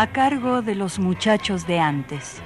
A 0.00 0.12
cargo 0.12 0.62
de 0.62 0.74
los 0.74 0.98
muchachos 0.98 1.66
de 1.66 1.78
antes. 1.78 2.40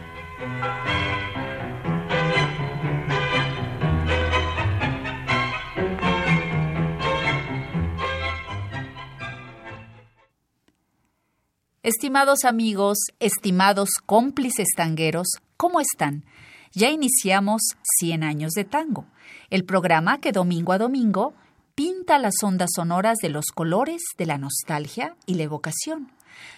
Estimados 11.85 12.45
amigos, 12.45 12.99
estimados 13.21 13.91
cómplices 14.05 14.67
tangueros, 14.77 15.29
¿cómo 15.57 15.79
están? 15.79 16.25
Ya 16.73 16.91
iniciamos 16.91 17.63
100 18.01 18.25
años 18.25 18.51
de 18.55 18.65
tango, 18.65 19.07
el 19.51 19.65
programa 19.65 20.19
que 20.21 20.33
domingo 20.33 20.73
a 20.73 20.79
domingo 20.79 21.35
pinta 21.77 22.19
las 22.19 22.35
ondas 22.43 22.71
sonoras 22.75 23.19
de 23.19 23.29
los 23.29 23.45
colores 23.55 24.03
de 24.19 24.27
la 24.27 24.39
nostalgia 24.39 25.15
y 25.25 25.35
la 25.35 25.45
evocación. 25.45 26.11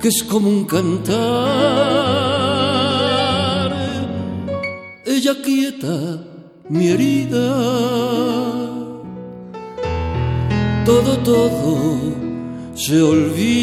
que 0.00 0.08
es 0.08 0.22
como 0.22 0.48
un 0.48 0.64
cantar. 0.64 1.16
Ella 5.04 5.34
quieta 5.42 6.24
mi 6.68 6.88
herida. 6.88 7.56
Todo, 10.84 11.18
todo 11.24 11.98
se 12.74 13.02
olvida. 13.02 13.56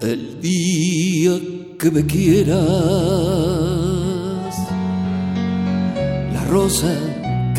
El 0.00 0.40
día 0.40 1.32
que 1.78 1.90
me 1.90 2.06
quieras, 2.06 2.58
la 6.32 6.44
rosa 6.48 7.13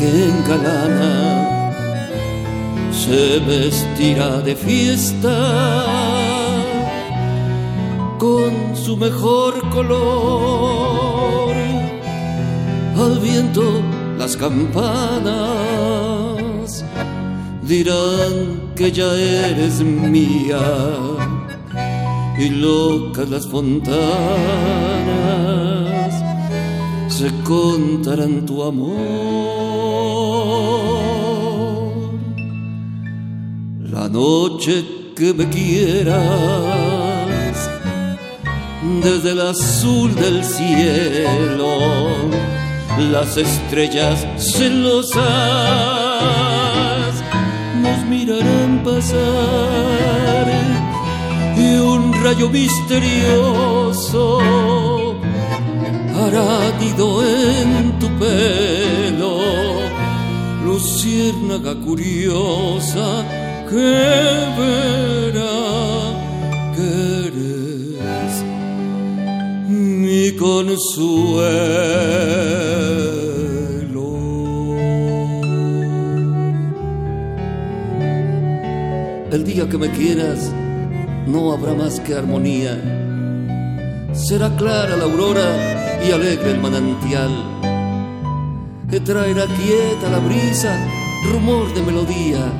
que 0.06 0.24
engalana 0.30 1.14
se 2.92 3.40
vestirá 3.40 4.30
de 4.40 4.54
fiesta 4.54 5.36
con 8.18 8.52
su 8.84 8.96
mejor 8.96 9.52
color. 9.70 11.54
Al 13.04 13.18
viento 13.18 13.82
las 14.18 14.36
campanas 14.36 15.34
dirán 17.62 18.34
que 18.76 18.92
ya 18.92 19.12
eres 19.12 19.80
mía 19.82 20.66
y 22.38 22.48
locas 22.50 23.28
las 23.28 23.46
fontanas 23.48 23.96
se 27.08 27.28
contarán 27.42 28.46
tu 28.46 28.62
amor. 28.62 29.55
La 33.92 34.08
noche 34.08 34.84
que 35.16 35.32
me 35.32 35.48
quieras, 35.48 36.24
desde 39.02 39.30
el 39.32 39.40
azul 39.40 40.14
del 40.14 40.44
cielo, 40.44 41.68
las 43.10 43.36
estrellas 43.36 44.26
celosas 44.38 45.24
nos 47.82 47.98
mirarán 48.08 48.82
pasar 48.84 50.46
y 51.56 51.76
un 51.78 52.12
rayo 52.22 52.48
misterioso 52.50 54.40
hará 56.18 56.72
nido 56.80 57.22
en 57.24 57.98
tu 57.98 58.08
pelo, 58.18 59.35
luciérnaga 60.76 61.74
curiosa 61.86 63.24
que 63.68 63.92
verá 64.58 65.58
que 66.74 66.88
eres 67.28 68.32
mi 69.68 70.32
consuelo. 70.36 71.16
El 79.30 79.44
día 79.44 79.66
que 79.70 79.78
me 79.78 79.90
quieras 79.90 80.52
no 81.26 81.52
habrá 81.52 81.72
más 81.72 82.00
que 82.00 82.14
armonía. 82.14 82.74
Será 84.12 84.54
clara 84.56 84.94
la 84.96 85.04
aurora 85.04 85.48
y 86.06 86.12
alegre 86.12 86.50
el 86.50 86.60
manantial 86.60 87.55
que 88.90 89.00
traerá 89.00 89.46
quieta 89.46 90.08
la 90.10 90.18
brisa, 90.18 90.78
rumor 91.30 91.72
de 91.74 91.82
melodía 91.82 92.52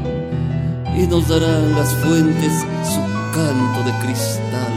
y 0.97 1.07
nos 1.07 1.29
darán 1.29 1.73
las 1.73 1.95
fuentes 1.97 2.53
su 2.85 3.01
canto 3.33 3.85
de 3.85 3.93
cristal. 4.03 4.73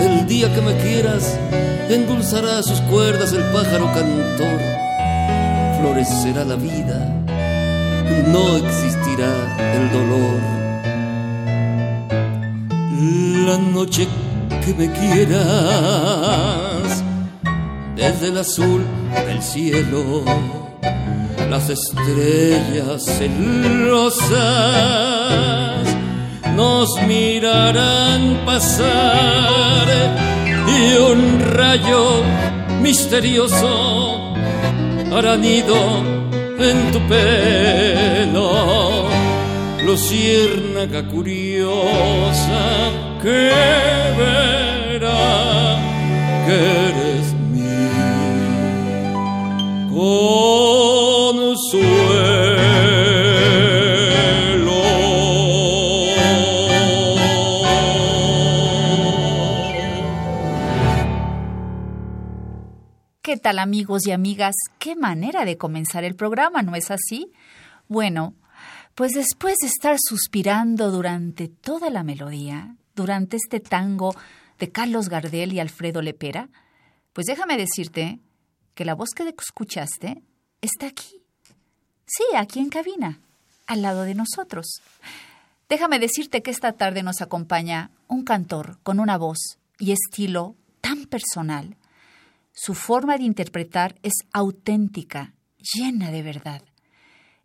El 0.00 0.26
día 0.26 0.52
que 0.54 0.60
me 0.60 0.76
quieras, 0.78 1.38
endulzará 1.88 2.62
sus 2.62 2.80
cuerdas 2.82 3.32
el 3.32 3.44
pájaro 3.52 3.86
cantor, 3.92 4.60
florecerá 5.80 6.44
la 6.44 6.56
vida, 6.56 7.22
no 8.32 8.56
existirá 8.56 9.32
el 9.74 9.92
dolor. 9.92 10.40
La 13.46 13.58
noche 13.58 14.08
que 14.64 14.74
me 14.74 14.90
quieras, 14.92 16.67
desde 17.98 18.28
el 18.28 18.38
azul 18.38 18.86
del 19.26 19.42
cielo 19.42 20.24
las 21.50 21.68
estrellas 21.68 23.04
celosas 23.04 24.38
nos 26.54 26.88
mirarán 27.08 28.38
pasar 28.46 29.88
y 30.68 30.96
un 31.10 31.40
rayo 31.52 32.22
misterioso 32.80 34.32
hará 35.12 35.36
nido 35.36 35.74
en 36.60 36.92
tu 36.92 37.00
pelo, 37.08 39.08
luciérnaga 39.84 41.02
curiosa 41.08 42.60
que 43.22 43.50
verá 44.18 45.78
que 46.46 46.56
eres 46.88 47.37
¿Qué 49.98 50.04
tal 63.42 63.58
amigos 63.58 64.06
y 64.06 64.12
amigas? 64.12 64.54
Qué 64.78 64.94
manera 64.94 65.44
de 65.44 65.56
comenzar 65.56 66.04
el 66.04 66.14
programa, 66.14 66.62
¿no 66.62 66.76
es 66.76 66.92
así? 66.92 67.32
Bueno, 67.88 68.36
pues 68.94 69.14
después 69.14 69.56
de 69.60 69.66
estar 69.66 69.96
suspirando 69.98 70.92
durante 70.92 71.48
toda 71.48 71.90
la 71.90 72.04
melodía, 72.04 72.76
durante 72.94 73.36
este 73.36 73.58
tango 73.58 74.14
de 74.60 74.70
Carlos 74.70 75.08
Gardel 75.08 75.52
y 75.52 75.58
Alfredo 75.58 76.02
Lepera, 76.02 76.50
pues 77.12 77.26
déjame 77.26 77.56
decirte 77.56 78.20
que 78.78 78.84
la 78.84 78.94
voz 78.94 79.10
que 79.10 79.24
escuchaste 79.28 80.22
está 80.60 80.86
aquí. 80.86 81.20
Sí, 82.06 82.22
aquí 82.36 82.60
en 82.60 82.68
cabina, 82.68 83.18
al 83.66 83.82
lado 83.82 84.04
de 84.04 84.14
nosotros. 84.14 84.66
Déjame 85.68 85.98
decirte 85.98 86.44
que 86.44 86.52
esta 86.52 86.74
tarde 86.74 87.02
nos 87.02 87.20
acompaña 87.20 87.90
un 88.06 88.22
cantor 88.22 88.78
con 88.84 89.00
una 89.00 89.18
voz 89.18 89.58
y 89.80 89.90
estilo 89.90 90.54
tan 90.80 91.06
personal 91.06 91.76
su 92.52 92.74
forma 92.74 93.18
de 93.18 93.24
interpretar 93.24 93.96
es 94.04 94.12
auténtica, 94.32 95.34
llena 95.74 96.12
de 96.12 96.22
verdad. 96.22 96.62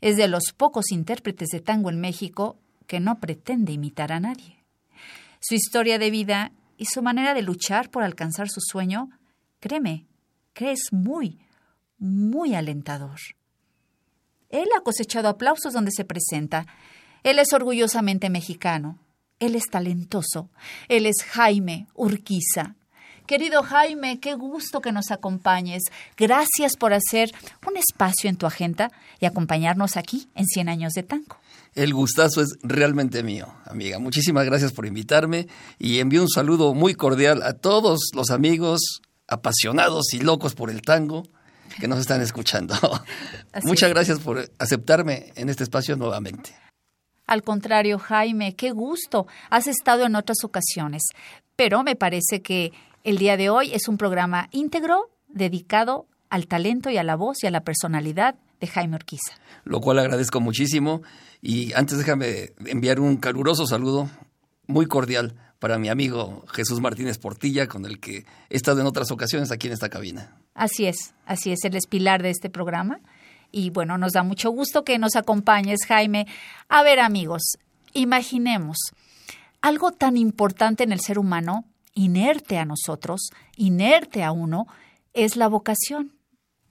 Es 0.01 0.15
de 0.17 0.27
los 0.27 0.53
pocos 0.55 0.91
intérpretes 0.91 1.49
de 1.49 1.61
tango 1.61 1.89
en 1.89 1.99
México 1.99 2.59
que 2.85 2.99
no 2.99 3.19
pretende 3.19 3.71
imitar 3.71 4.11
a 4.11 4.19
nadie. 4.19 4.63
Su 5.39 5.55
historia 5.55 5.97
de 5.97 6.11
vida 6.11 6.51
y 6.77 6.85
su 6.85 7.01
manera 7.01 7.33
de 7.33 7.41
luchar 7.41 7.89
por 7.89 8.03
alcanzar 8.03 8.49
su 8.49 8.61
sueño, 8.61 9.09
créeme, 9.59 10.05
que 10.53 10.71
es 10.71 10.91
muy, 10.91 11.39
muy 11.97 12.55
alentador. 12.55 13.19
Él 14.49 14.67
ha 14.77 14.81
cosechado 14.81 15.29
aplausos 15.29 15.73
donde 15.73 15.91
se 15.91 16.05
presenta. 16.05 16.67
Él 17.23 17.39
es 17.39 17.53
orgullosamente 17.53 18.29
mexicano. 18.29 18.99
Él 19.39 19.55
es 19.55 19.63
talentoso. 19.69 20.49
Él 20.87 21.05
es 21.05 21.23
Jaime 21.23 21.87
Urquiza, 21.95 22.75
Querido 23.25 23.63
Jaime, 23.63 24.19
qué 24.19 24.33
gusto 24.33 24.81
que 24.81 24.91
nos 24.91 25.09
acompañes. 25.09 25.83
Gracias 26.17 26.75
por 26.75 26.93
hacer 26.93 27.31
un 27.65 27.77
espacio 27.77 28.29
en 28.29 28.35
tu 28.35 28.45
agenda 28.45 28.91
y 29.21 29.25
acompañarnos 29.25 29.95
aquí 29.95 30.27
en 30.35 30.45
100 30.45 30.67
años 30.67 30.93
de 30.93 31.03
tango. 31.03 31.37
El 31.73 31.93
gustazo 31.93 32.41
es 32.41 32.49
realmente 32.63 33.23
mío, 33.23 33.47
amiga. 33.65 33.97
Muchísimas 33.97 34.45
gracias 34.45 34.73
por 34.73 34.85
invitarme 34.85 35.47
y 35.79 35.99
envío 35.99 36.21
un 36.21 36.29
saludo 36.29 36.73
muy 36.73 36.95
cordial 36.95 37.43
a 37.43 37.53
todos 37.53 38.11
los 38.13 38.29
amigos 38.29 38.81
apasionados 39.27 40.13
y 40.13 40.19
locos 40.19 40.55
por 40.55 40.69
el 40.69 40.81
tango 40.81 41.23
que 41.79 41.87
nos 41.87 41.99
están 41.99 42.21
escuchando. 42.21 42.75
Muchas 43.63 43.89
gracias 43.89 44.19
por 44.19 44.49
aceptarme 44.59 45.31
en 45.35 45.49
este 45.49 45.63
espacio 45.63 45.95
nuevamente. 45.95 46.55
Al 47.25 47.41
contrario, 47.41 47.99
Jaime, 47.99 48.55
qué 48.55 48.71
gusto. 48.71 49.27
Has 49.49 49.67
estado 49.67 50.05
en 50.05 50.15
otras 50.15 50.43
ocasiones, 50.43 51.03
pero 51.55 51.83
me 51.83 51.95
parece 51.95 52.41
que 52.41 52.73
el 53.03 53.17
día 53.17 53.37
de 53.37 53.49
hoy 53.49 53.73
es 53.73 53.87
un 53.87 53.97
programa 53.97 54.49
íntegro 54.51 55.09
dedicado 55.27 56.05
al 56.29 56.47
talento 56.47 56.89
y 56.89 56.97
a 56.97 57.03
la 57.03 57.15
voz 57.15 57.43
y 57.43 57.47
a 57.47 57.51
la 57.51 57.61
personalidad 57.61 58.35
de 58.59 58.67
Jaime 58.67 58.95
Orquiza. 58.95 59.33
Lo 59.63 59.81
cual 59.81 59.99
agradezco 59.99 60.41
muchísimo 60.41 61.01
y 61.41 61.73
antes 61.73 61.97
déjame 61.97 62.53
enviar 62.65 62.99
un 62.99 63.17
caluroso 63.17 63.67
saludo 63.67 64.09
muy 64.67 64.85
cordial 64.85 65.35
para 65.63 65.79
mi 65.79 65.87
amigo 65.87 66.43
Jesús 66.51 66.81
Martínez 66.81 67.17
Portilla, 67.17 67.69
con 67.69 67.85
el 67.85 68.01
que 68.01 68.25
he 68.49 68.57
estado 68.57 68.81
en 68.81 68.85
otras 68.85 69.11
ocasiones 69.11 69.49
aquí 69.49 69.67
en 69.67 69.73
esta 69.73 69.87
cabina. 69.87 70.35
Así 70.55 70.87
es, 70.87 71.13
así 71.25 71.53
es, 71.53 71.63
él 71.63 71.77
es 71.77 71.87
pilar 71.87 72.21
de 72.21 72.31
este 72.31 72.49
programa. 72.49 72.99
Y 73.49 73.69
bueno, 73.69 73.97
nos 73.97 74.11
da 74.11 74.23
mucho 74.23 74.49
gusto 74.49 74.83
que 74.83 74.99
nos 74.99 75.15
acompañes, 75.15 75.85
Jaime. 75.87 76.27
A 76.67 76.83
ver, 76.83 76.99
amigos, 76.99 77.43
imaginemos 77.93 78.75
algo 79.61 79.91
tan 79.91 80.17
importante 80.17 80.83
en 80.83 80.91
el 80.91 80.99
ser 80.99 81.17
humano 81.17 81.63
inerte 81.93 82.57
a 82.57 82.65
nosotros, 82.65 83.29
inerte 83.55 84.21
a 84.21 84.33
uno, 84.33 84.67
es 85.13 85.37
la 85.37 85.47
vocación. 85.47 86.11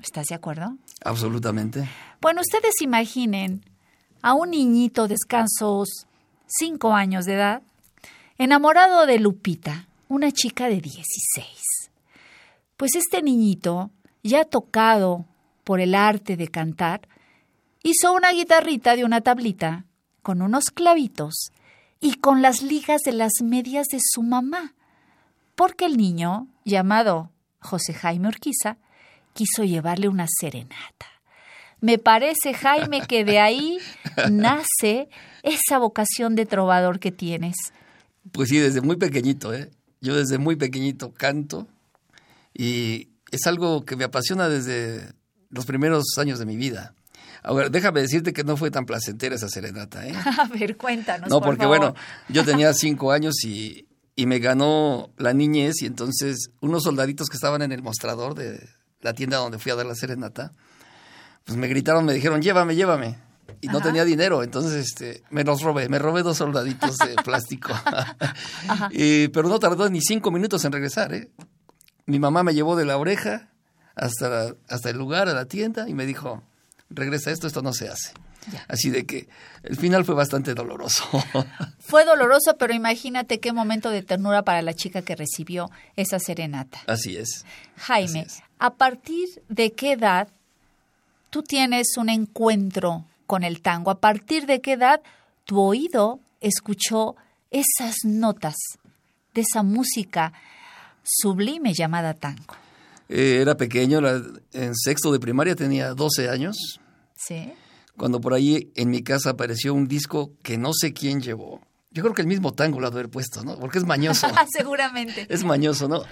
¿Estás 0.01 0.27
de 0.27 0.35
acuerdo? 0.35 0.77
Absolutamente. 1.03 1.89
Bueno, 2.21 2.43
ustedes 2.43 2.75
imaginen 2.83 3.65
a 4.21 4.35
un 4.35 4.51
niñito 4.51 5.09
de 5.09 5.15
escasos 5.15 5.89
cinco 6.47 6.93
años 6.93 7.25
de 7.25 7.37
edad, 7.37 7.63
enamorado 8.43 9.07
de 9.07 9.19
Lupita, 9.19 9.87
una 10.09 10.33
chica 10.33 10.69
de 10.69 10.81
16. 10.81 11.91
Pues 12.77 12.95
este 12.95 13.23
niñito, 13.23 13.91
ya 14.23 14.45
tocado 14.45 15.25
por 15.65 15.81
el 15.81 15.95
arte 15.95 16.37
de 16.37 16.49
cantar, 16.49 17.09
hizo 17.83 18.13
una 18.13 18.33
guitarrita 18.33 18.97
de 18.97 19.05
una 19.05 19.21
tablita 19.21 19.85
con 20.23 20.43
unos 20.43 20.67
clavitos 20.67 21.53
y 22.01 22.15
con 22.15 22.43
las 22.43 22.63
ligas 22.63 23.03
de 23.03 23.13
las 23.13 23.33
medias 23.43 23.87
de 23.89 23.99
su 24.01 24.23
mamá 24.23 24.75
porque 25.55 25.85
el 25.85 25.97
niño, 25.97 26.49
llamado 26.65 27.31
José 27.61 27.95
Jaime 27.95 28.29
Urquiza, 28.29 28.79
quiso 29.35 29.65
llevarle 29.65 30.09
una 30.09 30.27
serenata. 30.29 31.07
Me 31.81 31.99
parece, 31.99 32.55
Jaime, 32.55 33.03
que 33.07 33.25
de 33.25 33.39
ahí 33.41 33.79
nace 34.31 35.09
esa 35.43 35.79
vocación 35.79 36.35
de 36.35 36.47
trovador 36.47 37.01
que 37.01 37.13
tienes. 37.13 37.57
Pues 38.31 38.49
sí, 38.49 38.59
desde 38.59 38.81
muy 38.81 38.97
pequeñito, 38.97 39.53
¿eh? 39.53 39.71
Yo 40.01 40.17
desde 40.17 40.39
muy 40.39 40.57
pequeñito 40.57 41.13
canto 41.13 41.67
y 42.55 43.09
es 43.31 43.47
algo 43.47 43.85
que 43.85 43.97
me 43.97 44.05
apasiona 44.05 44.49
desde 44.49 45.13
los 45.51 45.67
primeros 45.67 46.05
años 46.19 46.39
de 46.39 46.47
mi 46.47 46.57
vida. 46.57 46.95
Ahora, 47.43 47.69
déjame 47.69 48.01
decirte 48.01 48.33
que 48.33 48.45
no 48.45 48.57
fue 48.57 48.71
tan 48.71 48.87
placentera 48.87 49.35
esa 49.35 49.49
serenata, 49.49 50.07
¿eh? 50.07 50.15
A 50.39 50.47
ver, 50.47 50.77
cuéntanos. 50.77 51.29
No, 51.29 51.41
porque 51.41 51.67
bueno, 51.67 51.95
yo 52.29 52.45
tenía 52.45 52.73
cinco 52.73 53.11
años 53.11 53.43
y, 53.45 53.87
y 54.15 54.27
me 54.27 54.39
ganó 54.39 55.11
la 55.17 55.33
niñez 55.33 55.83
y 55.83 55.87
entonces 55.87 56.51
unos 56.61 56.85
soldaditos 56.85 57.29
que 57.29 57.37
estaban 57.37 57.63
en 57.63 57.73
el 57.73 57.83
mostrador 57.83 58.35
de 58.35 58.69
la 59.01 59.15
tienda 59.15 59.39
donde 59.39 59.59
fui 59.59 59.73
a 59.73 59.75
dar 59.75 59.87
la 59.87 59.97
serenata, 59.97 60.53
pues 61.45 61.59
me 61.59 61.67
gritaron, 61.67 62.05
me 62.05 62.13
dijeron, 62.13 62.41
llévame, 62.41 62.77
llévame. 62.77 63.19
Y 63.63 63.69
no 63.69 63.81
tenía 63.81 64.05
dinero, 64.05 64.43
entonces 64.43 64.87
este, 64.87 65.23
me 65.31 65.45
los 65.45 65.63
robé, 65.63 65.89
me 65.89 66.01
robé 66.01 66.25
dos 66.25 66.39
soldaditos 66.39 66.99
de 66.99 67.15
plástico. 67.25 67.73
y, 68.91 69.29
pero 69.29 69.49
no 69.49 69.61
tardó 69.61 69.89
ni 69.89 70.01
cinco 70.01 70.33
minutos 70.33 70.65
en 70.65 70.73
regresar. 70.73 71.15
¿eh? 71.15 71.31
Mi 72.07 72.19
mamá 72.19 72.43
me 72.43 72.55
llevó 72.55 72.75
de 72.75 72.85
la 72.85 72.99
oreja 72.99 73.51
hasta, 73.95 74.57
hasta 74.69 74.91
el 74.91 74.99
lugar, 74.99 75.29
a 75.29 75.33
la 75.33 75.45
tienda, 75.45 75.89
y 75.89 75.95
me 75.95 76.07
dijo, 76.07 76.43
regresa 76.91 77.31
esto, 77.31 77.47
esto 77.47 77.63
no 77.63 77.73
se 77.73 77.89
hace. 77.89 78.13
Así 78.67 78.91
de 78.91 79.07
que 79.07 79.29
el 79.63 79.77
final 79.77 80.05
fue 80.05 80.15
bastante 80.15 80.55
doloroso. 80.55 81.05
Fue 81.79 82.05
doloroso, 82.05 82.57
pero 82.59 82.75
imagínate 82.75 83.39
qué 83.39 83.53
momento 83.53 83.91
de 83.91 84.03
ternura 84.03 84.43
para 84.43 84.63
la 84.63 84.75
chica 84.75 85.03
que 85.03 85.15
recibió 85.15 85.71
esa 85.95 86.19
serenata. 86.19 86.81
Así 86.87 87.17
es. 87.17 87.45
Jaime, 87.77 88.27
¿a 88.59 88.75
partir 88.75 89.29
de 89.49 89.73
qué 89.73 89.93
edad 89.93 90.29
tú 91.31 91.43
tienes 91.43 91.97
un 91.97 92.09
encuentro 92.09 93.05
con 93.33 93.45
el 93.45 93.63
tango? 93.63 93.91
¿A 93.91 93.99
partir 93.99 94.45
de 94.45 94.61
qué 94.61 94.73
edad 94.73 95.01
tu 95.47 95.59
oído 95.59 96.21
escuchó 96.43 97.17
esas 97.51 97.97
notas 98.05 98.57
de 99.33 99.41
esa 99.41 99.63
música 99.63 100.35
sublime 101.03 101.73
llamada 101.73 102.13
tango? 102.13 102.55
Eh, 103.09 103.39
era 103.41 103.57
pequeño, 103.57 104.01
en 104.53 104.75
sexto 104.75 105.11
de 105.11 105.19
primaria 105.19 105.57
tenía 105.57 105.95
12 105.95 106.29
años. 106.29 106.79
Sí 107.17 107.55
cuando 107.97 108.21
por 108.21 108.35
ahí 108.35 108.71
en 108.75 108.91
mi 108.91 109.03
casa 109.03 109.31
apareció 109.31 109.75
un 109.75 109.87
disco 109.87 110.33
que 110.43 110.59
no 110.59 110.73
sé 110.73 110.93
quién 110.93 111.21
llevó. 111.21 111.61
Yo 111.91 112.03
creo 112.03 112.15
que 112.15 112.23
el 112.23 112.29
mismo 112.29 112.53
tango 112.53 112.81
lo 112.81 112.87
ha 112.87 112.91
de 112.91 112.97
haber 112.97 113.11
puesto, 113.11 113.45
¿no? 113.45 113.59
Porque 113.59 113.79
es 113.79 113.85
mañoso. 113.85 114.27
Seguramente. 114.51 115.27
Es 115.31 115.45
mañoso, 115.45 115.89
¿no? 115.89 116.03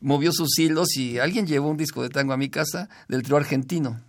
Movió 0.00 0.32
sus 0.32 0.58
hilos 0.58 0.96
y 0.96 1.18
alguien 1.18 1.46
llevó 1.46 1.68
un 1.70 1.76
disco 1.76 2.02
de 2.02 2.08
tango 2.08 2.32
a 2.32 2.36
mi 2.36 2.50
casa 2.50 2.88
del 3.08 3.22
trío 3.22 3.36
argentino. 3.36 4.00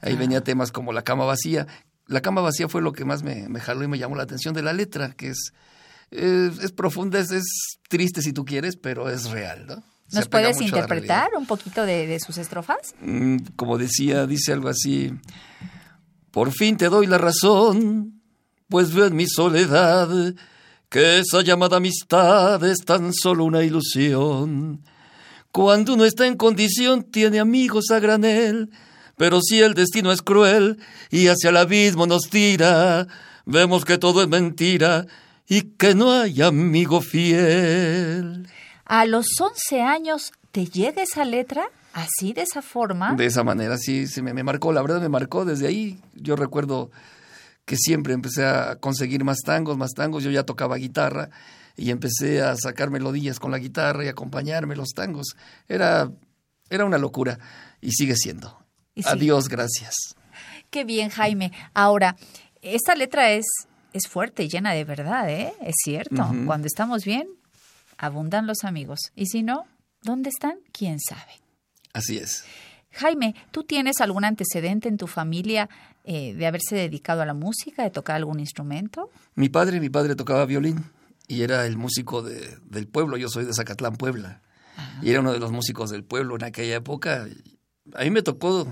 Ahí 0.00 0.16
venía 0.16 0.42
temas 0.42 0.72
como 0.72 0.92
La 0.92 1.02
cama 1.02 1.24
vacía. 1.24 1.66
La 2.06 2.20
cama 2.20 2.40
vacía 2.40 2.68
fue 2.68 2.82
lo 2.82 2.92
que 2.92 3.04
más 3.04 3.22
me, 3.22 3.48
jaló 3.60 3.84
y 3.84 3.88
me 3.88 3.98
llamó 3.98 4.16
la 4.16 4.24
atención 4.24 4.54
de 4.54 4.62
la 4.62 4.72
letra, 4.72 5.12
que 5.12 5.28
es, 5.28 5.52
es, 6.10 6.72
profunda, 6.72 7.18
es, 7.18 7.78
triste 7.88 8.22
si 8.22 8.32
tú 8.32 8.44
quieres, 8.44 8.76
pero 8.76 9.08
es 9.08 9.30
real, 9.30 9.66
¿no? 9.66 9.82
¿Nos 10.10 10.28
puedes 10.28 10.60
interpretar 10.60 11.30
un 11.38 11.46
poquito 11.46 11.86
de, 11.86 12.18
sus 12.20 12.36
estrofas? 12.36 12.94
Mm, 13.00 13.38
como 13.56 13.78
decía, 13.78 14.26
dice 14.26 14.52
algo 14.52 14.68
así. 14.68 15.12
Por 16.30 16.52
fin 16.52 16.76
te 16.76 16.88
doy 16.88 17.06
la 17.06 17.18
razón, 17.18 18.20
pues 18.68 18.92
veo 18.92 19.06
en 19.06 19.16
mi 19.16 19.26
soledad 19.26 20.08
que 20.88 21.20
esa 21.20 21.40
llamada 21.40 21.78
amistad 21.78 22.62
es 22.64 22.78
tan 22.84 23.14
solo 23.14 23.44
una 23.44 23.62
ilusión. 23.62 24.82
Cuando 25.50 25.94
uno 25.94 26.04
está 26.04 26.26
en 26.26 26.36
condición 26.36 27.04
tiene 27.04 27.40
amigos 27.40 27.90
a 27.90 27.98
granel, 27.98 28.70
pero 29.22 29.40
si 29.40 29.60
el 29.60 29.74
destino 29.74 30.10
es 30.10 30.20
cruel 30.20 30.80
y 31.08 31.28
hacia 31.28 31.50
el 31.50 31.56
abismo 31.56 32.08
nos 32.08 32.22
tira, 32.22 33.06
vemos 33.46 33.84
que 33.84 33.96
todo 33.96 34.20
es 34.20 34.26
mentira 34.26 35.06
y 35.46 35.62
que 35.62 35.94
no 35.94 36.10
hay 36.10 36.42
amigo 36.42 37.00
fiel. 37.00 38.48
A 38.84 39.06
los 39.06 39.26
11 39.40 39.80
años, 39.80 40.32
¿te 40.50 40.66
llega 40.66 41.04
esa 41.04 41.24
letra? 41.24 41.62
Así, 41.92 42.32
de 42.32 42.42
esa 42.42 42.62
forma. 42.62 43.14
De 43.14 43.26
esa 43.26 43.44
manera, 43.44 43.78
sí, 43.78 44.08
se 44.08 44.22
me, 44.22 44.34
me 44.34 44.42
marcó, 44.42 44.72
la 44.72 44.82
verdad 44.82 45.00
me 45.00 45.08
marcó 45.08 45.44
desde 45.44 45.68
ahí. 45.68 46.00
Yo 46.16 46.34
recuerdo 46.34 46.90
que 47.64 47.76
siempre 47.76 48.14
empecé 48.14 48.44
a 48.44 48.74
conseguir 48.80 49.22
más 49.22 49.38
tangos, 49.46 49.78
más 49.78 49.92
tangos. 49.92 50.24
Yo 50.24 50.32
ya 50.32 50.42
tocaba 50.42 50.78
guitarra 50.78 51.30
y 51.76 51.92
empecé 51.92 52.42
a 52.42 52.56
sacar 52.56 52.90
melodías 52.90 53.38
con 53.38 53.52
la 53.52 53.58
guitarra 53.58 54.04
y 54.04 54.08
acompañarme 54.08 54.74
los 54.74 54.94
tangos. 54.94 55.36
Era, 55.68 56.10
era 56.70 56.84
una 56.84 56.98
locura 56.98 57.38
y 57.80 57.92
sigue 57.92 58.16
siendo. 58.16 58.61
Adiós, 59.04 59.48
gracias. 59.48 59.94
Qué 60.70 60.84
bien, 60.84 61.10
Jaime. 61.10 61.52
Ahora, 61.74 62.16
esta 62.60 62.94
letra 62.94 63.32
es, 63.32 63.44
es 63.92 64.08
fuerte 64.08 64.44
y 64.44 64.48
llena 64.48 64.72
de 64.72 64.84
verdad, 64.84 65.28
¿eh? 65.30 65.52
Es 65.60 65.74
cierto. 65.84 66.24
Cuando 66.46 66.66
estamos 66.66 67.04
bien, 67.04 67.28
abundan 67.98 68.46
los 68.46 68.64
amigos. 68.64 69.12
Y 69.14 69.26
si 69.26 69.42
no, 69.42 69.64
¿dónde 70.02 70.30
están? 70.30 70.58
¿Quién 70.72 70.98
sabe? 71.00 71.40
Así 71.92 72.18
es. 72.18 72.44
Jaime, 72.92 73.34
¿tú 73.50 73.64
tienes 73.64 74.00
algún 74.00 74.24
antecedente 74.24 74.88
en 74.88 74.98
tu 74.98 75.06
familia 75.06 75.68
eh, 76.04 76.34
de 76.34 76.46
haberse 76.46 76.76
dedicado 76.76 77.22
a 77.22 77.26
la 77.26 77.34
música, 77.34 77.82
de 77.82 77.90
tocar 77.90 78.16
algún 78.16 78.40
instrumento? 78.40 79.10
Mi 79.34 79.48
padre, 79.48 79.80
mi 79.80 79.88
padre 79.88 80.14
tocaba 80.14 80.44
violín 80.44 80.84
y 81.26 81.42
era 81.42 81.66
el 81.66 81.76
músico 81.76 82.22
de, 82.22 82.58
del 82.64 82.86
pueblo. 82.86 83.16
Yo 83.16 83.28
soy 83.28 83.44
de 83.44 83.54
Zacatlán, 83.54 83.96
Puebla. 83.96 84.42
Y 85.02 85.10
era 85.10 85.20
uno 85.20 85.32
de 85.32 85.38
los 85.38 85.52
músicos 85.52 85.90
del 85.90 86.02
pueblo 86.02 86.34
en 86.36 86.44
aquella 86.44 86.76
época. 86.76 87.26
A 87.94 88.04
mí 88.04 88.10
me 88.10 88.22
tocó, 88.22 88.66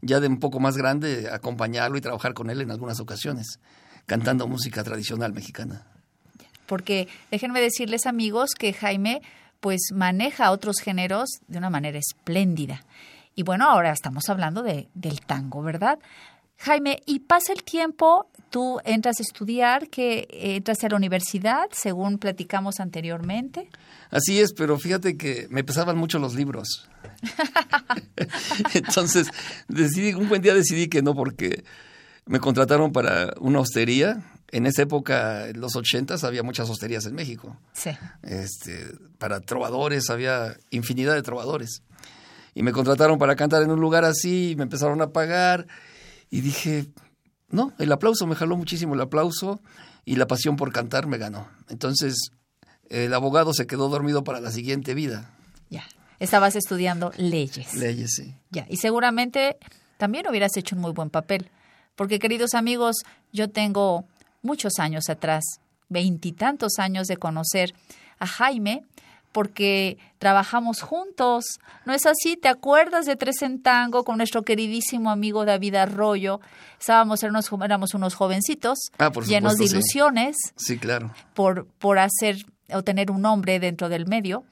ya 0.00 0.20
de 0.20 0.28
un 0.28 0.38
poco 0.38 0.60
más 0.60 0.76
grande, 0.76 1.28
acompañarlo 1.32 1.96
y 1.96 2.00
trabajar 2.00 2.34
con 2.34 2.50
él 2.50 2.60
en 2.60 2.70
algunas 2.70 3.00
ocasiones, 3.00 3.60
cantando 4.06 4.46
música 4.46 4.82
tradicional 4.82 5.32
mexicana. 5.32 5.86
Porque 6.66 7.08
déjenme 7.30 7.60
decirles, 7.60 8.06
amigos, 8.06 8.50
que 8.58 8.72
Jaime 8.72 9.22
pues 9.60 9.90
maneja 9.94 10.50
otros 10.50 10.78
géneros 10.80 11.28
de 11.48 11.58
una 11.58 11.70
manera 11.70 11.98
espléndida. 11.98 12.84
Y 13.34 13.42
bueno, 13.42 13.68
ahora 13.68 13.92
estamos 13.92 14.28
hablando 14.28 14.62
de, 14.62 14.88
del 14.94 15.20
tango, 15.20 15.62
¿verdad? 15.62 15.98
Jaime, 16.58 17.02
y 17.06 17.20
pasa 17.20 17.52
el 17.52 17.62
tiempo, 17.62 18.28
tú 18.56 18.80
entras 18.86 19.20
a 19.20 19.22
estudiar, 19.22 19.90
que 19.90 20.26
entras 20.30 20.82
a 20.82 20.88
la 20.88 20.96
universidad, 20.96 21.66
según 21.72 22.16
platicamos 22.16 22.80
anteriormente. 22.80 23.68
Así 24.10 24.40
es, 24.40 24.54
pero 24.54 24.78
fíjate 24.78 25.18
que 25.18 25.46
me 25.50 25.62
pesaban 25.62 25.98
mucho 25.98 26.18
los 26.18 26.34
libros. 26.34 26.88
Entonces, 28.72 29.28
decidí, 29.68 30.14
un 30.14 30.30
buen 30.30 30.40
día 30.40 30.54
decidí 30.54 30.88
que 30.88 31.02
no, 31.02 31.14
porque 31.14 31.64
me 32.24 32.40
contrataron 32.40 32.92
para 32.92 33.34
una 33.40 33.60
hostería. 33.60 34.22
En 34.50 34.64
esa 34.64 34.80
época, 34.80 35.48
en 35.48 35.60
los 35.60 35.76
ochentas, 35.76 36.24
había 36.24 36.42
muchas 36.42 36.70
hosterías 36.70 37.04
en 37.04 37.14
México. 37.14 37.58
Sí. 37.74 37.90
Este, 38.22 38.86
para 39.18 39.40
trovadores, 39.40 40.08
había 40.08 40.56
infinidad 40.70 41.12
de 41.12 41.20
trovadores. 41.20 41.82
Y 42.54 42.62
me 42.62 42.72
contrataron 42.72 43.18
para 43.18 43.36
cantar 43.36 43.62
en 43.62 43.70
un 43.70 43.80
lugar 43.80 44.06
así, 44.06 44.52
y 44.52 44.56
me 44.56 44.62
empezaron 44.62 45.02
a 45.02 45.08
pagar 45.08 45.66
y 46.30 46.40
dije, 46.40 46.86
no, 47.50 47.72
el 47.78 47.92
aplauso 47.92 48.26
me 48.26 48.34
jaló 48.34 48.56
muchísimo 48.56 48.94
el 48.94 49.00
aplauso 49.00 49.60
y 50.04 50.16
la 50.16 50.26
pasión 50.26 50.56
por 50.56 50.72
cantar 50.72 51.06
me 51.06 51.18
ganó. 51.18 51.48
Entonces, 51.68 52.30
el 52.88 53.12
abogado 53.14 53.52
se 53.52 53.66
quedó 53.66 53.88
dormido 53.88 54.24
para 54.24 54.40
la 54.40 54.50
siguiente 54.50 54.94
vida. 54.94 55.30
Ya, 55.70 55.84
estabas 56.18 56.56
estudiando 56.56 57.12
leyes. 57.16 57.74
Leyes, 57.74 58.14
sí. 58.14 58.34
Ya, 58.50 58.66
y 58.68 58.76
seguramente 58.76 59.56
también 59.98 60.28
hubieras 60.28 60.56
hecho 60.56 60.76
un 60.76 60.82
muy 60.82 60.92
buen 60.92 61.10
papel. 61.10 61.50
Porque, 61.94 62.18
queridos 62.18 62.54
amigos, 62.54 62.96
yo 63.32 63.48
tengo 63.50 64.04
muchos 64.42 64.78
años 64.78 65.08
atrás, 65.08 65.44
veintitantos 65.88 66.78
años 66.78 67.06
de 67.06 67.16
conocer 67.16 67.74
a 68.18 68.26
Jaime 68.26 68.84
porque 69.36 69.98
trabajamos 70.16 70.80
juntos. 70.80 71.44
¿No 71.84 71.92
es 71.92 72.06
así? 72.06 72.38
¿Te 72.38 72.48
acuerdas 72.48 73.04
de 73.04 73.16
Tres 73.16 73.42
en 73.42 73.60
Tango 73.60 74.02
con 74.02 74.16
nuestro 74.16 74.44
queridísimo 74.44 75.10
amigo 75.10 75.44
David 75.44 75.74
Arroyo? 75.74 76.40
Estábamos, 76.80 77.22
éramos, 77.22 77.50
éramos 77.62 77.92
unos 77.92 78.14
jovencitos 78.14 78.78
ah, 78.98 79.12
llenos 79.26 79.56
de 79.56 79.66
ilusiones. 79.66 80.36
Sí. 80.56 80.78
claro. 80.78 81.12
Por, 81.34 81.66
por 81.66 81.98
hacer 81.98 82.46
o 82.72 82.82
tener 82.82 83.10
un 83.10 83.20
nombre 83.20 83.60
dentro 83.60 83.90
del 83.90 84.06
medio. 84.06 84.44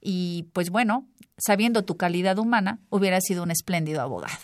Y 0.00 0.46
pues 0.54 0.70
bueno, 0.70 1.06
sabiendo 1.36 1.84
tu 1.84 1.98
calidad 1.98 2.38
humana, 2.38 2.78
hubiera 2.88 3.20
sido 3.20 3.42
un 3.42 3.50
espléndido 3.50 4.00
abogado, 4.00 4.38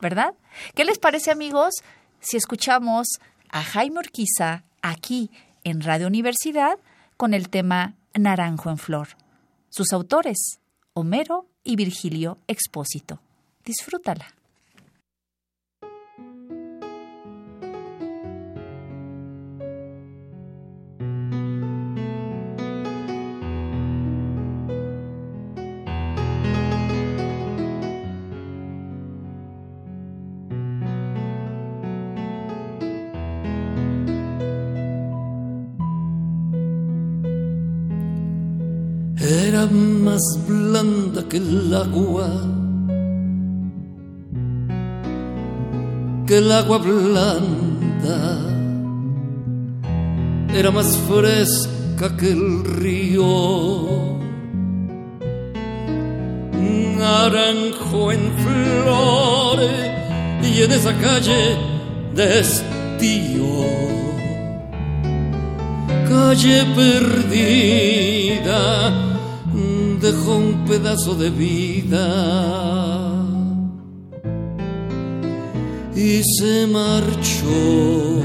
¿verdad? 0.00 0.34
¿Qué 0.76 0.84
les 0.84 1.00
parece, 1.00 1.32
amigos, 1.32 1.74
si 2.20 2.36
escuchamos 2.36 3.18
a 3.48 3.64
Jaime 3.64 3.98
Urquiza 3.98 4.62
aquí 4.80 5.32
en 5.64 5.80
Radio 5.80 6.06
Universidad 6.06 6.78
con 7.16 7.34
el 7.34 7.48
tema 7.48 7.96
Naranjo 8.14 8.70
en 8.70 8.78
Flor? 8.78 9.08
Sus 9.70 9.92
autores, 9.92 10.58
Homero 10.94 11.46
y 11.62 11.76
Virgilio 11.76 12.38
Expósito. 12.48 13.20
Disfrútala. 13.64 14.34
Más 40.10 40.26
blanda 40.48 41.22
que 41.28 41.36
el 41.36 41.72
agua, 41.72 42.28
que 46.26 46.38
el 46.38 46.50
agua 46.50 46.78
blanda, 46.78 48.18
era 50.52 50.72
más 50.72 50.96
fresca 51.08 52.16
que 52.16 52.32
el 52.32 52.64
río. 52.64 54.18
Naranjo 56.98 58.10
en 58.10 58.32
flores 58.44 59.90
y 60.42 60.62
en 60.64 60.72
esa 60.72 60.92
calle 60.98 61.56
de 62.16 62.40
estío, 62.40 63.64
calle 66.08 66.64
perdida 66.74 67.90
dejó 70.00 70.36
un 70.36 70.64
pedazo 70.64 71.14
de 71.14 71.30
vida 71.30 73.22
y 75.94 76.22
se 76.24 76.66
marchó. 76.66 78.22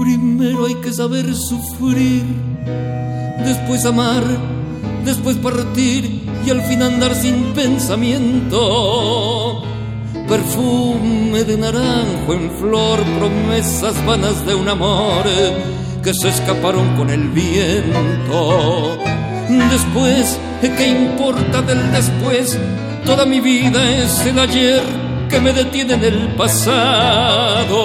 Primero 0.00 0.66
hay 0.66 0.74
que 0.76 0.92
saber 0.92 1.34
sufrir, 1.34 2.22
después 3.44 3.84
amar, 3.84 4.22
después 5.04 5.36
partir 5.36 6.22
y 6.44 6.50
al 6.50 6.62
fin 6.62 6.82
andar 6.82 7.14
sin 7.14 7.52
pensamiento. 7.54 9.62
Perfume 10.28 11.44
de 11.44 11.56
naranjo 11.56 12.34
en 12.34 12.50
flor, 12.58 12.98
promesas 13.18 14.04
vanas 14.04 14.44
de 14.44 14.56
un 14.56 14.68
amor 14.68 15.22
que 16.02 16.12
se 16.12 16.30
escaparon 16.30 16.96
con 16.96 17.10
el 17.10 17.28
viento 17.28 18.98
Después, 19.48 20.38
¿qué 20.60 20.88
importa 20.88 21.62
del 21.62 21.90
después? 21.92 22.58
Toda 23.04 23.24
mi 23.24 23.40
vida 23.40 23.88
es 23.90 24.26
el 24.26 24.38
ayer 24.38 24.82
que 25.28 25.40
me 25.40 25.52
detiene 25.52 25.94
en 25.94 26.04
el 26.04 26.28
pasado. 26.34 27.84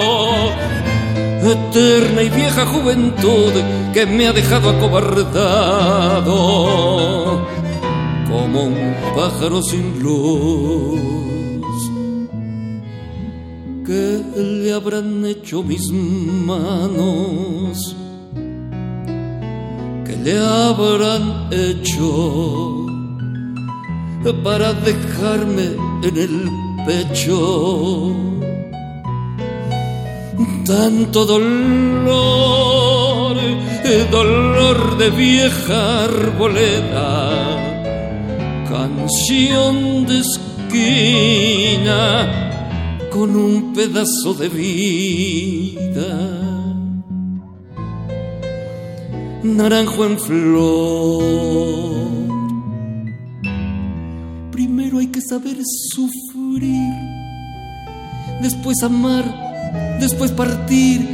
Eterna 1.40 2.22
y 2.22 2.28
vieja 2.30 2.64
juventud 2.66 3.52
que 3.92 4.06
me 4.06 4.28
ha 4.28 4.32
dejado 4.32 4.70
acobardado 4.70 6.32
como 8.28 8.64
un 8.64 8.94
pájaro 9.14 9.62
sin 9.62 10.02
luz. 10.02 11.00
¿Qué 13.86 14.20
le 14.36 14.72
habrán 14.72 15.24
hecho 15.26 15.62
mis 15.62 15.92
manos? 15.92 17.96
Le 20.24 20.38
habrán 20.38 21.48
hecho 21.50 22.86
para 24.44 24.72
dejarme 24.72 25.76
en 26.02 26.16
el 26.16 26.48
pecho 26.86 28.14
tanto 30.64 31.26
dolor? 31.26 32.52
amor, 33.32 34.10
dolor 34.10 34.98
de 34.98 35.10
vieja 35.10 36.04
arboleda, 36.04 37.30
canción 38.68 40.06
de 40.06 40.22
esquina 40.70 42.28
con 43.10 43.36
un 43.36 43.74
pedazo 43.74 44.34
de 44.34 44.48
vida. 44.48 46.51
Naranjo 49.42 50.04
en 50.04 50.18
flor. 50.20 51.22
Primero 54.52 54.98
hay 54.98 55.08
que 55.08 55.20
saber 55.20 55.56
sufrir, 55.92 56.92
después 58.40 58.82
amar, 58.82 59.24
después 60.00 60.30
partir 60.30 61.08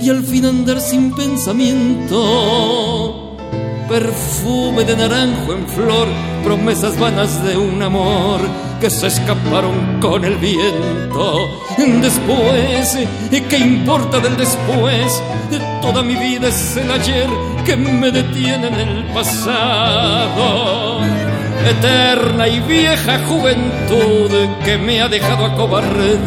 y 0.00 0.08
al 0.08 0.22
fin 0.24 0.46
andar 0.46 0.80
sin 0.80 1.14
pensamiento 1.14 2.54
perfume 3.88 4.84
de 4.84 4.96
naranjo 4.96 5.52
en 5.52 5.68
flor, 5.68 6.08
promesas 6.42 6.98
vanas 6.98 7.44
de 7.44 7.56
un 7.56 7.82
amor 7.82 8.40
que 8.84 8.90
se 8.90 9.06
escaparon 9.06 9.98
con 9.98 10.26
el 10.26 10.36
viento. 10.36 11.58
Después, 11.78 12.98
¿qué 13.30 13.56
importa 13.56 14.20
del 14.20 14.36
después? 14.36 15.22
Toda 15.80 16.02
mi 16.02 16.14
vida 16.14 16.48
es 16.48 16.76
el 16.76 16.90
ayer 16.90 17.26
que 17.64 17.78
me 17.78 18.10
detiene 18.10 18.66
en 18.66 18.74
el 18.74 19.04
pasado. 19.04 21.00
Eterna 21.66 22.46
y 22.46 22.60
vieja 22.60 23.24
juventud 23.26 24.30
que 24.66 24.76
me 24.76 25.00
ha 25.00 25.08
dejado 25.08 25.46
acobardado 25.46 26.26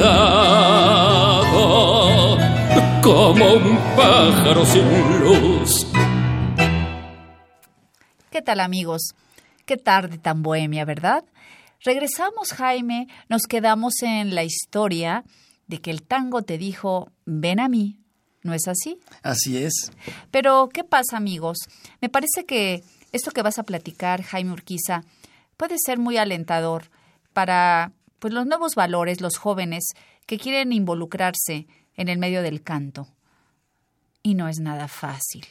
como 3.04 3.54
un 3.54 3.78
pájaro 3.96 4.66
sin 4.66 5.20
luz 5.20 5.86
¿Qué 8.32 8.42
tal 8.42 8.60
amigos? 8.62 9.14
Qué 9.68 9.78
tarde 9.78 10.18
tan 10.18 10.42
bohemia, 10.42 10.86
¿verdad? 10.86 11.24
Regresamos, 11.84 12.54
Jaime, 12.54 13.08
nos 13.30 13.44
quedamos 13.44 14.02
en 14.02 14.36
la 14.36 14.44
historia 14.44 15.24
de 15.68 15.80
que 15.80 15.92
el 15.92 16.04
tango 16.04 16.42
te 16.42 16.58
dijo, 16.58 17.12
ven 17.26 17.60
a 17.60 17.68
mí. 17.68 18.00
¿No 18.44 18.54
es 18.54 18.68
así? 18.68 19.00
Así 19.24 19.58
es. 19.58 19.92
Pero, 20.32 20.70
¿qué 20.70 20.84
pasa, 20.84 21.18
amigos? 21.18 21.58
Me 22.02 22.08
parece 22.08 22.46
que 22.46 22.84
esto 23.12 23.32
que 23.32 23.42
vas 23.42 23.60
a 23.60 23.64
platicar, 23.64 24.22
Jaime 24.22 24.54
Urquiza, 24.54 25.04
puede 25.58 25.76
ser 25.84 25.98
muy 25.98 26.18
alentador 26.18 26.90
para 27.34 27.92
pues, 28.20 28.34
los 28.34 28.46
nuevos 28.46 28.76
valores, 28.76 29.22
los 29.22 29.38
jóvenes 29.38 29.84
que 30.26 30.38
quieren 30.38 30.72
involucrarse 30.72 31.68
en 31.96 32.08
el 32.08 32.20
medio 32.20 32.42
del 32.42 32.64
canto. 32.64 33.08
Y 34.24 34.36
no 34.36 34.48
es 34.48 34.60
nada 34.60 34.88
fácil. 34.88 35.46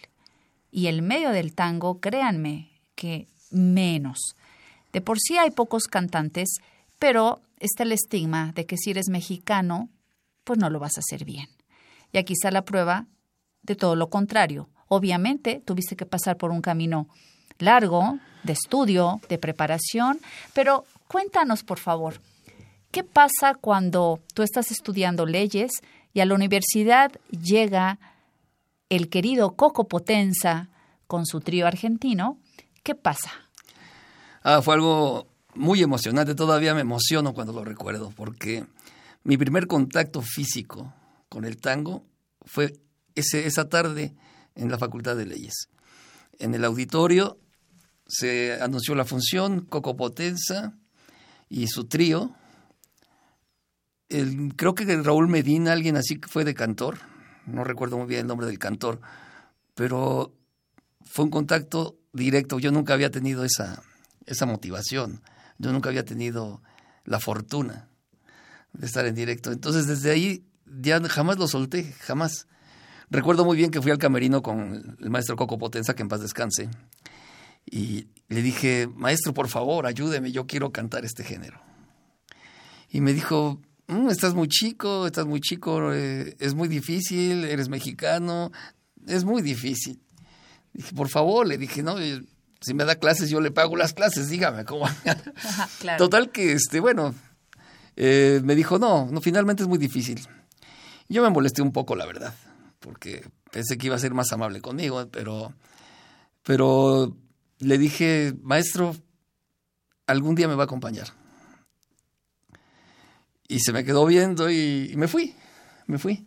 Y 0.70 0.86
el 0.86 1.02
medio 1.02 1.30
del 1.30 1.54
tango, 1.54 2.00
créanme, 2.00 2.70
que 2.94 3.26
menos. 3.50 4.36
De 4.96 5.02
por 5.02 5.20
sí 5.20 5.36
hay 5.36 5.50
pocos 5.50 5.88
cantantes, 5.88 6.48
pero 6.98 7.42
está 7.60 7.82
el 7.82 7.92
estigma 7.92 8.52
de 8.54 8.64
que 8.64 8.78
si 8.78 8.92
eres 8.92 9.10
mexicano, 9.10 9.90
pues 10.42 10.58
no 10.58 10.70
lo 10.70 10.80
vas 10.80 10.96
a 10.96 11.00
hacer 11.00 11.26
bien. 11.26 11.48
Y 12.12 12.16
aquí 12.16 12.32
está 12.32 12.50
la 12.50 12.64
prueba 12.64 13.04
de 13.60 13.76
todo 13.76 13.94
lo 13.94 14.08
contrario. 14.08 14.70
Obviamente 14.88 15.60
tuviste 15.62 15.96
que 15.96 16.06
pasar 16.06 16.38
por 16.38 16.50
un 16.50 16.62
camino 16.62 17.10
largo, 17.58 18.18
de 18.42 18.54
estudio, 18.54 19.20
de 19.28 19.36
preparación, 19.36 20.18
pero 20.54 20.86
cuéntanos, 21.08 21.62
por 21.62 21.78
favor, 21.78 22.22
¿qué 22.90 23.04
pasa 23.04 23.52
cuando 23.54 24.20
tú 24.32 24.42
estás 24.42 24.70
estudiando 24.70 25.26
leyes 25.26 25.72
y 26.14 26.20
a 26.20 26.24
la 26.24 26.34
universidad 26.34 27.12
llega 27.28 27.98
el 28.88 29.10
querido 29.10 29.56
Coco 29.56 29.88
Potenza 29.88 30.70
con 31.06 31.26
su 31.26 31.40
trío 31.40 31.66
argentino 31.66 32.38
¿Qué 32.86 32.94
pasa? 32.94 33.32
Ah, 34.48 34.62
fue 34.62 34.74
algo 34.74 35.26
muy 35.56 35.82
emocionante. 35.82 36.36
Todavía 36.36 36.72
me 36.72 36.82
emociono 36.82 37.34
cuando 37.34 37.52
lo 37.52 37.64
recuerdo, 37.64 38.12
porque 38.14 38.64
mi 39.24 39.36
primer 39.36 39.66
contacto 39.66 40.22
físico 40.22 40.94
con 41.28 41.44
el 41.44 41.56
tango 41.56 42.06
fue 42.42 42.78
ese, 43.16 43.48
esa 43.48 43.68
tarde 43.68 44.14
en 44.54 44.70
la 44.70 44.78
Facultad 44.78 45.16
de 45.16 45.26
Leyes. 45.26 45.68
En 46.38 46.54
el 46.54 46.64
auditorio 46.64 47.40
se 48.06 48.62
anunció 48.62 48.94
la 48.94 49.04
función, 49.04 49.62
Coco 49.62 49.96
Potenza 49.96 50.78
y 51.48 51.66
su 51.66 51.86
trío. 51.86 52.32
creo 54.54 54.76
que 54.76 54.84
Raúl 55.02 55.26
Medina, 55.26 55.72
alguien 55.72 55.96
así 55.96 56.20
que 56.20 56.28
fue 56.28 56.44
de 56.44 56.54
cantor, 56.54 56.98
no 57.46 57.64
recuerdo 57.64 57.98
muy 57.98 58.06
bien 58.06 58.20
el 58.20 58.26
nombre 58.28 58.46
del 58.46 58.60
cantor, 58.60 59.00
pero 59.74 60.32
fue 61.04 61.24
un 61.24 61.32
contacto 61.32 61.98
directo. 62.12 62.60
Yo 62.60 62.70
nunca 62.70 62.94
había 62.94 63.10
tenido 63.10 63.44
esa, 63.44 63.82
esa 64.26 64.46
motivación. 64.46 65.22
Yo 65.58 65.72
nunca 65.72 65.88
había 65.88 66.04
tenido 66.04 66.62
la 67.04 67.20
fortuna 67.20 67.88
de 68.72 68.86
estar 68.86 69.06
en 69.06 69.14
directo. 69.14 69.52
Entonces, 69.52 69.86
desde 69.86 70.10
ahí 70.10 70.44
ya 70.80 71.00
jamás 71.08 71.38
lo 71.38 71.48
solté, 71.48 71.84
jamás. 72.00 72.46
Recuerdo 73.10 73.44
muy 73.44 73.56
bien 73.56 73.70
que 73.70 73.80
fui 73.80 73.90
al 73.90 73.98
camerino 73.98 74.42
con 74.42 74.96
el 75.00 75.10
maestro 75.10 75.36
Coco 75.36 75.58
Potenza, 75.58 75.94
que 75.94 76.02
en 76.02 76.08
paz 76.08 76.20
descanse, 76.20 76.68
y 77.68 78.06
le 78.28 78.42
dije, 78.42 78.88
maestro, 78.94 79.34
por 79.34 79.48
favor, 79.48 79.86
ayúdeme, 79.86 80.32
yo 80.32 80.46
quiero 80.46 80.70
cantar 80.70 81.04
este 81.04 81.24
género. 81.24 81.60
Y 82.90 83.00
me 83.00 83.12
dijo, 83.12 83.60
mm, 83.88 84.08
estás 84.08 84.34
muy 84.34 84.48
chico, 84.48 85.06
estás 85.06 85.26
muy 85.26 85.40
chico, 85.40 85.92
eh, 85.92 86.36
es 86.38 86.54
muy 86.54 86.68
difícil, 86.68 87.44
eres 87.44 87.68
mexicano, 87.68 88.52
es 89.06 89.24
muy 89.24 89.42
difícil. 89.42 90.00
Dije, 90.72 90.94
por 90.94 91.08
favor, 91.08 91.46
le 91.46 91.58
dije, 91.58 91.82
no, 91.82 91.98
eh, 91.98 92.22
si 92.60 92.74
me 92.74 92.84
da 92.84 92.96
clases, 92.96 93.30
yo 93.30 93.40
le 93.40 93.50
pago 93.50 93.76
las 93.76 93.92
clases, 93.92 94.28
dígame 94.28 94.64
cómo. 94.64 94.86
Total 95.98 96.30
que, 96.30 96.52
este, 96.52 96.80
bueno, 96.80 97.14
eh, 97.96 98.40
me 98.44 98.54
dijo, 98.54 98.78
no, 98.78 99.06
no, 99.10 99.20
finalmente 99.20 99.62
es 99.62 99.68
muy 99.68 99.78
difícil. 99.78 100.20
Yo 101.08 101.22
me 101.22 101.30
molesté 101.30 101.62
un 101.62 101.72
poco, 101.72 101.94
la 101.94 102.06
verdad, 102.06 102.34
porque 102.80 103.26
pensé 103.50 103.78
que 103.78 103.86
iba 103.86 103.96
a 103.96 104.00
ser 104.00 104.14
más 104.14 104.32
amable 104.32 104.60
conmigo, 104.60 105.06
pero, 105.10 105.54
pero 106.42 107.16
le 107.58 107.78
dije, 107.78 108.34
maestro, 108.42 108.96
algún 110.06 110.34
día 110.34 110.48
me 110.48 110.54
va 110.54 110.64
a 110.64 110.66
acompañar. 110.66 111.08
Y 113.48 113.60
se 113.60 113.72
me 113.72 113.84
quedó 113.84 114.04
viendo 114.06 114.50
y 114.50 114.92
me 114.96 115.06
fui, 115.06 115.34
me 115.86 115.98
fui. 115.98 116.26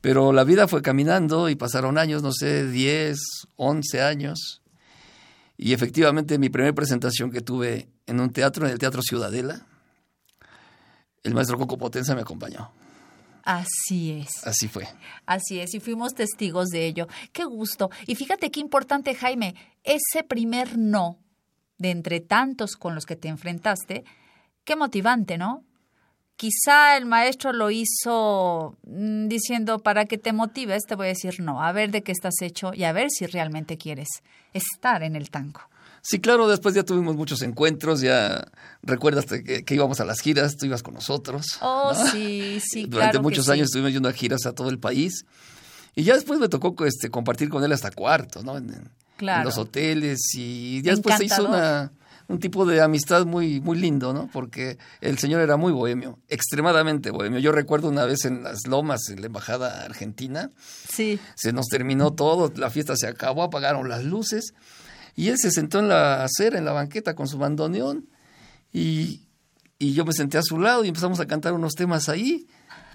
Pero 0.00 0.32
la 0.32 0.44
vida 0.44 0.68
fue 0.68 0.80
caminando 0.80 1.48
y 1.48 1.56
pasaron 1.56 1.98
años, 1.98 2.22
no 2.22 2.32
sé, 2.32 2.66
10, 2.66 3.18
11 3.56 4.02
años. 4.02 4.62
Y 5.60 5.72
efectivamente 5.72 6.38
mi 6.38 6.48
primera 6.48 6.72
presentación 6.72 7.32
que 7.32 7.40
tuve 7.40 7.88
en 8.06 8.20
un 8.20 8.32
teatro, 8.32 8.64
en 8.64 8.72
el 8.72 8.78
Teatro 8.78 9.02
Ciudadela, 9.02 9.66
el 11.24 11.34
maestro 11.34 11.58
Coco 11.58 11.76
Potenza 11.76 12.14
me 12.14 12.20
acompañó. 12.20 12.70
Así 13.42 14.12
es. 14.12 14.46
Así 14.46 14.68
fue. 14.68 14.86
Así 15.26 15.58
es, 15.58 15.74
y 15.74 15.80
fuimos 15.80 16.14
testigos 16.14 16.68
de 16.68 16.86
ello. 16.86 17.08
Qué 17.32 17.44
gusto. 17.44 17.90
Y 18.06 18.14
fíjate 18.14 18.52
qué 18.52 18.60
importante, 18.60 19.16
Jaime, 19.16 19.56
ese 19.82 20.22
primer 20.22 20.78
no 20.78 21.18
de 21.76 21.90
entre 21.90 22.20
tantos 22.20 22.76
con 22.76 22.94
los 22.94 23.04
que 23.04 23.16
te 23.16 23.28
enfrentaste, 23.28 24.04
qué 24.64 24.76
motivante, 24.76 25.38
¿no? 25.38 25.64
Quizá 26.38 26.96
el 26.96 27.04
maestro 27.04 27.52
lo 27.52 27.68
hizo 27.68 28.76
mm, 28.86 29.26
diciendo, 29.26 29.80
para 29.80 30.04
que 30.04 30.18
te 30.18 30.32
motives, 30.32 30.84
te 30.84 30.94
voy 30.94 31.06
a 31.06 31.08
decir 31.08 31.40
no, 31.40 31.60
a 31.60 31.72
ver 31.72 31.90
de 31.90 32.04
qué 32.04 32.12
estás 32.12 32.40
hecho 32.42 32.70
y 32.72 32.84
a 32.84 32.92
ver 32.92 33.08
si 33.10 33.26
realmente 33.26 33.76
quieres 33.76 34.06
estar 34.52 35.02
en 35.02 35.16
el 35.16 35.30
tango. 35.30 35.62
Sí, 36.00 36.20
claro, 36.20 36.46
después 36.46 36.76
ya 36.76 36.84
tuvimos 36.84 37.16
muchos 37.16 37.42
encuentros, 37.42 38.02
ya 38.02 38.46
recuerdas 38.84 39.26
que, 39.26 39.74
íbamos 39.74 39.98
a 39.98 40.04
las 40.04 40.20
giras, 40.20 40.56
tú 40.56 40.66
ibas 40.66 40.84
con 40.84 40.94
nosotros. 40.94 41.58
Oh, 41.60 41.92
sí, 42.12 42.60
sí, 42.64 42.86
Durante 42.86 43.18
muchos 43.18 43.48
años 43.48 43.64
estuvimos 43.64 43.92
yendo 43.92 44.08
a 44.08 44.12
giras 44.12 44.46
a 44.46 44.52
todo 44.52 44.68
el 44.70 44.78
país. 44.78 45.26
Y 45.96 46.04
ya 46.04 46.14
después 46.14 46.38
me 46.38 46.48
tocó 46.48 46.72
este, 46.84 47.10
compartir 47.10 47.48
con 47.48 47.64
él 47.64 47.72
hasta 47.72 47.90
cuartos, 47.90 48.44
¿no? 48.44 48.56
En, 48.56 48.70
en 49.18 49.44
los 49.44 49.58
hoteles 49.58 50.20
y 50.34 50.82
ya 50.82 50.92
después 50.92 51.16
se 51.16 51.24
hizo 51.24 51.48
una 51.48 51.90
un 52.28 52.38
tipo 52.38 52.66
de 52.66 52.82
amistad 52.82 53.24
muy, 53.24 53.60
muy 53.60 53.78
lindo, 53.78 54.12
¿no? 54.12 54.28
Porque 54.30 54.78
el 55.00 55.18
señor 55.18 55.40
era 55.40 55.56
muy 55.56 55.72
bohemio, 55.72 56.18
extremadamente 56.28 57.10
bohemio. 57.10 57.40
Yo 57.40 57.52
recuerdo 57.52 57.88
una 57.88 58.04
vez 58.04 58.26
en 58.26 58.42
las 58.42 58.66
lomas, 58.66 59.08
en 59.08 59.22
la 59.22 59.26
embajada 59.26 59.84
argentina, 59.84 60.50
sí. 60.88 61.18
se 61.34 61.52
nos 61.54 61.66
terminó 61.66 62.12
todo, 62.12 62.52
la 62.54 62.68
fiesta 62.70 62.96
se 62.96 63.06
acabó, 63.06 63.42
apagaron 63.42 63.88
las 63.88 64.04
luces 64.04 64.52
y 65.16 65.28
él 65.28 65.38
se 65.38 65.50
sentó 65.50 65.78
en 65.78 65.88
la 65.88 66.22
acera, 66.22 66.58
en 66.58 66.66
la 66.66 66.72
banqueta 66.72 67.14
con 67.14 67.28
su 67.28 67.38
bandoneón 67.38 68.08
y, 68.72 69.22
y 69.78 69.94
yo 69.94 70.04
me 70.04 70.12
senté 70.12 70.36
a 70.36 70.42
su 70.42 70.58
lado 70.58 70.84
y 70.84 70.88
empezamos 70.88 71.20
a 71.20 71.26
cantar 71.26 71.54
unos 71.54 71.72
temas 71.74 72.10
ahí 72.10 72.46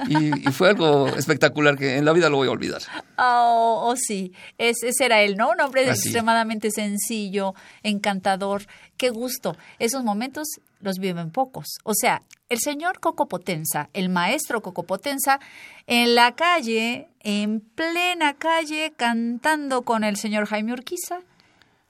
Y, 0.07 0.31
fue 0.51 0.69
algo 0.69 1.07
espectacular 1.07 1.77
que 1.77 1.97
en 1.97 2.05
la 2.05 2.13
vida 2.13 2.29
lo 2.29 2.37
voy 2.37 2.47
a 2.47 2.51
olvidar. 2.51 2.81
Oh, 3.17 3.81
oh 3.85 3.95
sí, 3.95 4.33
ese 4.57 4.91
era 4.99 5.21
él, 5.21 5.37
¿no? 5.37 5.51
Un 5.51 5.61
hombre 5.61 5.89
extremadamente 5.89 6.71
sencillo, 6.71 7.53
encantador. 7.83 8.63
Qué 8.97 9.09
gusto. 9.09 9.55
Esos 9.79 10.03
momentos 10.03 10.47
los 10.79 10.97
viven 10.97 11.31
pocos. 11.31 11.77
O 11.83 11.93
sea, 11.93 12.21
el 12.49 12.59
señor 12.59 12.99
Coco 12.99 13.27
Potenza, 13.27 13.89
el 13.93 14.09
maestro 14.09 14.61
Coco 14.61 14.83
Potenza, 14.83 15.39
en 15.87 16.15
la 16.15 16.35
calle, 16.35 17.07
en 17.21 17.61
plena 17.61 18.35
calle, 18.35 18.93
cantando 18.95 19.83
con 19.83 20.03
el 20.03 20.17
señor 20.17 20.45
Jaime 20.47 20.73
Urquiza 20.73 21.19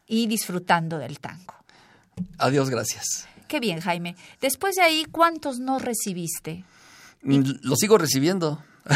y 0.07 0.27
disfrutando 0.27 0.99
del 0.99 1.19
tango. 1.19 1.55
Adiós, 2.37 2.69
gracias. 2.69 3.27
Qué 3.47 3.59
bien, 3.59 3.81
Jaime. 3.81 4.15
Después 4.41 4.75
de 4.75 4.83
ahí, 4.83 5.05
¿cuántos 5.11 5.59
no 5.59 5.79
recibiste? 5.79 6.63
Lo 7.23 7.75
sigo 7.75 7.97
recibiendo. 7.97 8.63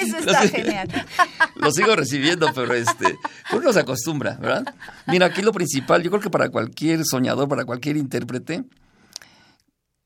Eso 0.00 0.16
está 0.18 0.48
genial. 0.48 0.88
Lo 1.56 1.70
sigo 1.70 1.94
recibiendo, 1.96 2.52
pero 2.54 2.74
este, 2.74 3.18
uno 3.52 3.72
se 3.72 3.80
acostumbra, 3.80 4.34
¿verdad? 4.34 4.74
Mira, 5.06 5.26
aquí 5.26 5.42
lo 5.42 5.52
principal, 5.52 6.02
yo 6.02 6.10
creo 6.10 6.22
que 6.22 6.30
para 6.30 6.48
cualquier 6.50 7.04
soñador, 7.04 7.48
para 7.48 7.64
cualquier 7.64 7.96
intérprete, 7.96 8.64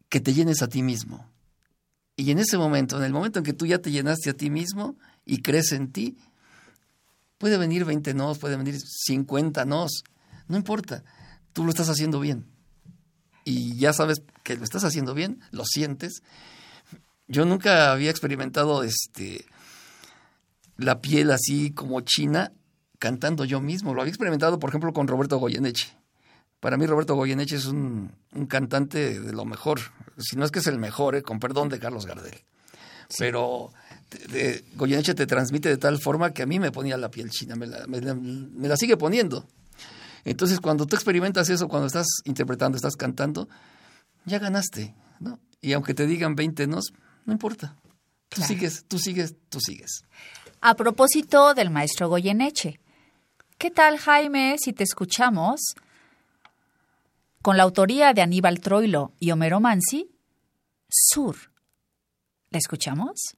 que 0.09 0.21
te 0.21 0.33
llenes 0.35 0.63
a 0.63 0.69
ti 0.69 0.83
mismo. 0.83 1.31
Y 2.17 2.31
en 2.31 2.39
ese 2.39 2.59
momento, 2.59 2.99
en 2.99 3.05
el 3.05 3.13
momento 3.13 3.39
en 3.39 3.45
que 3.45 3.53
tú 3.53 3.67
ya 3.67 3.79
te 3.79 3.91
llenaste 3.91 4.31
a 4.31 4.35
ti 4.35 4.51
mismo 4.51 4.97
y 5.25 5.43
crees 5.43 5.73
en 5.73 5.93
ti, 5.93 6.17
puede 7.39 7.57
venir 7.59 7.85
20 7.85 8.15
nos, 8.15 8.39
puede 8.39 8.57
venir 8.57 8.79
50 8.79 9.65
nos, 9.65 10.05
no 10.49 10.57
importa, 10.57 11.05
tú 11.53 11.65
lo 11.65 11.71
estás 11.71 11.89
haciendo 11.89 12.21
bien. 12.21 12.52
Y 13.45 13.77
ya 13.77 13.93
sabes 13.93 14.23
que 14.43 14.57
lo 14.57 14.65
estás 14.65 14.85
haciendo 14.85 15.15
bien, 15.15 15.41
lo 15.51 15.65
sientes. 15.65 16.23
Yo 17.27 17.45
nunca 17.45 17.93
había 17.93 18.11
experimentado 18.11 18.83
este 18.83 19.45
la 20.77 21.01
piel 21.01 21.31
así 21.31 21.73
como 21.73 22.01
china 22.01 22.53
cantando 22.99 23.45
yo 23.45 23.61
mismo. 23.61 23.95
Lo 23.95 24.01
había 24.01 24.11
experimentado, 24.11 24.59
por 24.59 24.71
ejemplo, 24.71 24.93
con 24.93 25.09
Roberto 25.09 25.39
Goyeneche. 25.39 25.89
Para 26.61 26.77
mí 26.77 26.87
Roberto 26.87 27.17
Goyeneche 27.17 27.57
es 27.57 27.67
un, 27.67 28.13
cantante 28.49 29.19
de 29.19 29.33
lo 29.33 29.45
mejor, 29.45 29.81
si 30.17 30.37
no 30.37 30.45
es 30.45 30.53
que 30.53 30.61
es 30.61 30.69
el 30.69 30.79
mejor, 30.79 31.17
eh, 31.17 31.23
con 31.23 31.41
perdón 31.41 31.69
de 31.69 31.81
Carlos 31.81 32.07
Gardel. 32.07 32.39
Pero 33.19 33.73
de, 34.31 34.65
Goyeneche 34.77 35.15
te 35.15 35.27
transmite 35.27 35.69
de 35.69 35.77
tal 35.77 35.99
forma 36.01 36.33
que 36.33 36.43
a 36.43 36.47
mí 36.47 36.61
me 36.61 36.71
ponía 36.71 36.97
la 36.97 37.11
piel 37.11 37.31
china, 37.31 37.57
me 37.57 37.67
la, 37.67 37.85
me 37.87 38.69
la 38.69 38.77
sigue 38.77 38.97
poniendo. 38.97 39.49
Entonces, 40.25 40.61
cuando 40.61 40.87
tú 40.87 40.97
experimentas 40.97 41.49
eso, 41.49 41.69
cuando 41.69 41.87
estás 41.87 42.07
interpretando, 42.25 42.77
estás 42.77 42.97
cantando, 42.97 43.49
ya 44.25 44.39
ganaste, 44.39 44.95
¿no? 45.21 45.41
Y 45.61 45.73
aunque 45.73 45.95
te 45.95 46.07
digan 46.07 46.35
20 46.35 46.67
nos, 46.67 46.93
no 47.25 47.33
importa. 47.33 47.77
Tú 48.29 48.43
sigues, 48.43 48.85
tú 48.89 48.99
sigues, 48.99 49.35
tú 49.49 49.61
sigues. 49.61 50.05
A 50.61 50.75
propósito 50.75 51.55
del 51.55 51.71
maestro 51.71 52.09
Goyeneche, 52.09 52.81
¿qué 53.59 53.71
tal, 53.71 53.99
Jaime, 53.99 54.57
si 54.59 54.73
te 54.73 54.85
escuchamos 54.85 55.61
con 57.43 57.57
la 57.57 57.65
autoría 57.65 58.13
de 58.13 58.23
Aníbal 58.23 58.61
Troilo 58.61 59.13
y 59.19 59.33
Homero 59.33 59.61
Mansi, 59.61 60.09
Sur? 60.89 61.37
¿La 62.51 62.59
escuchamos? 62.59 63.37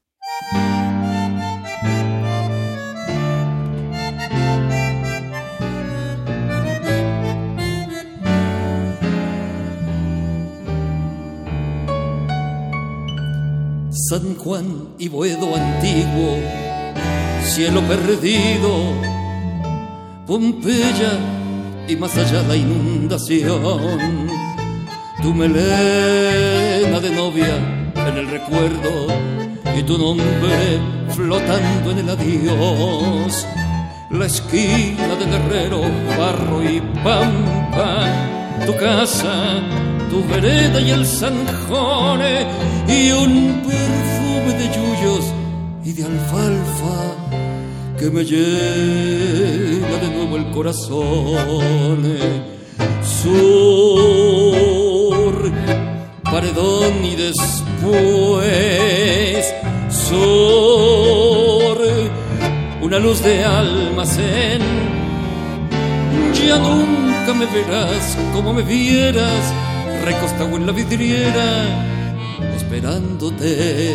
San 14.09 14.35
Juan 14.37 14.89
y 14.99 15.09
Boedo 15.09 15.57
antiguo, 15.57 16.37
cielo 17.43 17.81
perdido, 17.89 18.93
Pompeya 20.27 21.13
y 21.89 21.97
más 21.97 22.15
allá 22.19 22.43
la 22.43 22.55
inundación. 22.55 24.29
Tu 25.23 25.33
melena 25.33 27.01
de 27.01 27.11
novia 27.13 27.57
en 27.95 28.17
el 28.19 28.29
recuerdo 28.29 29.07
y 29.75 29.83
tu 29.85 29.97
nombre 29.97 30.81
flotando 31.09 31.93
en 31.93 31.99
el 32.01 32.11
adiós. 32.11 33.47
La 34.11 34.27
esquina 34.27 35.15
del 35.19 35.33
herrero, 35.33 35.81
barro 36.19 36.63
y 36.63 36.83
pampa, 37.03 38.07
tu 38.67 38.77
casa 38.77 39.63
tu 40.15 40.23
vereda 40.33 40.79
y 40.81 40.91
el 40.91 41.05
zanjone 41.05 42.47
y 42.87 43.11
un 43.11 43.35
perfume 43.69 44.53
de 44.61 44.67
yuyos 44.77 45.25
y 45.85 45.93
de 45.93 46.03
alfalfa 46.13 47.01
que 47.99 48.07
me 48.11 48.23
llena 48.25 49.95
de 50.05 50.09
nuevo 50.15 50.37
el 50.37 50.47
corazón. 50.57 52.01
Sur, 53.21 53.35
paredón 56.23 56.95
y 57.13 57.15
después 57.27 58.35
sur, 60.09 61.79
una 62.83 62.99
luz 63.01 63.19
de 63.23 63.45
almacén. 63.45 64.63
Ya 66.39 66.57
nunca 66.59 67.31
me 67.41 67.47
verás 67.47 68.07
como 68.35 68.53
me 68.53 68.63
vieras 68.63 69.45
recostado 70.05 70.57
en 70.57 70.67
la 70.67 70.73
vidriera, 70.73 71.65
esperándote. 72.57 73.95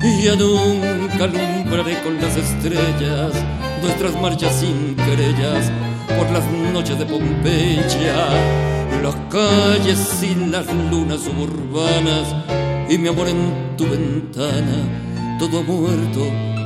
Y 0.00 0.22
ya 0.22 0.36
nunca 0.36 1.24
alumbraré 1.24 2.00
con 2.02 2.20
las 2.20 2.36
estrellas 2.36 3.32
nuestras 3.82 4.20
marchas 4.20 4.54
sin 4.60 4.94
querellas 4.96 5.70
por 6.16 6.30
las 6.30 6.44
noches 6.72 6.98
de 6.98 7.06
Pompeya, 7.06 8.28
las 9.02 9.16
calles 9.30 9.98
sin 9.98 10.52
las 10.52 10.66
lunas 10.90 11.20
suburbanas 11.20 12.34
y 12.88 12.98
mi 12.98 13.08
amor 13.08 13.28
en 13.28 13.76
tu 13.76 13.84
ventana, 13.84 15.36
todo 15.38 15.62
muerto, 15.62 16.20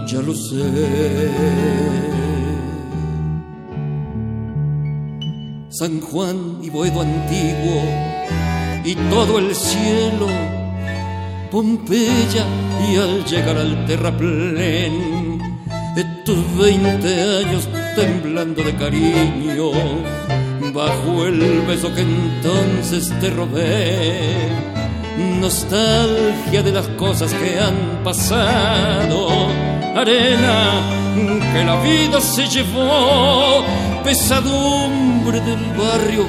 ya 0.07 0.21
lo 0.21 0.35
sé. 0.35 2.22
San 5.83 6.01
Juan 6.01 6.59
y 6.63 6.71
Boedo 6.71 7.01
antiguo 7.01 7.83
y 8.85 8.95
todo 9.11 9.41
el 9.41 9.53
cielo, 9.53 10.29
Pompeya 11.51 12.47
y 12.89 12.95
al 12.95 13.25
llegar 13.25 13.57
al 13.57 13.85
terraplén, 13.85 15.43
tus 16.25 16.57
veinte 16.57 17.21
años 17.21 17.69
temblando 17.97 18.63
de 18.63 18.77
cariño, 18.77 19.73
bajo 20.73 21.27
el 21.27 21.63
beso 21.63 21.93
que 21.93 22.03
entonces 22.03 23.13
te 23.21 23.31
robé, 23.31 24.21
nostalgia 25.41 26.63
de 26.63 26.71
las 26.71 26.87
cosas 26.91 27.35
que 27.35 27.59
han 27.59 28.05
pasado, 28.05 29.49
arena 29.97 30.81
que 31.53 31.65
la 31.65 31.83
vida 31.83 32.21
se 32.21 32.47
llevó 32.47 33.65
pesadumbre 34.03 35.41
del 35.41 35.65
barrio 35.79 36.27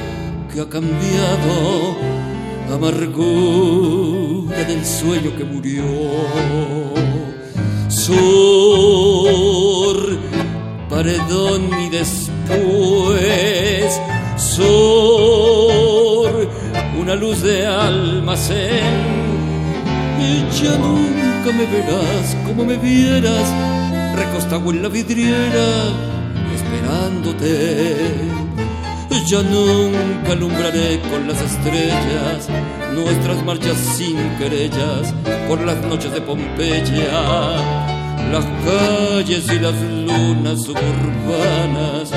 que 0.52 0.60
ha 0.60 0.68
cambiado, 0.68 1.96
amargura 2.72 4.62
del 4.64 4.84
sueño 4.84 5.34
que 5.36 5.44
murió. 5.44 5.84
Sur, 7.88 8.98
paredón 10.88 11.70
y 11.84 11.90
después, 11.90 14.00
sur, 14.36 16.48
una 17.00 17.14
luz 17.14 17.42
de 17.42 17.66
almacén. 17.66 19.14
Y 20.20 20.44
ya 20.62 20.76
nunca 20.78 21.52
me 21.52 21.66
verás 21.66 22.36
como 22.46 22.64
me 22.64 22.76
vieras, 22.76 23.52
recostado 24.14 24.70
en 24.70 24.82
la 24.82 24.88
vidriera 24.88 26.13
esperándote. 26.74 27.96
Ya 29.26 29.42
nunca 29.42 30.32
alumbraré 30.32 31.00
con 31.10 31.26
las 31.26 31.40
estrellas 31.40 32.48
nuestras 32.94 33.42
marchas 33.42 33.78
sin 33.96 34.18
querellas 34.36 35.14
por 35.48 35.60
las 35.62 35.80
noches 35.86 36.12
de 36.12 36.20
Pompeya, 36.20 37.10
las 38.30 38.44
calles 38.66 39.50
y 39.50 39.58
las 39.60 39.74
lunas 39.80 40.62
suburbanas 40.62 42.12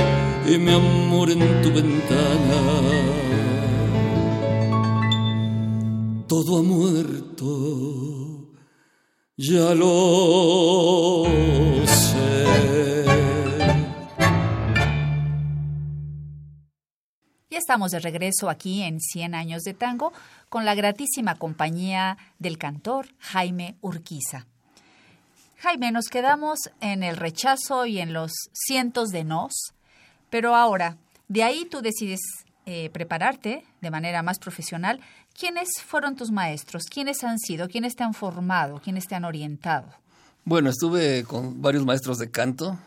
y 0.45 0.57
mi 0.57 0.73
amor 0.73 1.31
en 1.31 1.61
tu 1.61 1.71
ventana. 1.71 2.59
Todo 6.27 6.59
ha 6.59 6.63
muerto, 6.63 7.47
ya 9.37 9.73
lo 9.75 11.23
sé. 11.85 12.76
Estamos 17.67 17.91
de 17.91 17.99
regreso 17.99 18.49
aquí 18.49 18.81
en 18.81 19.01
100 19.01 19.35
años 19.35 19.63
de 19.63 19.73
tango 19.73 20.13
con 20.47 20.63
la 20.63 20.73
gratísima 20.73 21.35
compañía 21.35 22.17
del 22.39 22.57
cantor 22.57 23.09
Jaime 23.19 23.75
Urquiza. 23.81 24.45
Jaime, 25.57 25.91
nos 25.91 26.05
quedamos 26.05 26.59
en 26.79 27.03
el 27.03 27.17
rechazo 27.17 27.85
y 27.85 27.99
en 27.99 28.13
los 28.13 28.31
cientos 28.53 29.09
de 29.09 29.25
nos, 29.25 29.51
pero 30.29 30.55
ahora, 30.55 30.95
de 31.27 31.43
ahí 31.43 31.65
tú 31.65 31.81
decides 31.81 32.21
eh, 32.65 32.89
prepararte 32.91 33.65
de 33.81 33.91
manera 33.91 34.23
más 34.23 34.39
profesional. 34.39 35.01
¿Quiénes 35.37 35.67
fueron 35.85 36.15
tus 36.15 36.31
maestros? 36.31 36.83
¿Quiénes 36.89 37.21
han 37.25 37.37
sido? 37.37 37.67
¿Quiénes 37.67 37.97
te 37.97 38.05
han 38.05 38.13
formado? 38.13 38.79
¿Quiénes 38.79 39.07
te 39.07 39.15
han 39.15 39.25
orientado? 39.25 39.89
Bueno, 40.45 40.69
estuve 40.69 41.25
con 41.25 41.61
varios 41.61 41.83
maestros 41.83 42.17
de 42.17 42.31
canto 42.31 42.79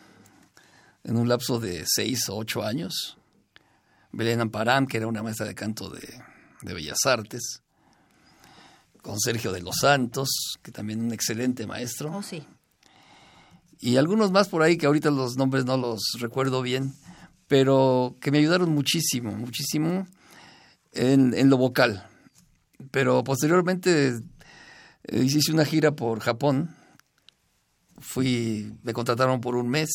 en 1.03 1.17
un 1.17 1.29
lapso 1.29 1.59
de 1.59 1.83
seis 1.85 2.27
o 2.29 2.37
ocho 2.37 2.63
años. 2.63 3.19
Belén 4.11 4.41
Amparán, 4.41 4.87
que 4.87 4.97
era 4.97 5.07
una 5.07 5.23
maestra 5.23 5.45
de 5.45 5.55
canto 5.55 5.89
de, 5.89 6.21
Bellas 6.61 7.05
Artes, 7.05 7.61
con 9.01 9.19
Sergio 9.19 9.51
de 9.51 9.61
los 9.61 9.75
Santos, 9.81 10.29
que 10.61 10.71
también 10.71 11.01
un 11.01 11.13
excelente 11.13 11.65
maestro. 11.65 12.15
Oh, 12.15 12.23
sí. 12.23 12.43
Y 13.79 13.97
algunos 13.97 14.31
más 14.31 14.47
por 14.47 14.61
ahí 14.61 14.77
que 14.77 14.85
ahorita 14.85 15.09
los 15.09 15.37
nombres 15.37 15.65
no 15.65 15.75
los 15.77 16.01
recuerdo 16.19 16.61
bien, 16.61 16.93
pero 17.47 18.15
que 18.21 18.31
me 18.31 18.37
ayudaron 18.37 18.71
muchísimo, 18.71 19.31
muchísimo 19.31 20.07
en, 20.91 21.33
en 21.33 21.49
lo 21.49 21.57
vocal. 21.57 22.07
Pero 22.91 23.23
posteriormente 23.23 24.19
eh, 25.03 25.23
hice 25.23 25.51
una 25.51 25.65
gira 25.65 25.95
por 25.95 26.19
Japón, 26.19 26.75
fui, 27.99 28.73
me 28.83 28.93
contrataron 28.93 29.41
por 29.41 29.55
un 29.55 29.69
mes 29.69 29.89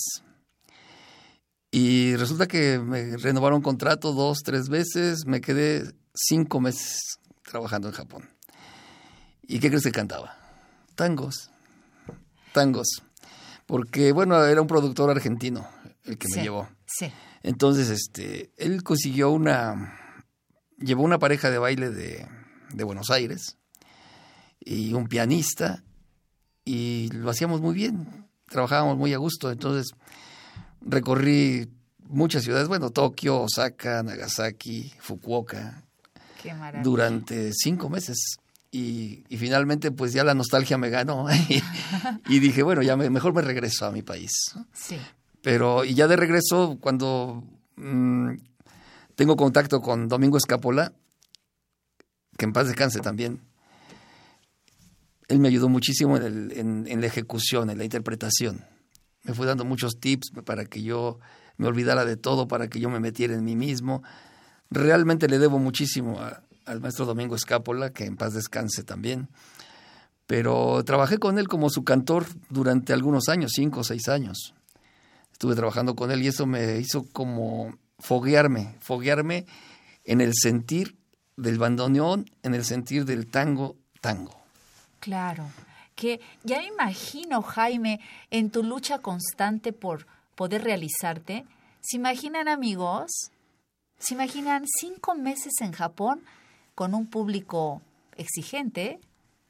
y 1.79 2.17
resulta 2.17 2.47
que 2.47 2.79
me 2.79 3.19
renovaron 3.19 3.61
contrato 3.61 4.15
dos, 4.15 4.39
tres 4.43 4.71
veces, 4.71 5.27
me 5.27 5.43
quedé 5.43 5.85
cinco 6.15 6.59
meses 6.59 7.19
trabajando 7.43 7.89
en 7.89 7.95
Japón. 7.95 8.31
¿Y 9.43 9.59
qué 9.59 9.69
crees 9.69 9.85
que 9.85 9.93
cantaba? 9.93 10.39
Tangos, 10.95 11.51
tangos. 12.55 13.03
Porque, 13.67 14.13
bueno, 14.13 14.43
era 14.43 14.63
un 14.63 14.67
productor 14.67 15.11
argentino 15.11 15.69
el 16.05 16.17
que 16.17 16.29
me 16.35 16.45
llevó. 16.45 16.67
Sí. 16.87 17.13
Entonces, 17.43 17.91
este, 17.91 18.51
él 18.57 18.83
consiguió 18.83 19.31
una, 19.31 20.01
llevó 20.79 21.03
una 21.03 21.19
pareja 21.19 21.51
de 21.51 21.59
baile 21.59 21.91
de, 21.91 22.27
de 22.73 22.85
Buenos 22.85 23.11
Aires 23.11 23.59
y 24.61 24.95
un 24.95 25.09
pianista 25.09 25.85
y 26.65 27.11
lo 27.13 27.29
hacíamos 27.29 27.61
muy 27.61 27.75
bien, 27.75 28.31
trabajábamos 28.49 28.97
muy 28.97 29.13
a 29.13 29.19
gusto. 29.19 29.51
Entonces, 29.51 29.93
recorrí 30.81 31.69
muchas 32.09 32.45
ciudades, 32.45 32.69
bueno, 32.69 32.91
Tokio, 32.91 33.43
Osaka, 33.43 34.03
Nagasaki, 34.03 34.93
Fukuoka, 34.99 35.83
durante 36.83 37.53
cinco 37.53 37.89
meses. 37.89 38.39
Y, 38.71 39.25
finalmente, 39.31 39.91
pues 39.91 40.13
ya 40.13 40.23
la 40.23 40.35
nostalgia 40.35 40.77
me 40.77 40.91
ganó 40.91 41.27
y, 42.29 42.39
dije, 42.41 42.63
bueno, 42.63 42.83
ya 42.83 42.97
mejor 42.97 43.33
me 43.33 43.41
regreso 43.41 43.87
a 43.87 43.91
mi 43.91 44.03
país. 44.03 44.33
Sí. 44.73 44.99
Pero, 45.43 45.85
y 45.85 45.95
ya 45.95 46.09
de 46.09 46.17
regreso, 46.17 46.77
cuando 46.81 47.43
mm, 47.77 48.33
tengo 49.15 49.37
contacto 49.37 49.81
con 49.81 50.09
Domingo 50.09 50.37
Escapola, 50.37 50.93
que 52.37 52.45
en 52.45 52.53
paz 52.53 52.67
descanse 52.67 53.01
también, 53.01 53.41
él 55.29 55.39
me 55.39 55.49
ayudó 55.49 55.69
muchísimo 55.69 56.19
en 56.19 57.01
la 57.01 57.07
ejecución, 57.07 57.71
en 57.71 57.79
la 57.79 57.85
interpretación 57.85 58.76
me 59.27 59.35
fue 59.35 59.47
dando 59.47 59.65
muchos 59.65 59.99
tips 59.99 60.31
para 60.45 60.65
que 60.67 60.83
yo 60.83 61.19
me 61.57 61.67
olvidara 61.67 62.05
de 62.05 62.17
todo, 62.17 62.47
para 62.47 62.69
que 62.69 62.79
yo 62.81 62.89
me 62.89 63.01
metiera 63.01 63.35
en 63.35 63.45
mí 63.45 63.57
mismo. 63.57 64.03
Realmente 64.71 65.29
le 65.29 65.39
debo 65.39 65.59
muchísimo 65.59 66.21
al 66.65 66.81
maestro 66.81 67.07
Domingo 67.07 67.35
Escápola, 67.35 67.91
que 67.91 68.05
en 68.05 68.17
paz 68.17 68.35
descanse 68.35 68.85
también. 68.85 69.29
Pero 70.27 70.83
trabajé 70.85 71.19
con 71.19 71.39
él 71.39 71.49
como 71.49 71.71
su 71.71 71.85
cantor 71.85 72.27
durante 72.51 72.93
algunos 72.93 73.29
años, 73.29 73.53
cinco 73.55 73.81
o 73.81 73.85
seis 73.85 74.09
años. 74.09 74.55
Estuve 75.33 75.55
trabajando 75.55 75.95
con 75.95 76.11
él 76.11 76.23
y 76.23 76.29
eso 76.29 76.47
me 76.47 76.79
hizo 76.79 77.05
como 77.13 77.77
foguearme, 77.99 78.77
foguearme 78.81 79.47
en 80.05 80.21
el 80.21 80.33
sentir 80.35 80.97
del 81.37 81.59
bandoneón, 81.59 82.31
en 82.43 82.55
el 82.55 82.65
sentir 82.65 83.05
del 83.05 83.27
tango, 83.27 83.77
tango. 84.01 84.41
Claro 85.01 85.45
que 85.97 86.21
ya 86.45 86.59
me 86.59 86.67
imagino, 86.67 87.43
Jaime, 87.43 88.01
en 88.31 88.51
tu 88.51 88.63
lucha 88.63 89.01
constante 89.01 89.73
por 89.73 90.07
poder 90.37 90.63
realizarte. 90.63 91.45
¿Se 91.81 91.97
imaginan, 91.97 92.47
amigos? 92.47 93.33
¿Se 93.99 94.15
imaginan 94.15 94.65
cinco 94.81 95.15
meses 95.15 95.55
en 95.61 95.73
Japón 95.73 96.23
con 96.75 96.95
un 96.95 97.07
público 97.07 97.83
exigente? 98.17 99.01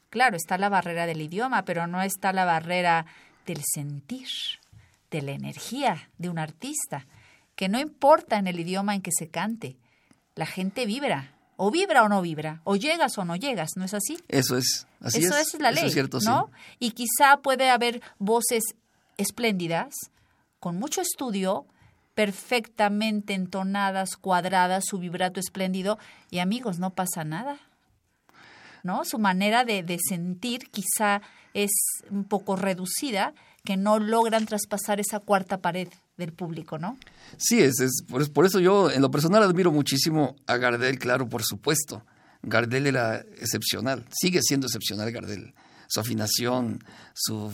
Claro, 0.08 0.36
está 0.36 0.56
la 0.56 0.68
barrera 0.68 1.06
del 1.06 1.20
idioma, 1.20 1.64
pero 1.64 1.86
no 1.86 2.00
está 2.00 2.32
la 2.32 2.44
barrera 2.44 3.06
del 3.44 3.62
sentir, 3.74 4.28
de 5.10 5.22
la 5.22 5.32
energía 5.32 6.08
de 6.18 6.30
un 6.30 6.38
artista, 6.38 7.06
que 7.56 7.68
no 7.68 7.80
importa 7.80 8.38
en 8.38 8.46
el 8.46 8.60
idioma 8.60 8.94
en 8.94 9.02
que 9.02 9.10
se 9.12 9.28
cante, 9.28 9.76
la 10.36 10.46
gente 10.46 10.86
vibra, 10.86 11.36
o 11.56 11.70
vibra 11.70 12.04
o 12.04 12.08
no 12.08 12.22
vibra, 12.22 12.60
o 12.64 12.76
llegas 12.76 13.18
o 13.18 13.24
no 13.24 13.34
llegas, 13.34 13.70
¿no 13.76 13.84
es 13.84 13.94
así? 13.94 14.18
Eso 14.28 14.56
es, 14.56 14.86
así 15.06 15.24
Eso 15.24 15.36
es. 15.36 15.54
es 15.54 15.60
la 15.60 15.70
ley, 15.70 15.92
¿no? 16.24 16.50
Y 16.78 16.92
quizá 16.92 17.38
puede 17.42 17.70
haber 17.70 18.02
voces 18.18 18.62
espléndidas, 19.16 19.94
con 20.60 20.78
mucho 20.78 21.00
estudio, 21.00 21.66
perfectamente 22.14 23.34
entonadas, 23.34 24.16
cuadradas, 24.16 24.84
su 24.86 24.98
vibrato 24.98 25.40
espléndido, 25.40 25.98
y 26.30 26.38
amigos, 26.38 26.78
no 26.78 26.90
pasa 26.90 27.24
nada. 27.24 27.58
¿No? 28.82 29.04
Su 29.04 29.18
manera 29.18 29.64
de, 29.64 29.82
de 29.82 29.98
sentir 29.98 30.70
quizá 30.70 31.20
es 31.54 31.72
un 32.10 32.24
poco 32.24 32.54
reducida, 32.54 33.34
que 33.64 33.76
no 33.76 33.98
logran 33.98 34.46
traspasar 34.46 35.00
esa 35.00 35.20
cuarta 35.20 35.58
pared 35.58 35.88
del 36.16 36.32
público, 36.32 36.78
¿no? 36.78 36.96
Sí, 37.36 37.60
es, 37.60 37.80
es 37.80 38.02
por, 38.32 38.46
eso 38.46 38.60
yo 38.60 38.90
en 38.90 39.02
lo 39.02 39.10
personal 39.10 39.42
admiro 39.42 39.70
muchísimo 39.70 40.36
a 40.46 40.56
Gardel, 40.56 40.98
claro, 40.98 41.28
por 41.28 41.42
supuesto. 41.44 42.02
Gardel 42.46 42.86
era 42.86 43.18
excepcional, 43.18 44.06
sigue 44.10 44.40
siendo 44.40 44.68
excepcional 44.68 45.10
Gardel. 45.10 45.54
Su 45.88 46.00
afinación, 46.00 46.82
su, 47.14 47.52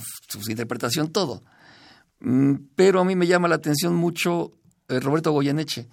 interpretación, 0.49 1.11
todo. 1.13 1.43
Mm, 2.21 2.55
pero 2.77 3.01
a 3.01 3.05
mí 3.05 3.17
me 3.17 3.27
llama 3.27 3.49
la 3.49 3.57
atención 3.57 3.95
mucho 3.95 4.53
eh, 4.89 5.01
Roberto 5.01 5.33
Goyeneche. 5.33 5.89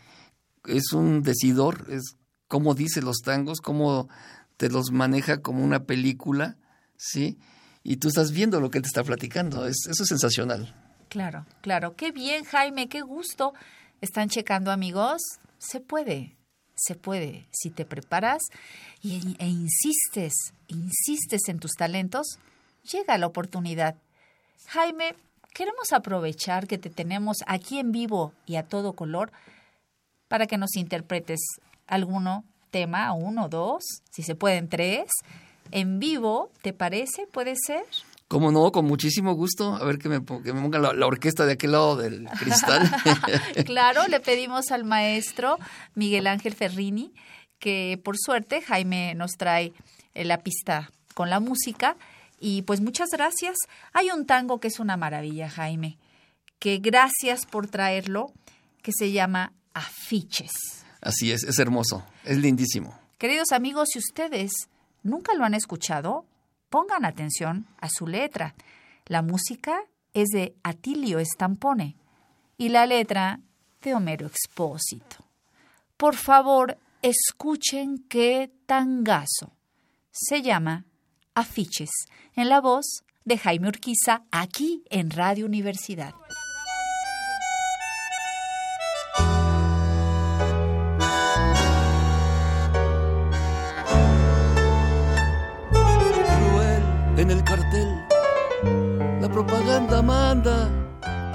Es 0.65 0.93
un 0.93 1.23
decidor, 1.23 1.85
es 1.89 2.15
cómo 2.47 2.75
dice 2.75 3.01
los 3.01 3.17
tangos, 3.17 3.59
cómo 3.59 4.09
te 4.57 4.69
los 4.69 4.91
maneja 4.91 5.41
como 5.41 5.63
una 5.63 5.83
película, 5.83 6.57
¿sí? 6.95 7.39
Y 7.83 7.97
tú 7.97 8.09
estás 8.09 8.31
viendo 8.31 8.59
lo 8.59 8.69
que 8.69 8.77
él 8.77 8.83
te 8.83 8.87
está 8.89 9.03
platicando. 9.03 9.65
eso 9.65 9.91
es 9.91 10.07
sensacional. 10.07 10.75
Claro, 11.09 11.45
claro. 11.61 11.95
Qué 11.95 12.11
bien, 12.11 12.43
Jaime, 12.45 12.87
qué 12.87 13.01
gusto. 13.01 13.53
¿Están 14.01 14.29
checando, 14.29 14.71
amigos? 14.71 15.21
Se 15.57 15.81
puede, 15.81 16.37
se 16.79 16.95
puede. 16.95 17.45
Si 17.51 17.69
te 17.69 17.85
preparas 17.85 18.41
e 19.03 19.47
insistes, 19.47 20.33
insistes 20.67 21.47
en 21.47 21.59
tus 21.59 21.73
talentos, 21.73 22.39
llega 22.91 23.17
la 23.17 23.27
oportunidad. 23.27 23.95
Jaime, 24.67 25.15
queremos 25.53 25.91
aprovechar 25.93 26.67
que 26.67 26.77
te 26.77 26.89
tenemos 26.89 27.37
aquí 27.47 27.79
en 27.79 27.91
vivo 27.91 28.33
y 28.45 28.55
a 28.55 28.63
todo 28.63 28.93
color 28.93 29.31
para 30.27 30.47
que 30.47 30.57
nos 30.57 30.75
interpretes 30.75 31.39
alguno 31.87 32.43
tema, 32.71 33.13
uno, 33.13 33.49
dos, 33.49 33.83
si 34.11 34.21
se 34.23 34.35
pueden 34.35 34.69
tres, 34.69 35.09
en 35.71 35.99
vivo, 35.99 36.51
¿te 36.61 36.73
parece? 36.73 37.27
¿Puede 37.27 37.55
ser? 37.55 37.83
¿Cómo 38.29 38.51
no? 38.51 38.71
Con 38.71 38.85
muchísimo 38.85 39.33
gusto. 39.33 39.75
A 39.75 39.83
ver 39.83 39.97
que 39.97 40.07
me, 40.07 40.23
que 40.23 40.53
me 40.53 40.61
ponga 40.61 40.77
la, 40.77 41.05
orquesta 41.07 41.47
de 41.47 41.53
aquel 41.53 41.71
lado 41.71 41.97
del 41.97 42.25
cristal. 42.39 42.89
claro, 43.65 44.07
le 44.07 44.19
pedimos 44.19 44.71
al 44.71 44.85
maestro 44.85 45.57
Miguel 45.95 46.27
Ángel 46.27 46.53
Ferrini 46.53 47.11
que 47.57 47.99
por 48.03 48.17
suerte 48.17 48.61
Jaime 48.61 49.15
nos 49.15 49.31
trae 49.31 49.73
eh, 50.13 50.25
la 50.25 50.43
pista 50.43 50.91
con 51.15 51.31
la 51.31 51.39
música. 51.39 51.97
Y 52.39 52.61
pues 52.61 52.81
muchas 52.81 53.09
gracias. 53.11 53.57
Hay 53.93 54.11
un 54.11 54.27
tango 54.27 54.59
que 54.59 54.69
es 54.69 54.79
una 54.79 54.95
maravilla, 54.95 55.49
Jaime, 55.49 55.97
que 56.59 56.77
gracias 56.77 57.47
por 57.47 57.67
traerlo, 57.67 58.31
que 58.83 58.91
se 58.93 59.11
llama 59.11 59.53
Afiches. 59.73 60.51
Así 61.01 61.31
es, 61.31 61.43
es 61.43 61.57
hermoso, 61.57 62.05
es 62.23 62.37
lindísimo. 62.37 62.97
Queridos 63.17 63.51
amigos, 63.53 63.89
si 63.91 63.99
ustedes 63.99 64.51
nunca 65.01 65.33
lo 65.33 65.45
han 65.45 65.55
escuchado, 65.55 66.25
Pongan 66.69 67.05
atención 67.05 67.67
a 67.79 67.89
su 67.89 68.07
letra. 68.07 68.55
La 69.05 69.21
música 69.21 69.81
es 70.13 70.29
de 70.29 70.55
Atilio 70.63 71.19
Estampone 71.19 71.95
y 72.57 72.69
la 72.69 72.85
letra 72.85 73.39
de 73.81 73.95
Homero 73.95 74.27
Expósito. 74.27 75.25
Por 75.97 76.15
favor, 76.15 76.77
escuchen 77.01 78.05
qué 78.07 78.51
tangazo. 78.65 79.53
Se 80.11 80.41
llama 80.41 80.85
Afiches, 81.33 81.89
en 82.35 82.49
la 82.49 82.61
voz 82.61 83.03
de 83.25 83.37
Jaime 83.37 83.67
Urquiza, 83.67 84.23
aquí 84.31 84.83
en 84.89 85.11
Radio 85.11 85.45
Universidad. 85.45 86.13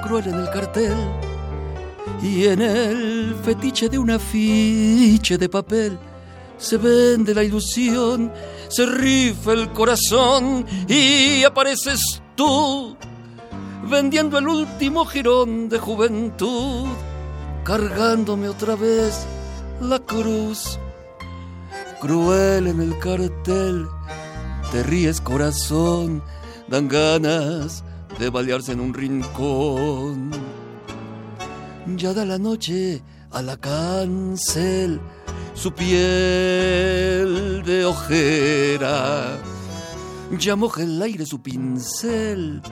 Cruel 0.04 0.28
en 0.28 0.34
el 0.34 0.50
cartel. 0.50 0.96
Y 2.22 2.46
en 2.46 2.62
el 2.62 3.34
fetiche 3.42 3.88
de 3.88 3.98
un 3.98 4.10
afiche 4.10 5.36
de 5.36 5.48
papel 5.48 5.98
se 6.56 6.76
vende 6.76 7.34
la 7.34 7.42
ilusión, 7.42 8.32
se 8.68 8.86
rifa 8.86 9.52
el 9.52 9.72
corazón 9.72 10.64
y 10.88 11.42
apareces 11.44 12.22
tú 12.36 12.96
vendiendo 13.90 14.38
el 14.38 14.48
último 14.48 15.04
jirón 15.04 15.68
de 15.68 15.78
juventud, 15.78 16.86
cargándome 17.64 18.48
otra 18.48 18.76
vez 18.76 19.26
la 19.80 19.98
cruz. 19.98 20.78
Cruel 22.00 22.66
en 22.66 22.80
el 22.80 22.98
cartel, 22.98 23.86
te 24.70 24.82
ríes 24.82 25.20
corazón, 25.20 26.22
dan 26.68 26.88
ganas 26.88 27.84
de 28.18 28.30
balearse 28.30 28.72
en 28.72 28.80
un 28.80 28.94
rincón. 28.94 30.30
Ya 31.96 32.12
da 32.12 32.24
la 32.24 32.38
noche 32.38 33.02
a 33.30 33.42
la 33.42 33.56
cancel 33.56 35.00
su 35.54 35.72
piel 35.72 37.62
de 37.64 37.84
ojera. 37.84 39.38
Ya 40.38 40.56
moja 40.56 40.82
el 40.82 41.00
aire 41.00 41.26
su 41.26 41.40
pincel 41.42 42.62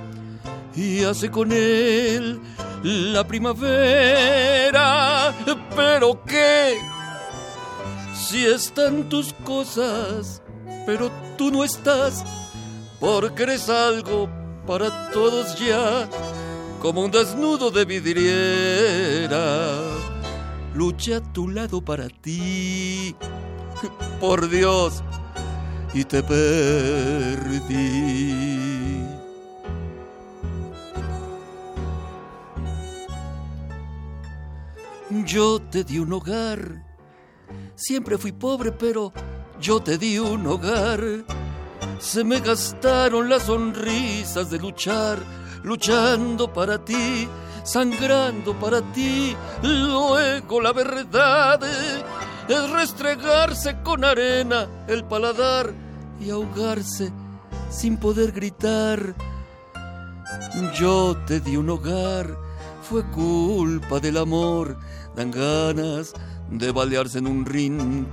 y 0.74 1.04
hace 1.04 1.30
con 1.30 1.52
él 1.52 2.40
la 2.82 3.26
primavera. 3.26 3.72
Pero 5.76 6.24
qué, 6.24 6.78
si 8.14 8.44
están 8.46 9.08
tus 9.08 9.32
cosas, 9.44 10.42
pero 10.86 11.10
tú 11.36 11.50
no 11.50 11.64
estás, 11.64 12.24
porque 13.00 13.42
eres 13.44 13.68
algo 13.68 14.41
para 14.66 15.10
todos 15.10 15.58
ya, 15.58 16.08
como 16.80 17.02
un 17.02 17.10
desnudo 17.10 17.70
de 17.70 17.84
vidriera. 17.84 19.78
Luché 20.74 21.16
a 21.16 21.20
tu 21.20 21.48
lado 21.48 21.82
para 21.82 22.08
ti, 22.08 23.14
por 24.20 24.48
Dios, 24.48 25.02
y 25.92 26.04
te 26.04 26.22
perdí. 26.22 27.52
Yo 35.26 35.60
te 35.60 35.84
di 35.84 35.98
un 35.98 36.12
hogar. 36.12 36.84
Siempre 37.74 38.16
fui 38.16 38.32
pobre, 38.32 38.72
pero 38.72 39.12
yo 39.60 39.82
te 39.82 39.98
di 39.98 40.18
un 40.18 40.46
hogar. 40.46 41.00
Se 42.02 42.24
me 42.24 42.40
gastaron 42.40 43.28
las 43.28 43.44
sonrisas 43.44 44.50
de 44.50 44.58
luchar, 44.58 45.20
luchando 45.62 46.52
para 46.52 46.84
ti, 46.84 47.28
sangrando 47.62 48.58
para 48.58 48.82
ti. 48.92 49.36
Luego 49.62 50.60
la 50.60 50.72
verdad 50.72 51.60
es 52.48 52.70
restregarse 52.70 53.80
con 53.84 54.04
arena 54.04 54.66
el 54.88 55.04
paladar 55.04 55.72
y 56.20 56.30
ahogarse 56.30 57.12
sin 57.70 57.96
poder 57.96 58.32
gritar. 58.32 59.14
Yo 60.74 61.16
te 61.24 61.38
di 61.38 61.56
un 61.56 61.70
hogar, 61.70 62.36
fue 62.82 63.04
culpa 63.10 64.00
del 64.00 64.16
amor 64.16 64.76
dan 65.14 65.30
ganas 65.30 66.14
de 66.50 66.72
balearse 66.72 67.18
en 67.18 67.28
un 67.28 67.46
rincón. 67.46 68.12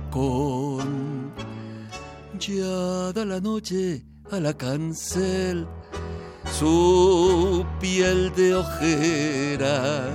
La 2.40 3.38
noche 3.38 4.02
a 4.30 4.40
la 4.40 4.54
cancel 4.54 5.68
su 6.50 7.66
piel 7.78 8.32
de 8.34 8.54
ojera. 8.54 10.08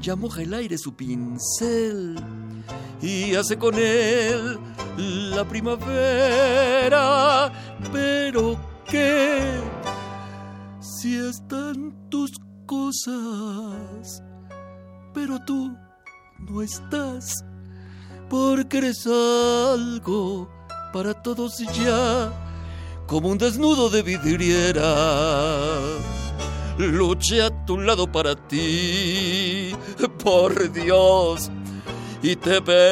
Ya 0.00 0.16
moja 0.16 0.42
el 0.42 0.52
aire 0.52 0.76
su 0.76 0.96
pincel 0.96 2.16
y 3.00 3.36
hace 3.36 3.56
con 3.56 3.76
él 3.76 4.58
la 4.96 5.46
primavera. 5.46 5.92
Pero 7.92 8.58
qué 8.86 9.52
si 10.80 11.16
están 11.16 11.94
tus 12.10 12.32
cosas 12.66 14.20
pero 15.14 15.38
tú 15.44 15.76
no 16.40 16.60
estás, 16.60 17.44
porque 18.28 18.78
eres 18.78 19.06
algo 19.06 20.59
para 20.92 21.14
todos 21.14 21.58
ya, 21.58 22.32
como 23.06 23.28
un 23.28 23.38
desnudo 23.38 23.88
de 23.90 24.02
vidriera. 24.02 24.94
Luché 26.78 27.42
a 27.42 27.50
tu 27.66 27.78
lado 27.78 28.10
para 28.10 28.34
ti, 28.34 29.74
por 30.22 30.72
Dios, 30.72 31.50
y 32.22 32.36
te 32.36 32.60
perdí. 32.62 32.90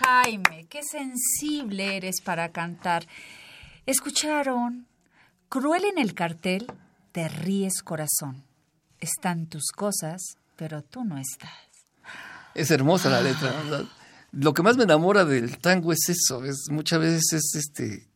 Jaime, 0.00 0.66
qué 0.68 0.82
sensible 0.82 1.96
eres 1.96 2.20
para 2.20 2.50
cantar. 2.50 3.06
¿Escucharon? 3.90 4.86
Cruel 5.48 5.82
en 5.84 5.98
el 5.98 6.14
cartel, 6.14 6.68
te 7.10 7.28
ríes 7.28 7.82
corazón. 7.82 8.44
Están 9.00 9.48
tus 9.48 9.72
cosas, 9.74 10.36
pero 10.54 10.82
tú 10.82 11.02
no 11.02 11.18
estás. 11.18 11.50
Es 12.54 12.70
hermosa 12.70 13.10
la 13.10 13.20
letra. 13.20 13.52
Lo 14.30 14.54
que 14.54 14.62
más 14.62 14.76
me 14.76 14.84
enamora 14.84 15.24
del 15.24 15.58
tango 15.58 15.92
es 15.92 16.08
eso, 16.08 16.44
es 16.44 16.68
muchas 16.70 17.00
veces 17.00 17.32
es 17.32 17.54
este 17.56 18.08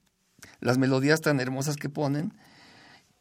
las 0.60 0.78
melodías 0.78 1.20
tan 1.20 1.40
hermosas 1.40 1.74
que 1.74 1.88
ponen, 1.88 2.32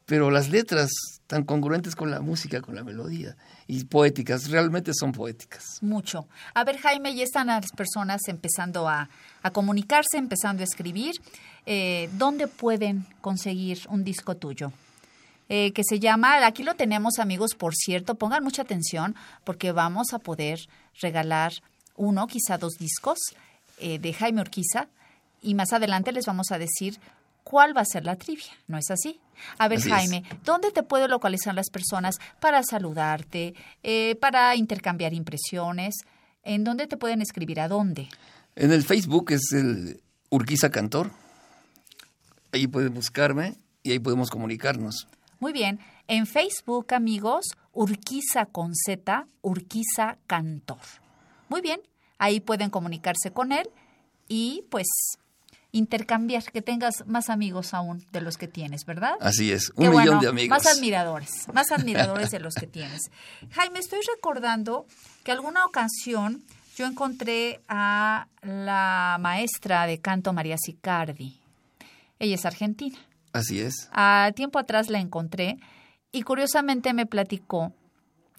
pero 0.05 0.29
las 0.29 0.49
letras 0.49 0.91
tan 1.27 1.43
congruentes 1.43 1.95
con 1.95 2.11
la 2.11 2.19
música, 2.19 2.61
con 2.61 2.75
la 2.75 2.83
melodía 2.83 3.35
y 3.67 3.85
poéticas, 3.85 4.49
realmente 4.49 4.91
son 4.93 5.13
poéticas. 5.13 5.79
Mucho. 5.81 6.27
A 6.53 6.63
ver, 6.63 6.77
Jaime, 6.77 7.15
ya 7.15 7.23
están 7.23 7.47
las 7.47 7.71
personas 7.71 8.21
empezando 8.27 8.87
a, 8.87 9.09
comunicarse, 9.53 10.17
empezando 10.17 10.61
a 10.61 10.65
escribir. 10.65 11.15
Eh, 11.65 12.09
¿Dónde 12.13 12.47
pueden 12.47 13.05
conseguir 13.21 13.79
un 13.89 14.03
disco 14.03 14.35
tuyo? 14.35 14.71
Eh, 15.49 15.71
que 15.73 15.83
se 15.83 15.99
llama, 15.99 16.45
aquí 16.45 16.63
lo 16.63 16.75
tenemos 16.75 17.19
amigos, 17.19 17.53
por 17.53 17.75
cierto, 17.75 18.15
pongan 18.15 18.43
mucha 18.43 18.61
atención 18.61 19.15
porque 19.43 19.71
vamos 19.71 20.13
a 20.13 20.19
poder 20.19 20.59
regalar 21.01 21.53
uno, 21.95 22.27
quizá 22.27 22.57
dos 22.57 22.73
discos 22.79 23.19
eh, 23.77 23.99
de 23.99 24.13
Jaime 24.13 24.41
Orquiza 24.41 24.87
y 25.41 25.53
más 25.53 25.73
adelante 25.73 26.11
les 26.11 26.25
vamos 26.25 26.51
a 26.51 26.57
decir 26.57 26.99
cuál 27.43 27.75
va 27.75 27.81
a 27.81 27.85
ser 27.85 28.05
la 28.05 28.15
trivia, 28.15 28.51
¿no 28.67 28.77
es 28.77 28.89
así? 28.89 29.19
A 29.57 29.67
ver, 29.67 29.81
Jaime, 29.81 30.23
¿dónde 30.45 30.71
te 30.71 30.81
puede 30.81 31.07
localizar 31.07 31.53
las 31.53 31.69
personas 31.69 32.19
para 32.39 32.63
saludarte, 32.63 33.53
eh, 33.83 34.15
para 34.15 34.55
intercambiar 34.55 35.13
impresiones? 35.13 35.95
¿En 36.43 36.63
dónde 36.63 36.87
te 36.87 36.97
pueden 36.97 37.21
escribir? 37.21 37.59
¿A 37.59 37.67
dónde? 37.67 38.07
En 38.55 38.71
el 38.71 38.83
Facebook 38.83 39.31
es 39.31 39.51
el 39.51 40.01
Urquiza 40.29 40.69
Cantor. 40.69 41.11
Ahí 42.53 42.67
pueden 42.67 42.93
buscarme 42.93 43.55
y 43.81 43.91
ahí 43.91 43.99
podemos 43.99 44.29
comunicarnos. 44.29 45.07
Muy 45.39 45.51
bien. 45.51 45.79
En 46.07 46.27
Facebook, 46.27 46.93
amigos, 46.93 47.47
Urquiza 47.73 48.45
con 48.45 48.75
Z, 48.75 49.25
Urquiza 49.41 50.17
Cantor. 50.27 50.77
Muy 51.49 51.61
bien. 51.61 51.81
Ahí 52.19 52.39
pueden 52.39 52.69
comunicarse 52.69 53.31
con 53.31 53.51
él 53.51 53.69
y 54.27 54.65
pues 54.69 54.87
intercambiar, 55.71 56.43
que 56.43 56.61
tengas 56.61 57.05
más 57.07 57.29
amigos 57.29 57.73
aún 57.73 58.05
de 58.11 58.21
los 58.21 58.37
que 58.37 58.47
tienes, 58.47 58.85
¿verdad? 58.85 59.15
Así 59.19 59.51
es, 59.51 59.71
un 59.75 59.89
millón 59.89 60.19
de 60.19 60.27
amigos. 60.27 60.49
Más 60.49 60.67
admiradores, 60.67 61.47
más 61.51 61.71
admiradores 61.71 62.29
de 62.29 62.39
los 62.39 62.53
que 62.53 62.67
tienes. 62.77 63.09
Jaime, 63.51 63.79
estoy 63.79 63.99
recordando 64.15 64.85
que 65.23 65.31
alguna 65.31 65.65
ocasión 65.65 66.43
yo 66.77 66.85
encontré 66.85 67.61
a 67.67 68.27
la 68.43 69.17
maestra 69.19 69.87
de 69.87 69.99
canto 69.99 70.31
María 70.31 70.57
Sicardi. 70.63 71.42
Ella 72.23 72.35
es 72.35 72.45
argentina. 72.45 72.97
Así 73.33 73.59
es. 73.59 73.89
A 73.91 74.31
tiempo 74.35 74.59
atrás 74.59 74.89
la 74.89 74.99
encontré 74.99 75.57
y 76.11 76.21
curiosamente 76.21 76.93
me 76.93 77.05
platicó, 77.05 77.73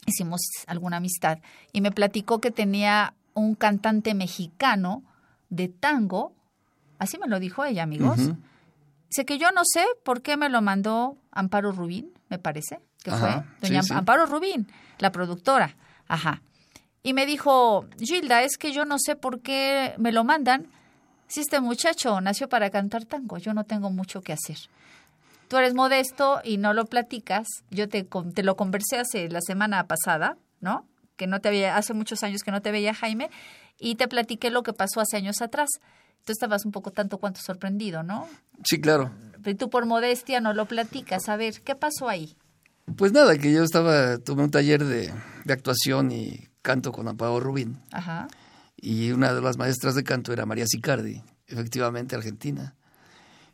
hicimos 0.07 0.41
alguna 0.67 0.99
amistad, 0.99 1.39
y 1.73 1.81
me 1.81 1.91
platicó 1.91 2.41
que 2.41 2.51
tenía 2.51 3.15
un 3.35 3.55
cantante 3.55 4.15
mexicano 4.15 5.03
de 5.51 5.69
tango 5.69 6.33
Así 6.99 7.19
me 7.19 7.27
lo 7.27 7.39
dijo 7.39 7.65
ella, 7.65 7.83
amigos. 7.83 8.19
Sé 9.11 9.25
que 9.25 9.37
yo 9.37 9.53
no 9.53 9.63
sé 9.65 9.85
por 10.05 10.23
qué 10.23 10.37
me 10.37 10.49
lo 10.49 10.63
mandó 10.63 11.19
Amparo 11.31 11.71
Rubín, 11.73 12.13
me 12.29 12.39
parece, 12.39 12.81
que 13.03 13.11
fue 13.11 13.43
doña 13.61 13.83
Amparo 13.91 14.27
Rubín, 14.27 14.69
la 14.99 15.13
productora. 15.13 15.77
Ajá. 16.09 16.41
Y 17.03 17.13
me 17.13 17.27
dijo, 17.27 17.87
Gilda, 17.99 18.43
es 18.43 18.57
que 18.57 18.73
yo 18.73 18.85
no 18.85 18.99
sé 18.99 19.17
por 19.17 19.41
qué 19.41 19.95
me 19.99 20.13
lo 20.13 20.25
mandan 20.25 20.69
si 21.29 21.41
este 21.41 21.61
muchacho 21.61 22.21
nació 22.21 22.49
para 22.49 22.71
cantar 22.71 23.05
tango, 23.05 23.39
yo 23.39 23.55
no 23.55 23.65
tengo 23.65 23.91
mucho 23.91 24.21
que 24.23 24.33
hacer. 24.33 24.57
tú 25.49 25.57
eres 25.57 25.75
modesto 25.75 26.41
y 26.45 26.57
no 26.59 26.73
lo 26.73 26.87
platicas. 26.87 27.47
Yo 27.71 27.89
te, 27.89 28.07
te 28.35 28.43
lo 28.43 28.57
conversé 28.57 28.99
hace 28.99 29.29
la 29.29 29.41
semana 29.41 29.87
pasada, 29.87 30.37
¿no? 30.61 30.87
Que 31.17 31.27
no 31.27 31.41
te 31.41 31.49
había, 31.49 31.77
hace 31.77 31.95
muchos 31.95 32.23
años 32.23 32.43
que 32.43 32.51
no 32.51 32.61
te 32.63 32.73
veía, 32.73 32.95
Jaime, 32.95 33.31
y 33.79 33.95
te 33.97 34.09
platiqué 34.09 34.51
lo 34.51 34.63
que 34.63 34.73
pasó 34.73 35.01
hace 35.01 35.17
años 35.17 35.43
atrás. 35.43 35.69
Tú 36.25 36.33
estabas 36.33 36.65
un 36.65 36.73
poco 36.73 36.91
tanto 36.91 37.19
cuanto 37.19 37.41
sorprendido, 37.41 38.03
¿no? 38.03 38.27
Sí, 38.65 38.81
claro. 38.81 39.11
Pero 39.43 39.57
tú 39.59 39.71
por 39.71 39.85
modestia 39.87 40.41
no 40.41 40.55
lo 40.55 40.67
platicas. 40.67 41.29
A 41.29 41.37
ver, 41.37 41.61
¿qué 41.61 41.75
pasó 41.75 42.09
ahí? 42.09 42.35
Pues 42.97 43.13
nada, 43.13 43.37
que 43.37 43.53
yo 43.53 43.63
estaba, 43.63 44.19
tuve 44.19 44.43
un 44.43 44.51
taller 44.51 44.85
de, 44.85 45.13
de 45.45 45.53
actuación 45.53 46.11
y 46.13 46.49
canto 46.63 46.93
con 46.93 47.07
Amparo 47.09 47.41
Rubín. 47.41 47.79
Ajá. 47.93 48.27
Y 48.87 49.13
una 49.13 49.33
de 49.33 49.41
las 49.41 49.57
maestras 49.57 49.95
de 49.95 50.05
canto 50.05 50.31
era 50.31 50.45
María 50.45 50.67
Sicardi, 50.67 51.23
efectivamente 51.47 52.17
argentina. 52.17 52.75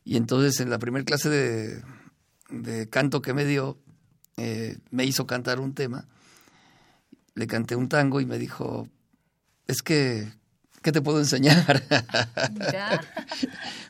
Y 0.02 0.16
entonces 0.16 0.58
en 0.58 0.70
la 0.70 0.80
primera 0.80 1.04
clase 1.04 1.28
de, 1.28 1.84
de, 2.48 2.88
canto 2.88 3.22
que 3.22 3.32
me 3.32 3.44
dio, 3.44 3.78
eh, 4.38 4.78
me 4.90 5.04
hizo 5.04 5.28
cantar 5.28 5.60
un 5.60 5.72
tema. 5.72 6.08
Le 7.36 7.46
canté 7.46 7.76
un 7.76 7.88
tango 7.88 8.20
y 8.20 8.26
me 8.26 8.38
dijo, 8.38 8.88
es 9.68 9.82
que, 9.82 10.32
¿qué 10.82 10.90
te 10.90 11.00
puedo 11.00 11.20
enseñar? 11.20 11.80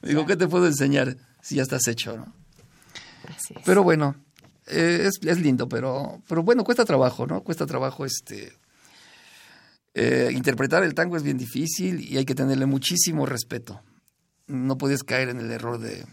Me 0.02 0.08
dijo, 0.10 0.26
¿qué 0.26 0.36
te 0.36 0.46
puedo 0.46 0.66
enseñar 0.66 1.16
si 1.40 1.54
ya 1.54 1.62
estás 1.62 1.88
hecho? 1.88 2.18
¿no? 2.18 2.34
Así 3.34 3.54
es. 3.56 3.62
Pero 3.64 3.82
bueno, 3.82 4.14
eh, 4.66 5.06
es, 5.08 5.26
es, 5.26 5.40
lindo, 5.40 5.70
pero, 5.70 6.20
pero 6.28 6.42
bueno, 6.42 6.64
cuesta 6.64 6.84
trabajo, 6.84 7.26
¿no? 7.26 7.42
Cuesta 7.42 7.64
trabajo 7.64 8.04
este... 8.04 8.52
Eh, 9.94 10.30
interpretar 10.32 10.84
el 10.84 10.94
tango 10.94 11.16
es 11.16 11.22
bien 11.22 11.38
difícil 11.38 12.00
y 12.00 12.16
hay 12.16 12.24
que 12.24 12.34
tenerle 12.34 12.66
muchísimo 12.66 13.26
respeto. 13.26 13.82
No 14.46 14.78
puedes 14.78 15.02
caer 15.02 15.28
en 15.28 15.40
el 15.40 15.50
error 15.50 15.78
de... 15.78 16.06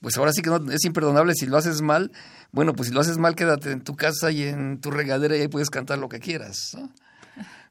Pues 0.00 0.16
ahora 0.16 0.32
sí 0.32 0.42
que 0.42 0.50
no, 0.50 0.70
es 0.70 0.84
imperdonable 0.84 1.34
si 1.34 1.46
lo 1.46 1.56
haces 1.56 1.82
mal. 1.82 2.12
Bueno, 2.52 2.72
pues 2.72 2.88
si 2.88 2.94
lo 2.94 3.00
haces 3.00 3.18
mal, 3.18 3.34
quédate 3.34 3.72
en 3.72 3.82
tu 3.82 3.96
casa 3.96 4.30
y 4.30 4.44
en 4.44 4.80
tu 4.80 4.90
regadera 4.90 5.36
y 5.36 5.40
ahí 5.40 5.48
puedes 5.48 5.70
cantar 5.70 5.98
lo 5.98 6.08
que 6.08 6.20
quieras. 6.20 6.56
¿no? 6.74 6.90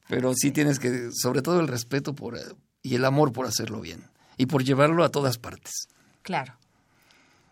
Pero 0.10 0.34
sí 0.36 0.52
tienes 0.52 0.80
que, 0.80 1.10
sobre 1.14 1.42
todo 1.42 1.60
el 1.60 1.68
respeto 1.68 2.14
por, 2.14 2.38
y 2.82 2.96
el 2.96 3.06
amor 3.06 3.32
por 3.32 3.46
hacerlo 3.46 3.82
bien 3.82 4.04
y 4.38 4.46
por 4.46 4.64
llevarlo 4.64 5.04
a 5.04 5.10
todas 5.10 5.38
partes. 5.38 5.88
Claro. 6.22 6.58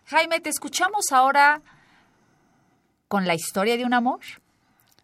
Jaime, 0.06 0.40
te 0.40 0.50
escuchamos 0.50 1.06
ahora 1.10 1.62
con 3.08 3.26
la 3.26 3.34
historia 3.34 3.76
de 3.76 3.84
un 3.84 3.94
amor. 3.94 4.20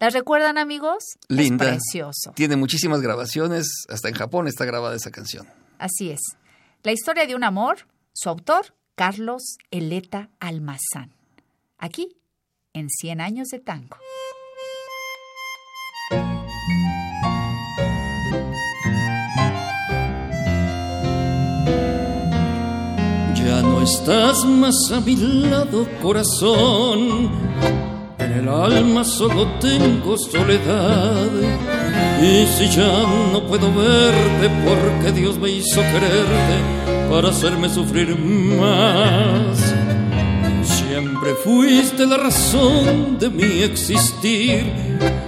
¿La 0.03 0.09
recuerdan, 0.09 0.57
amigos? 0.57 1.01
Linda. 1.29 1.63
Es 1.63 1.71
precioso. 1.75 2.33
Tiene 2.35 2.57
muchísimas 2.57 2.99
grabaciones, 2.99 3.85
hasta 3.87 4.09
en 4.09 4.15
Japón 4.15 4.49
está 4.49 4.65
grabada 4.65 4.97
esa 4.97 5.11
canción. 5.11 5.47
Así 5.79 6.09
es. 6.09 6.19
La 6.83 6.91
historia 6.91 7.25
de 7.25 7.35
un 7.35 7.45
amor, 7.45 7.87
su 8.11 8.27
autor, 8.27 8.75
Carlos 8.95 9.55
Eleta 9.71 10.29
Almazán. 10.41 11.13
Aquí, 11.77 12.17
en 12.73 12.89
100 12.89 13.21
años 13.21 13.47
de 13.47 13.59
tango. 13.59 13.95
Ya 23.35 23.61
no 23.61 23.81
estás 23.81 24.43
más 24.43 24.75
a 24.91 24.99
mi 24.99 25.15
lado, 25.15 25.87
corazón. 26.01 27.92
El 28.35 28.49
alma 28.49 29.03
solo 29.03 29.45
tengo 29.59 30.17
soledad. 30.17 31.29
Y 32.19 32.47
si 32.47 32.67
ya 32.67 33.03
no 33.31 33.43
puedo 33.43 33.71
verte, 33.71 34.49
porque 34.65 35.11
Dios 35.11 35.37
me 35.37 35.51
hizo 35.51 35.81
quererte 35.81 36.55
para 37.11 37.29
hacerme 37.29 37.69
sufrir 37.69 38.17
más. 38.17 39.75
Siempre 40.63 41.35
fuiste 41.43 42.07
la 42.07 42.17
razón 42.17 43.19
de 43.19 43.29
mi 43.29 43.61
existir. 43.61 44.63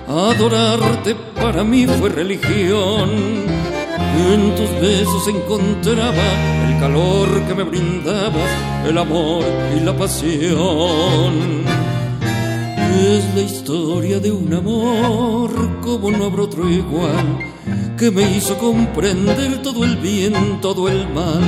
Adorarte 0.08 1.16
para 1.36 1.64
mí 1.64 1.86
fue 1.86 2.10
religión. 2.10 3.10
En 4.18 4.56
tus 4.56 4.72
besos 4.82 5.28
encontraba 5.28 6.24
el 6.68 6.80
calor 6.80 7.43
que 7.47 7.53
me 7.53 7.64
brindabas, 7.64 8.49
el 8.88 8.97
amor 8.97 9.43
y 9.76 9.80
la 9.82 9.95
pasión. 9.95 11.84
Es 12.96 13.36
la 13.36 13.41
historia 13.41 14.20
de 14.20 14.32
un 14.32 14.54
amor 14.54 15.52
como 15.82 16.12
no 16.12 16.26
habrá 16.26 16.43
otro 16.43 16.70
igual, 16.70 17.39
que 17.98 18.10
me 18.10 18.38
hizo 18.38 18.58
comprender 18.58 19.62
todo 19.62 19.84
el 19.84 19.98
bien, 19.98 20.62
todo 20.62 20.88
el 20.88 21.06
mal, 21.10 21.43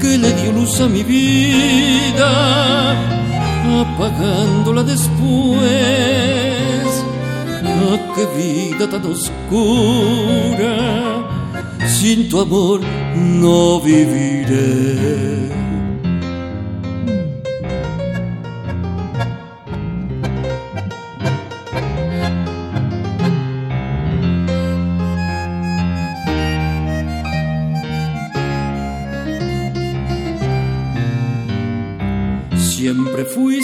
que 0.00 0.16
le 0.16 0.32
dio 0.32 0.52
luz 0.52 0.80
a 0.80 0.88
mi 0.88 1.02
vida, 1.02 2.22
apagándola 3.82 4.82
después. 4.82 5.62
¡Ah, 7.64 7.98
qué 8.14 8.26
vida 8.42 8.88
tan 8.88 9.04
oscura! 9.04 10.72
Sin 11.86 12.30
tu 12.30 12.40
amor 12.40 12.80
no 13.14 13.78
viviré. 13.80 15.61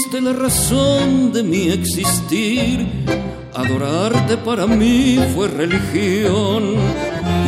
Fuiste 0.09 0.21
la 0.21 0.33
razón 0.33 1.33
de 1.33 1.43
mi 1.43 1.69
existir. 1.69 2.87
Adorarte 3.55 4.37
para 4.39 4.67
mí 4.67 5.19
fue 5.35 5.49
religión. 5.49 6.77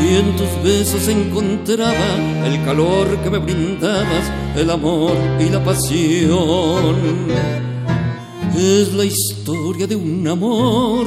Y 0.02 0.16
en 0.16 0.36
tus 0.36 0.62
besos 0.62 1.08
encontraba 1.08 2.16
el 2.44 2.62
calor 2.64 3.16
que 3.22 3.30
me 3.30 3.38
brindabas, 3.38 4.30
el 4.56 4.70
amor 4.70 5.12
y 5.38 5.48
la 5.48 5.62
pasión. 5.64 6.96
Es 8.56 8.92
la 8.92 9.04
historia 9.04 9.86
de 9.86 9.96
un 9.96 10.26
amor 10.28 11.06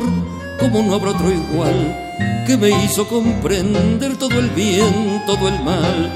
como 0.60 0.82
no 0.82 0.96
habrá 0.96 1.12
otro 1.12 1.30
igual, 1.30 2.46
que 2.48 2.58
me 2.58 2.70
hizo 2.84 3.08
comprender 3.08 4.16
todo 4.18 4.40
el 4.40 4.50
bien, 4.52 5.22
todo 5.28 5.48
el 5.50 5.64
mal, 5.64 6.10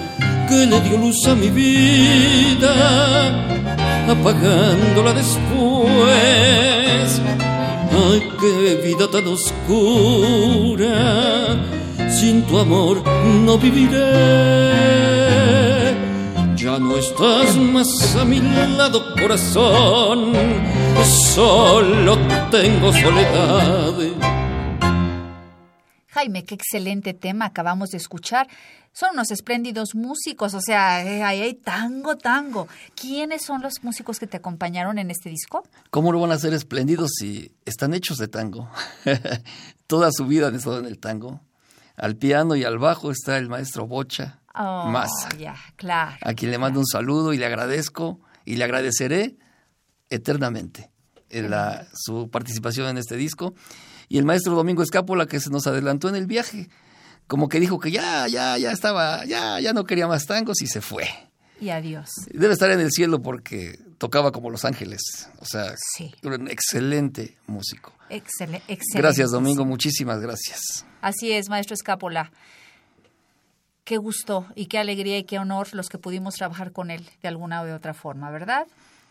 que 0.48 0.66
le 0.66 0.80
dio 0.82 0.98
luz 0.98 1.28
a 1.28 1.36
mi 1.36 1.50
vida, 1.50 2.74
apagándola 4.10 5.14
después. 5.14 6.18
Ay, 7.92 8.22
qué 8.40 8.76
vida 8.86 9.10
tan 9.10 9.28
oscura, 9.28 10.96
sin 12.10 12.44
tu 12.44 12.60
amor 12.60 13.02
no 13.46 13.58
viviré. 13.58 13.98
Ya 16.56 16.80
no 16.80 16.98
estás 16.98 17.56
más 17.56 18.16
a 18.16 18.26
mi 18.26 18.40
lado, 18.78 19.14
corazón, 19.16 20.34
solo 21.04 22.18
tengo 22.52 22.92
soledad. 22.92 23.94
Jaime, 26.18 26.44
qué 26.46 26.56
excelente 26.56 27.14
tema 27.14 27.46
acabamos 27.46 27.90
de 27.90 27.98
escuchar. 27.98 28.48
Son 28.92 29.12
unos 29.14 29.30
espléndidos 29.30 29.94
músicos, 29.94 30.56
o 30.56 30.60
sea, 30.60 31.06
eh, 31.06 31.22
ahí 31.22 31.42
hay 31.42 31.54
tango, 31.54 32.18
tango. 32.18 32.68
¿Quiénes 33.00 33.46
son 33.46 33.62
los 33.62 33.84
músicos 33.84 34.18
que 34.18 34.26
te 34.26 34.38
acompañaron 34.38 34.98
en 34.98 35.12
este 35.12 35.30
disco? 35.30 35.64
¿Cómo 35.92 36.12
no 36.12 36.20
van 36.20 36.32
a 36.32 36.40
ser 36.40 36.56
espléndidos 36.56 37.12
si 37.20 37.52
están 37.66 37.94
hechos 37.94 38.18
de 38.18 38.28
tango? 38.28 38.68
Toda 39.86 40.10
su 40.12 40.26
vida 40.26 40.48
han 40.48 40.56
estado 40.56 40.80
en 40.80 40.88
el 40.88 40.98
tango. 40.98 41.42
Al 41.96 42.16
piano 42.16 42.56
y 42.56 42.64
al 42.64 42.80
bajo 42.80 43.12
está 43.12 43.38
el 43.38 43.48
maestro 43.48 43.86
Bocha 43.86 44.42
Oh, 44.60 44.92
claro. 45.76 46.18
a 46.20 46.34
quien 46.34 46.50
le 46.50 46.58
mando 46.58 46.80
un 46.80 46.88
saludo 46.88 47.32
y 47.32 47.38
le 47.38 47.46
agradezco 47.46 48.20
y 48.44 48.56
le 48.56 48.64
agradeceré 48.64 49.38
eternamente 50.10 50.90
en 51.30 51.52
la, 51.52 51.86
su 51.94 52.32
participación 52.32 52.88
en 52.88 52.98
este 52.98 53.18
disco. 53.18 53.54
Y 54.10 54.18
el 54.18 54.26
maestro 54.26 54.54
Domingo 54.56 54.84
Escápola 54.84 55.26
que 55.26 55.40
se 55.40 55.50
nos 55.50 55.68
adelantó 55.68 56.08
en 56.10 56.16
el 56.16 56.28
viaje, 56.28 56.70
como 57.28 57.50
que 57.50 57.60
dijo 57.60 57.80
que 57.80 57.92
ya, 57.92 58.28
ya, 58.28 58.58
ya 58.58 58.72
estaba, 58.72 59.26
ya, 59.26 59.60
ya 59.60 59.74
no 59.74 59.84
quería 59.86 60.08
más 60.08 60.26
tangos 60.26 60.62
y 60.62 60.68
se 60.68 60.82
fue. 60.82 61.08
Y 61.60 61.70
adiós. 61.70 62.10
Debe 62.32 62.54
estar 62.54 62.70
en 62.72 62.80
el 62.80 62.92
cielo 62.92 63.22
porque 63.22 63.80
tocaba 63.98 64.32
como 64.32 64.50
Los 64.50 64.64
Ángeles. 64.64 65.02
O 65.40 65.46
sea, 65.46 65.74
Sí. 65.96 66.14
un 66.24 66.48
excelente 66.50 67.36
músico. 67.48 67.94
Excele- 68.10 68.62
excelente. 68.68 68.98
Gracias, 68.98 69.32
Domingo. 69.32 69.66
Muchísimas 69.66 70.22
gracias. 70.22 70.86
Así 71.02 71.32
es, 71.32 71.50
maestro 71.50 71.74
Escápola. 71.74 72.32
Qué 73.84 73.98
gusto 73.98 74.46
y 74.56 74.66
qué 74.68 74.80
alegría 74.80 75.18
y 75.18 75.24
qué 75.24 75.40
honor 75.40 75.70
los 75.74 75.88
que 75.90 75.98
pudimos 75.98 76.36
trabajar 76.36 76.72
con 76.74 76.92
él 76.92 77.10
de 77.22 77.28
alguna 77.30 77.62
o 77.62 77.66
de 77.66 77.74
otra 77.74 77.94
forma, 77.94 78.30
¿verdad? 78.32 78.68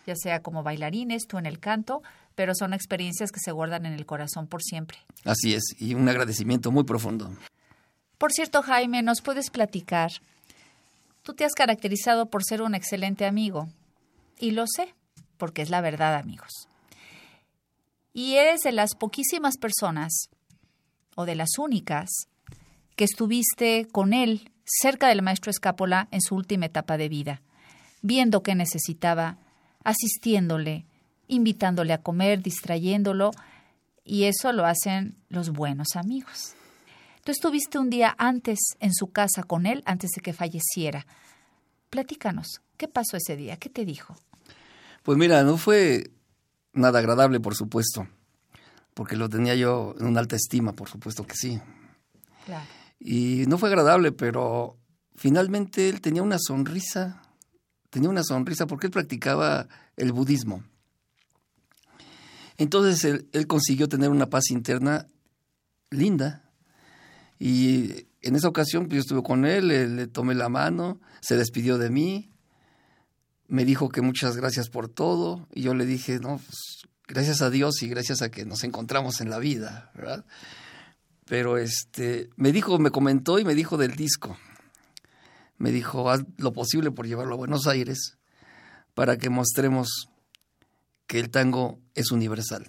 Ya 0.06 0.14
sea 0.14 0.40
como 0.40 0.62
bailarines, 0.62 1.26
tú 1.26 1.38
en 1.38 1.46
el 1.46 1.58
canto, 1.58 2.02
pero 2.36 2.54
son 2.54 2.72
experiencias 2.74 3.32
que 3.32 3.40
se 3.40 3.50
guardan 3.50 3.86
en 3.86 3.94
el 3.94 4.06
corazón 4.06 4.46
por 4.46 4.62
siempre. 4.62 4.98
Así 5.24 5.54
es. 5.54 5.64
Y 5.80 5.94
un 5.94 6.08
agradecimiento 6.08 6.70
muy 6.70 6.84
profundo. 6.84 7.32
Por 8.18 8.30
cierto, 8.30 8.62
Jaime, 8.62 9.02
¿nos 9.02 9.20
puedes 9.22 9.50
platicar? 9.50 10.12
Tú 11.22 11.34
te 11.34 11.44
has 11.44 11.54
caracterizado 11.54 12.26
por 12.26 12.44
ser 12.44 12.62
un 12.62 12.74
excelente 12.76 13.26
amigo. 13.26 13.68
Y 14.38 14.52
lo 14.52 14.66
sé. 14.68 14.94
porque 15.38 15.60
es 15.62 15.70
la 15.70 15.82
verdad, 15.82 16.14
amigos. 16.14 16.50
Y 18.14 18.36
eres 18.36 18.60
de 18.60 18.72
las 18.72 18.94
poquísimas 18.94 19.58
personas, 19.58 20.30
o 21.14 21.26
de 21.26 21.34
las 21.34 21.58
únicas, 21.58 22.08
que 22.96 23.04
estuviste 23.04 23.86
con 23.92 24.14
él 24.14 24.50
cerca 24.64 25.08
del 25.08 25.20
maestro 25.20 25.50
Escápola 25.50 26.08
en 26.10 26.22
su 26.22 26.34
última 26.34 26.66
etapa 26.66 26.96
de 26.96 27.10
vida, 27.10 27.42
viendo 28.00 28.42
qué 28.42 28.54
necesitaba, 28.54 29.36
asistiéndole, 29.84 30.86
invitándole 31.28 31.92
a 31.92 32.02
comer, 32.02 32.42
distrayéndolo, 32.42 33.32
y 34.04 34.24
eso 34.24 34.52
lo 34.52 34.64
hacen 34.64 35.16
los 35.28 35.50
buenos 35.50 35.96
amigos. 35.96 36.54
Tú 37.24 37.32
estuviste 37.32 37.78
un 37.78 37.90
día 37.90 38.14
antes 38.18 38.58
en 38.78 38.94
su 38.94 39.08
casa 39.08 39.42
con 39.42 39.66
él, 39.66 39.82
antes 39.84 40.10
de 40.10 40.22
que 40.22 40.32
falleciera. 40.32 41.06
Platícanos, 41.90 42.60
¿qué 42.76 42.86
pasó 42.86 43.16
ese 43.16 43.36
día? 43.36 43.56
¿Qué 43.56 43.68
te 43.68 43.84
dijo? 43.84 44.16
Pues 45.02 45.18
mira, 45.18 45.42
no 45.42 45.56
fue 45.56 46.10
nada 46.72 47.00
agradable, 47.00 47.40
por 47.40 47.56
supuesto, 47.56 48.06
porque 48.94 49.16
lo 49.16 49.28
tenía 49.28 49.56
yo 49.56 49.94
en 49.98 50.06
una 50.06 50.20
alta 50.20 50.36
estima, 50.36 50.72
por 50.72 50.88
supuesto 50.88 51.26
que 51.26 51.34
sí. 51.34 51.60
Claro. 52.44 52.66
Y 53.00 53.44
no 53.48 53.58
fue 53.58 53.70
agradable, 53.70 54.12
pero 54.12 54.76
finalmente 55.16 55.88
él 55.88 56.00
tenía 56.00 56.22
una 56.22 56.38
sonrisa, 56.38 57.22
tenía 57.90 58.08
una 58.08 58.22
sonrisa 58.22 58.66
porque 58.66 58.86
él 58.86 58.92
practicaba 58.92 59.66
el 59.96 60.12
budismo. 60.12 60.62
Entonces 62.58 63.04
él, 63.32 63.46
consiguió 63.46 63.88
tener 63.88 64.10
una 64.10 64.30
paz 64.30 64.50
interna 64.50 65.06
linda. 65.90 66.50
Y 67.38 68.06
en 68.22 68.36
esa 68.36 68.48
ocasión 68.48 68.84
pues, 68.86 68.94
yo 68.94 69.00
estuve 69.00 69.22
con 69.22 69.44
él, 69.44 69.68
le, 69.68 70.06
tomé 70.06 70.34
la 70.34 70.48
mano, 70.48 71.00
se 71.20 71.36
despidió 71.36 71.78
de 71.78 71.90
mí, 71.90 72.30
me 73.48 73.64
dijo 73.64 73.88
que 73.90 74.00
muchas 74.00 74.36
gracias 74.36 74.70
por 74.70 74.88
todo, 74.88 75.46
y 75.54 75.62
yo 75.62 75.74
le 75.74 75.86
dije, 75.86 76.18
no, 76.18 76.38
pues, 76.38 76.88
gracias 77.06 77.42
a 77.42 77.50
Dios 77.50 77.82
y 77.82 77.88
gracias 77.88 78.22
a 78.22 78.30
que 78.30 78.44
nos 78.44 78.64
encontramos 78.64 79.20
en 79.20 79.30
la 79.30 79.38
vida, 79.38 79.90
¿verdad? 79.94 80.24
Pero 81.26 81.58
este, 81.58 82.30
me 82.36 82.52
dijo, 82.52 82.78
me 82.78 82.90
comentó 82.90 83.38
y 83.38 83.44
me 83.44 83.54
dijo 83.54 83.76
del 83.76 83.96
disco. 83.96 84.38
Me 85.58 85.72
dijo, 85.72 86.10
haz 86.10 86.24
lo 86.36 86.52
posible 86.52 86.90
por 86.90 87.06
llevarlo 87.06 87.34
a 87.34 87.38
Buenos 87.38 87.66
Aires 87.66 88.18
para 88.94 89.16
que 89.16 89.30
mostremos 89.30 90.08
que 91.06 91.18
el 91.18 91.30
tango 91.30 91.80
es 91.96 92.12
universal. 92.12 92.66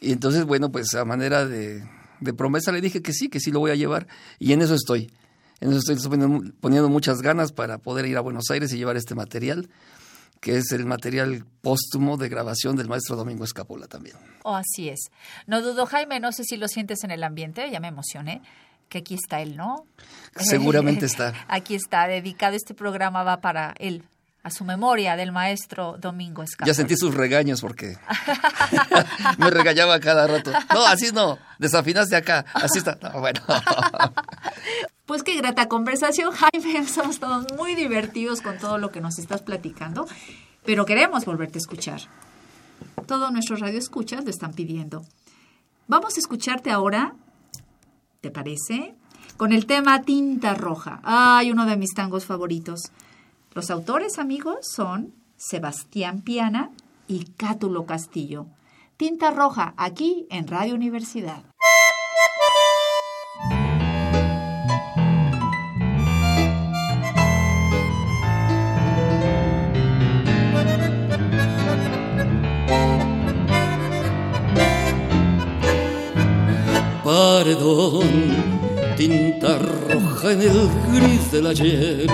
y 0.00 0.12
entonces, 0.12 0.44
bueno, 0.44 0.70
pues 0.70 0.94
a 0.94 1.04
manera 1.04 1.44
de, 1.44 1.82
promesa 2.36 2.70
le 2.70 2.80
dije 2.80 3.02
que 3.02 3.12
sí, 3.12 3.28
que 3.28 3.40
sí 3.40 3.50
lo 3.50 3.58
voy 3.58 3.72
a 3.72 3.74
llevar. 3.74 4.06
Y 4.38 4.52
en 4.52 4.62
eso 4.62 4.74
estoy. 4.74 5.10
En 5.60 5.70
eso 5.70 5.78
estoy 5.78 5.96
poniendo, 6.08 6.52
poniendo 6.60 6.88
muchas 6.88 7.22
ganas 7.22 7.50
para 7.50 7.78
poder 7.78 8.06
ir 8.06 8.16
a 8.16 8.20
Buenos 8.20 8.50
Aires 8.50 8.72
y 8.72 8.76
llevar 8.76 8.96
este 8.96 9.14
material, 9.14 9.70
que 10.40 10.58
es 10.58 10.70
el 10.72 10.84
material 10.84 11.46
póstumo 11.62 12.18
de 12.18 12.28
grabación 12.28 12.76
del 12.76 12.88
maestro 12.88 13.16
Domingo 13.16 13.44
Escapola 13.44 13.88
también. 13.88 14.16
Oh, 14.44 14.54
así 14.54 14.90
es. 14.90 15.00
No 15.46 15.62
dudo, 15.62 15.86
Jaime, 15.86 16.20
no 16.20 16.30
sé 16.30 16.44
si 16.44 16.58
lo 16.58 16.68
sientes 16.68 17.02
en 17.04 17.10
el 17.10 17.24
ambiente, 17.24 17.68
ya 17.70 17.80
me 17.80 17.88
emocioné 17.88 18.42
que 18.88 18.98
aquí 18.98 19.14
está 19.14 19.40
él, 19.40 19.56
¿no? 19.56 19.86
Seguramente 20.36 21.06
está. 21.06 21.34
aquí 21.48 21.74
está, 21.74 22.06
dedicado 22.06 22.56
este 22.56 22.74
programa 22.74 23.22
va 23.22 23.40
para 23.40 23.74
él, 23.78 24.04
a 24.46 24.50
su 24.50 24.64
memoria 24.64 25.16
del 25.16 25.32
maestro 25.32 25.96
Domingo 25.98 26.44
Escapol. 26.44 26.68
Ya 26.68 26.74
sentí 26.74 26.96
sus 26.96 27.12
regaños 27.12 27.60
porque 27.60 27.98
me 29.38 29.50
regañaba 29.50 29.98
cada 29.98 30.28
rato. 30.28 30.52
No, 30.72 30.86
así 30.86 31.10
no, 31.12 31.36
desafinaste 31.58 32.14
acá, 32.14 32.44
así 32.54 32.78
está. 32.78 32.96
bueno. 33.18 33.40
Pues 35.06 35.22
qué 35.22 35.36
grata 35.36 35.68
conversación, 35.68 36.32
Jaime. 36.32 36.84
Somos 36.88 37.20
todos 37.20 37.46
muy 37.56 37.76
divertidos 37.76 38.42
con 38.42 38.58
todo 38.58 38.76
lo 38.76 38.90
que 38.90 39.00
nos 39.00 39.20
estás 39.20 39.40
platicando, 39.40 40.04
pero 40.64 40.84
queremos 40.84 41.24
volverte 41.24 41.58
a 41.58 41.60
escuchar. 41.60 42.00
Todos 43.06 43.30
nuestros 43.30 43.60
radioescuchas 43.60 44.24
lo 44.24 44.30
están 44.30 44.52
pidiendo. 44.52 45.04
Vamos 45.86 46.16
a 46.16 46.20
escucharte 46.20 46.72
ahora, 46.72 47.14
¿te 48.20 48.32
parece? 48.32 48.96
Con 49.36 49.52
el 49.52 49.66
tema 49.66 50.02
Tinta 50.02 50.54
Roja. 50.54 50.98
Ay, 51.04 51.52
uno 51.52 51.66
de 51.66 51.76
mis 51.76 51.94
tangos 51.94 52.24
favoritos. 52.24 52.90
Los 53.56 53.70
autores 53.70 54.18
amigos 54.18 54.66
son 54.70 55.14
Sebastián 55.38 56.20
Piana 56.20 56.72
y 57.08 57.24
Cátulo 57.38 57.86
Castillo. 57.86 58.48
Tinta 58.98 59.30
Roja, 59.30 59.72
aquí 59.78 60.26
en 60.28 60.46
Radio 60.46 60.74
Universidad. 60.74 61.42
Paredón, 77.02 78.06
tinta 78.98 79.58
roja 79.58 80.32
en 80.32 80.42
el 80.42 80.68
gris 80.92 81.32
del 81.32 81.46
ayer 81.46 82.10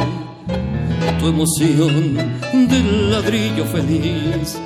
tu 1.18 1.28
emoción 1.28 2.16
del 2.52 3.10
ladrillo 3.10 3.64
feliz 3.64 4.58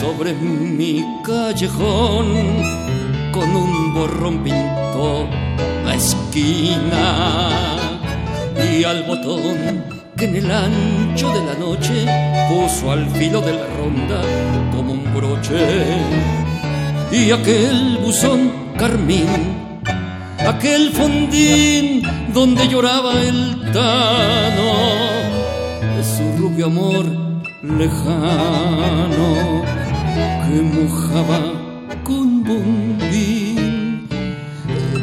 sobre 0.00 0.32
mi 0.34 1.04
callejón 1.24 2.26
con 3.32 3.48
un 3.56 3.94
borrón 3.94 4.42
pintó 4.44 5.28
la 5.84 5.94
esquina 5.94 7.50
y 8.72 8.84
al 8.84 9.02
botón 9.04 9.84
que 10.16 10.24
en 10.26 10.36
el 10.36 10.50
ancho 10.50 11.32
de 11.32 11.44
la 11.44 11.54
noche 11.54 12.06
puso 12.48 12.92
al 12.92 13.08
filo 13.10 13.40
de 13.40 13.52
la 13.52 13.66
ronda 13.78 14.20
como 14.74 14.92
un 14.92 15.14
broche. 15.14 15.58
Y 17.12 17.30
aquel 17.32 17.98
buzón 18.02 18.52
carmín 18.76 19.60
aquel 20.46 20.90
fondín 20.90 22.02
donde 22.32 22.68
lloraba 22.68 23.12
el 23.20 23.72
tano 23.72 25.49
su 26.02 26.22
rubio 26.38 26.66
amor 26.66 27.04
lejano 27.62 29.62
que 30.46 30.62
mojaba 30.62 31.40
con 32.04 32.42
bombín. 32.42 34.08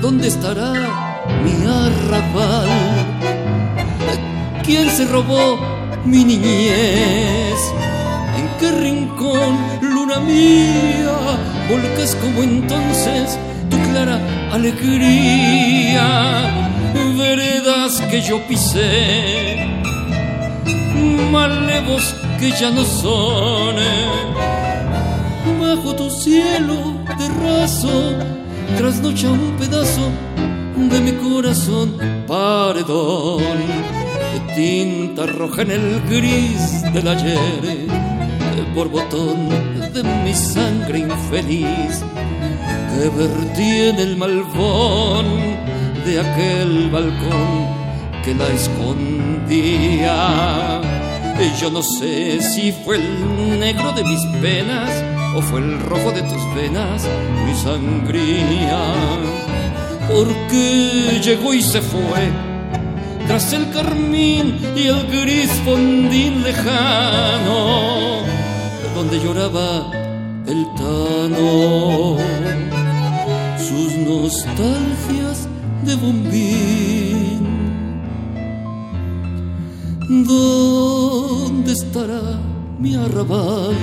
¿Dónde 0.02 0.28
estará 0.28 0.74
mi 1.44 1.54
arrabal? 1.66 2.70
¿Quién 4.64 4.90
se 4.90 5.06
robó 5.06 5.60
mi 6.04 6.24
niñez? 6.24 7.60
¿En 8.38 8.50
qué 8.60 8.72
rincón, 8.72 9.58
luna 9.82 10.20
mía, 10.20 11.38
volcas 11.70 12.16
como 12.16 12.42
entonces 12.42 13.38
tu 13.70 13.78
clara 13.92 14.20
alegría? 14.52 16.54
Veredas 17.18 18.02
que 18.10 18.22
yo 18.22 18.40
pisé 18.48 19.68
malevos 21.32 22.16
que 22.40 22.52
ya 22.52 22.70
no 22.72 22.84
son. 22.84 23.76
Bajo 25.60 25.96
tu 25.96 26.10
cielo 26.10 26.76
de 27.20 27.28
raso, 27.46 28.14
trasnocha 28.78 29.30
un 29.30 29.56
pedazo 29.58 30.12
de 30.76 31.00
mi 31.02 31.12
corazón, 31.14 31.98
paredón, 32.28 33.42
tinta 34.56 35.26
roja 35.26 35.64
en 35.64 35.72
el 35.72 36.02
gris 36.10 36.84
del 36.94 37.08
ayer, 37.08 37.88
por 38.76 38.90
botón 38.90 39.50
de 39.94 40.04
mi 40.24 40.34
sangre 40.34 41.00
infeliz, 41.00 42.04
que 42.90 43.10
vertí 43.10 43.90
en 43.90 44.00
el 44.00 44.18
malvón 44.18 45.26
de 46.06 46.20
aquel 46.20 46.90
balcón 46.90 47.68
que 48.24 48.34
la 48.34 48.48
escondía. 48.50 50.18
Yo 51.60 51.70
no 51.72 51.82
sé 51.82 52.42
si 52.42 52.72
fue 52.72 52.98
el 52.98 53.60
negro 53.60 53.92
de 53.94 54.04
mis 54.04 54.26
penas 54.42 54.92
o 55.36 55.42
fue 55.42 55.60
el 55.60 55.80
rojo 55.80 56.12
de 56.12 56.22
tus 56.24 56.56
venas, 56.56 57.08
mi 57.46 57.54
sangría. 57.54 58.80
Porque 60.08 61.20
llegó 61.24 61.54
y 61.54 61.62
se 61.62 61.82
fue 61.82 62.32
tras 63.28 63.54
el 63.54 63.70
carmín 63.72 64.58
y 64.76 64.88
el 64.88 65.06
gris 65.08 65.52
fondín 65.66 66.44
lejano, 66.44 68.22
donde 68.96 69.20
lloraba 69.20 69.92
el 70.48 70.66
tano, 70.76 72.18
sus 73.58 73.96
nostalgias 73.98 75.48
de 75.84 75.96
bombín. 75.96 77.17
¿Dónde 80.10 81.74
estará 81.74 82.40
mi 82.80 82.96
arrabal? 82.96 83.76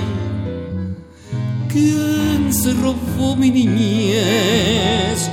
¿Quién 1.69 2.53
se 2.53 2.73
robó 2.73 3.37
mi 3.37 3.51
niñez? 3.51 5.31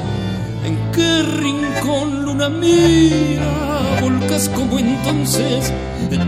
¿En 0.65 0.91
qué 0.91 1.23
rincón 1.23 2.25
luna 2.25 2.49
mía 2.49 3.51
volcas 4.01 4.49
como 4.49 4.79
entonces 4.79 5.71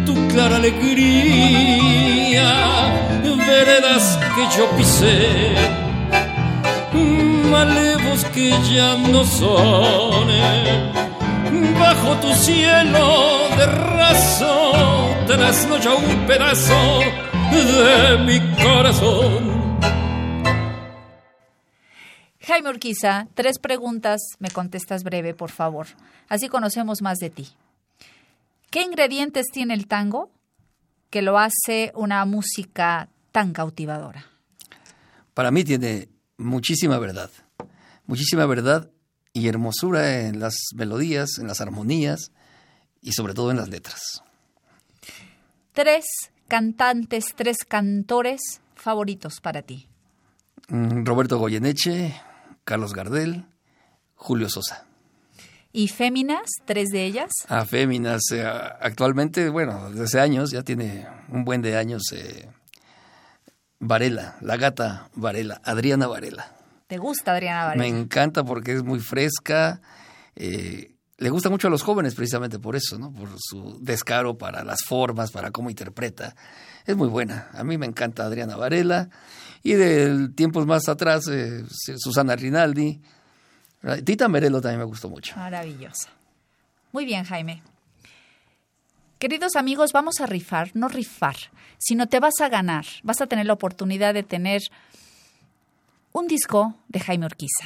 tu 0.06 0.14
clara 0.28 0.56
alegría, 0.58 0.94
veredas 3.48 4.18
que 4.36 4.44
yo 4.58 4.70
pisé, 4.78 5.56
malevos 7.52 8.24
que 8.34 8.52
ya 8.74 8.96
no 8.96 9.26
son, 9.26 10.28
bajo 11.80 12.20
tu 12.20 12.34
cielo 12.34 13.50
de 13.58 13.66
raso, 13.66 14.72
trasnocha 15.28 15.94
un 15.96 16.26
pedazo 16.26 17.00
de 17.52 18.18
mi 18.26 18.40
corazón. 18.64 19.64
Jaime 22.42 22.70
Urquiza, 22.70 23.28
tres 23.36 23.58
preguntas, 23.58 24.22
me 24.40 24.50
contestas 24.50 25.04
breve, 25.04 25.34
por 25.34 25.50
favor. 25.50 25.88
Así 26.28 26.50
conocemos 26.50 27.02
más 27.02 27.20
de 27.20 27.30
ti. 27.30 27.50
¿Qué 28.70 28.82
ingredientes 28.82 29.46
tiene 29.52 29.76
el 29.76 29.88
tango 29.88 30.30
que 31.10 31.22
lo 31.22 31.38
hace 31.38 31.92
una 31.96 32.26
música 32.26 33.08
tan 33.32 33.54
cautivadora? 33.54 34.26
Para 35.34 35.52
mí 35.52 35.64
tiene 35.64 36.10
muchísima 36.38 37.00
verdad, 37.00 37.30
muchísima 38.06 38.46
verdad 38.46 38.90
y 39.34 39.48
hermosura 39.48 40.22
en 40.22 40.40
las 40.40 40.56
melodías, 40.76 41.40
en 41.40 41.48
las 41.48 41.60
armonías 41.60 42.32
y 43.02 43.14
sobre 43.14 43.34
todo 43.34 43.52
en 43.52 43.58
las 43.58 43.70
letras. 43.70 44.24
Tres 45.74 46.06
cantantes, 46.48 47.26
tres 47.36 47.58
cantores 47.68 48.62
favoritos 48.76 49.42
para 49.42 49.64
ti. 49.64 49.88
Mm, 50.70 51.04
Roberto 51.04 51.40
Goyeneche, 51.40 52.16
Carlos 52.64 52.94
Gardel, 52.94 53.46
Julio 54.16 54.50
Sosa. 54.50 54.86
¿Y 55.72 55.88
féminas, 55.88 56.44
tres 56.66 56.90
de 56.90 57.04
ellas? 57.06 57.32
A 57.48 57.66
féminas, 57.66 58.22
eh, 58.32 58.46
actualmente, 58.46 59.50
bueno, 59.50 59.90
desde 59.90 60.04
hace 60.04 60.20
años, 60.20 60.52
ya 60.52 60.62
tiene 60.62 61.08
un 61.30 61.44
buen 61.44 61.64
de 61.64 61.76
años, 61.76 62.04
eh, 62.12 62.48
Varela, 63.80 64.38
la 64.42 64.56
gata 64.58 65.10
Varela, 65.16 65.60
Adriana 65.64 66.06
Varela. 66.06 66.56
¿Te 66.88 66.98
gusta 66.98 67.34
Adriana 67.34 67.66
Varela? 67.66 67.84
Me 67.84 67.90
encanta 67.90 68.44
porque 68.44 68.74
es 68.74 68.84
muy 68.84 69.00
fresca, 69.00 69.82
eh, 70.36 70.94
le 71.18 71.30
gusta 71.30 71.50
mucho 71.50 71.68
a 71.68 71.72
los 71.72 71.84
jóvenes 71.84 72.16
precisamente 72.16 72.60
por 72.60 72.76
eso, 72.76 72.98
¿no? 72.98 73.12
Por 73.12 73.30
su 73.38 73.78
descaro 73.82 74.38
para 74.38 74.64
las 74.64 74.80
formas, 74.86 75.32
para 75.32 75.52
cómo 75.52 75.70
interpreta. 75.70 76.36
Es 76.86 76.98
muy 76.98 77.08
buena. 77.08 77.50
A 77.54 77.64
mí 77.64 77.78
me 77.78 77.86
encanta 77.86 78.26
Adriana 78.26 78.58
Varela. 78.58 79.10
Y 79.64 79.74
de 79.74 80.30
tiempos 80.36 80.66
más 80.66 80.90
atrás, 80.90 81.28
eh, 81.30 81.64
Susana 81.70 82.36
Rinaldi. 82.36 83.00
Tita 84.04 84.28
Merelo 84.28 84.60
también 84.60 84.80
me 84.80 84.86
gustó 84.86 85.10
mucho. 85.10 85.36
Maravillosa. 85.38 86.10
Muy 86.92 87.06
bien, 87.06 87.24
Jaime. 87.24 87.64
Queridos 89.20 89.56
amigos, 89.56 89.94
vamos 89.94 90.20
a 90.20 90.26
rifar, 90.26 90.72
no 90.74 90.90
rifar, 90.90 91.36
sino 91.78 92.08
te 92.08 92.20
vas 92.20 92.42
a 92.42 92.50
ganar. 92.50 92.86
Vas 93.04 93.22
a 93.22 93.28
tener 93.28 93.46
la 93.46 93.54
oportunidad 93.54 94.14
de 94.14 94.24
tener 94.24 94.62
un 96.14 96.28
disco 96.28 96.76
de 96.88 97.02
Jaime 97.02 97.26
Urquiza. 97.26 97.66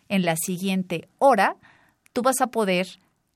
en 0.09 0.25
la 0.25 0.35
siguiente 0.35 1.07
hora, 1.17 1.55
tú 2.13 2.21
vas 2.21 2.41
a 2.41 2.47
poder 2.47 2.87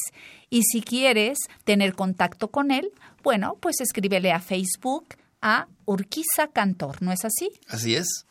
Y 0.49 0.63
si 0.63 0.81
quieres 0.81 1.37
tener 1.63 1.93
contacto 1.93 2.49
con 2.49 2.71
él, 2.71 2.91
bueno, 3.23 3.57
pues 3.59 3.81
escríbele 3.81 4.31
a 4.31 4.39
Facebook, 4.39 5.15
a 5.41 5.67
Urquiza 5.85 6.47
Cantor, 6.53 7.01
¿no 7.01 7.11
es 7.11 7.25
así? 7.25 7.49
Así 7.67 7.95
es. 7.95 8.25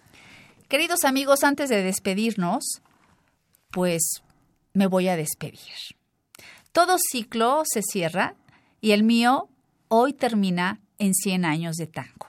Queridos 0.69 1.05
amigos, 1.05 1.45
antes 1.45 1.69
de 1.69 1.83
despedirnos, 1.83 2.81
pues 3.71 4.23
me 4.73 4.87
voy 4.87 5.09
a 5.09 5.17
despedir. 5.17 5.61
Todo 6.73 6.97
ciclo 6.99 7.63
se 7.65 7.83
cierra 7.83 8.35
y 8.81 8.93
el 8.93 9.05
mío 9.05 9.49
hoy 9.89 10.13
termina 10.13 10.81
en 10.99 11.15
100 11.15 11.45
años 11.45 11.77
de 11.77 11.87
tango. 11.87 12.29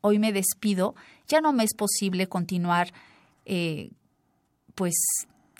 Hoy 0.00 0.18
me 0.18 0.32
despido, 0.32 0.94
ya 1.28 1.40
no 1.40 1.52
me 1.52 1.64
es 1.64 1.74
posible 1.74 2.28
continuar 2.28 2.92
eh, 3.44 3.90
pues 4.74 4.94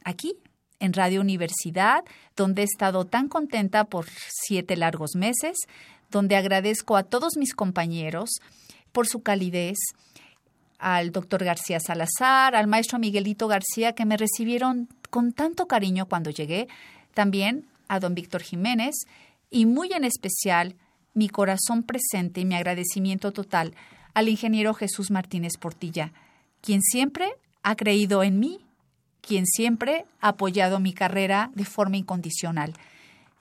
aquí 0.05 0.37
en 0.79 0.93
Radio 0.93 1.21
Universidad, 1.21 2.05
donde 2.37 2.63
he 2.63 2.65
estado 2.65 3.07
tan 3.07 3.29
contenta 3.29 3.85
por 3.85 4.07
siete 4.29 4.77
largos 4.77 5.15
meses, 5.15 5.57
donde 6.11 6.37
agradezco 6.37 6.97
a 6.97 7.03
todos 7.03 7.37
mis 7.37 7.55
compañeros 7.55 8.31
por 8.93 9.07
su 9.07 9.23
calidez, 9.23 9.79
al 10.79 11.11
doctor 11.11 11.43
García 11.43 11.81
Salazar, 11.81 12.55
al 12.55 12.67
maestro 12.67 12.99
Miguelito 12.99 13.49
García, 13.49 13.95
que 13.95 14.05
me 14.05 14.17
recibieron 14.17 14.89
con 15.11 15.33
tanto 15.33 15.67
cariño 15.67 16.07
cuando 16.07 16.31
llegué, 16.31 16.69
también 17.15 17.67
a 17.89 17.99
don 17.99 18.15
Víctor 18.15 18.43
Jiménez 18.43 18.95
y 19.51 19.65
muy 19.65 19.93
en 19.93 20.05
especial 20.05 20.77
mi 21.15 21.29
corazón 21.29 21.83
presente 21.83 22.43
y 22.43 22.45
mi 22.45 22.55
agradecimiento 22.55 23.33
total 23.33 23.75
al 24.17 24.31
ingeniero 24.31 24.73
Jesús 24.73 25.11
Martínez 25.11 25.59
Portilla, 25.61 26.11
quien 26.63 26.81
siempre 26.81 27.35
ha 27.63 27.77
creído 27.77 28.23
en 28.23 28.41
mí, 28.41 28.61
quien 29.21 29.45
siempre 29.45 30.07
ha 30.23 30.29
apoyado 30.29 30.81
mi 30.81 30.95
carrera 30.95 31.51
de 31.55 31.67
forma 31.67 31.99
incondicional. 31.99 32.73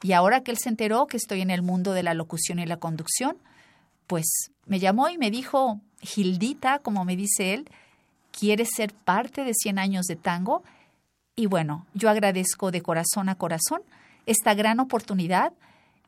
Y 0.03 0.11
ahora 0.11 0.43
que 0.43 0.51
él 0.51 0.57
se 0.57 0.67
enteró 0.67 1.07
que 1.07 1.15
estoy 1.15 1.39
en 1.39 1.49
el 1.49 1.61
mundo 1.61 1.93
de 1.93 2.03
la 2.03 2.13
locución 2.13 2.59
y 2.59 2.65
la 2.65 2.75
conducción, 2.75 3.37
pues 4.05 4.25
me 4.65 4.79
llamó 4.79 5.07
y 5.07 5.17
me 5.17 5.31
dijo, 5.31 5.79
Gildita, 6.01 6.79
como 6.79 7.05
me 7.05 7.15
dice 7.15 7.53
él, 7.53 7.69
¿quieres 8.37 8.67
ser 8.75 8.93
parte 8.93 9.45
de 9.45 9.53
100 9.53 9.79
años 9.79 10.07
de 10.07 10.17
tango? 10.17 10.61
Y 11.37 11.45
bueno, 11.45 11.85
yo 11.93 12.09
agradezco 12.09 12.71
de 12.71 12.81
corazón 12.81 13.29
a 13.29 13.35
corazón 13.35 13.81
esta 14.25 14.53
gran 14.53 14.81
oportunidad. 14.81 15.53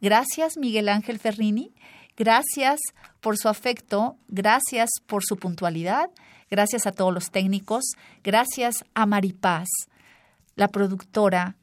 Gracias, 0.01 0.57
Miguel 0.57 0.89
Ángel 0.89 1.19
Ferrini. 1.19 1.71
Gracias 2.17 2.79
por 3.21 3.37
su 3.37 3.47
afecto, 3.47 4.17
gracias 4.27 4.89
por 5.05 5.23
su 5.23 5.37
puntualidad, 5.37 6.09
gracias 6.49 6.87
a 6.87 6.91
todos 6.91 7.13
los 7.13 7.29
técnicos, 7.29 7.83
gracias 8.23 8.83
a 8.95 9.05
Maripaz, 9.05 9.67
la 10.55 10.67
productora 10.67 11.55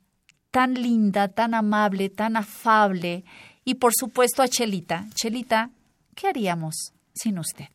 tan 0.53 0.75
linda, 0.75 1.27
tan 1.27 1.55
amable, 1.55 2.09
tan 2.09 2.37
afable, 2.37 3.25
y 3.65 3.75
por 3.75 3.93
supuesto 3.93 4.43
a 4.43 4.49
Chelita. 4.49 5.07
Chelita, 5.15 5.71
¿qué 6.15 6.29
haríamos 6.29 6.93
sin 7.13 7.41
usted? 7.41 7.67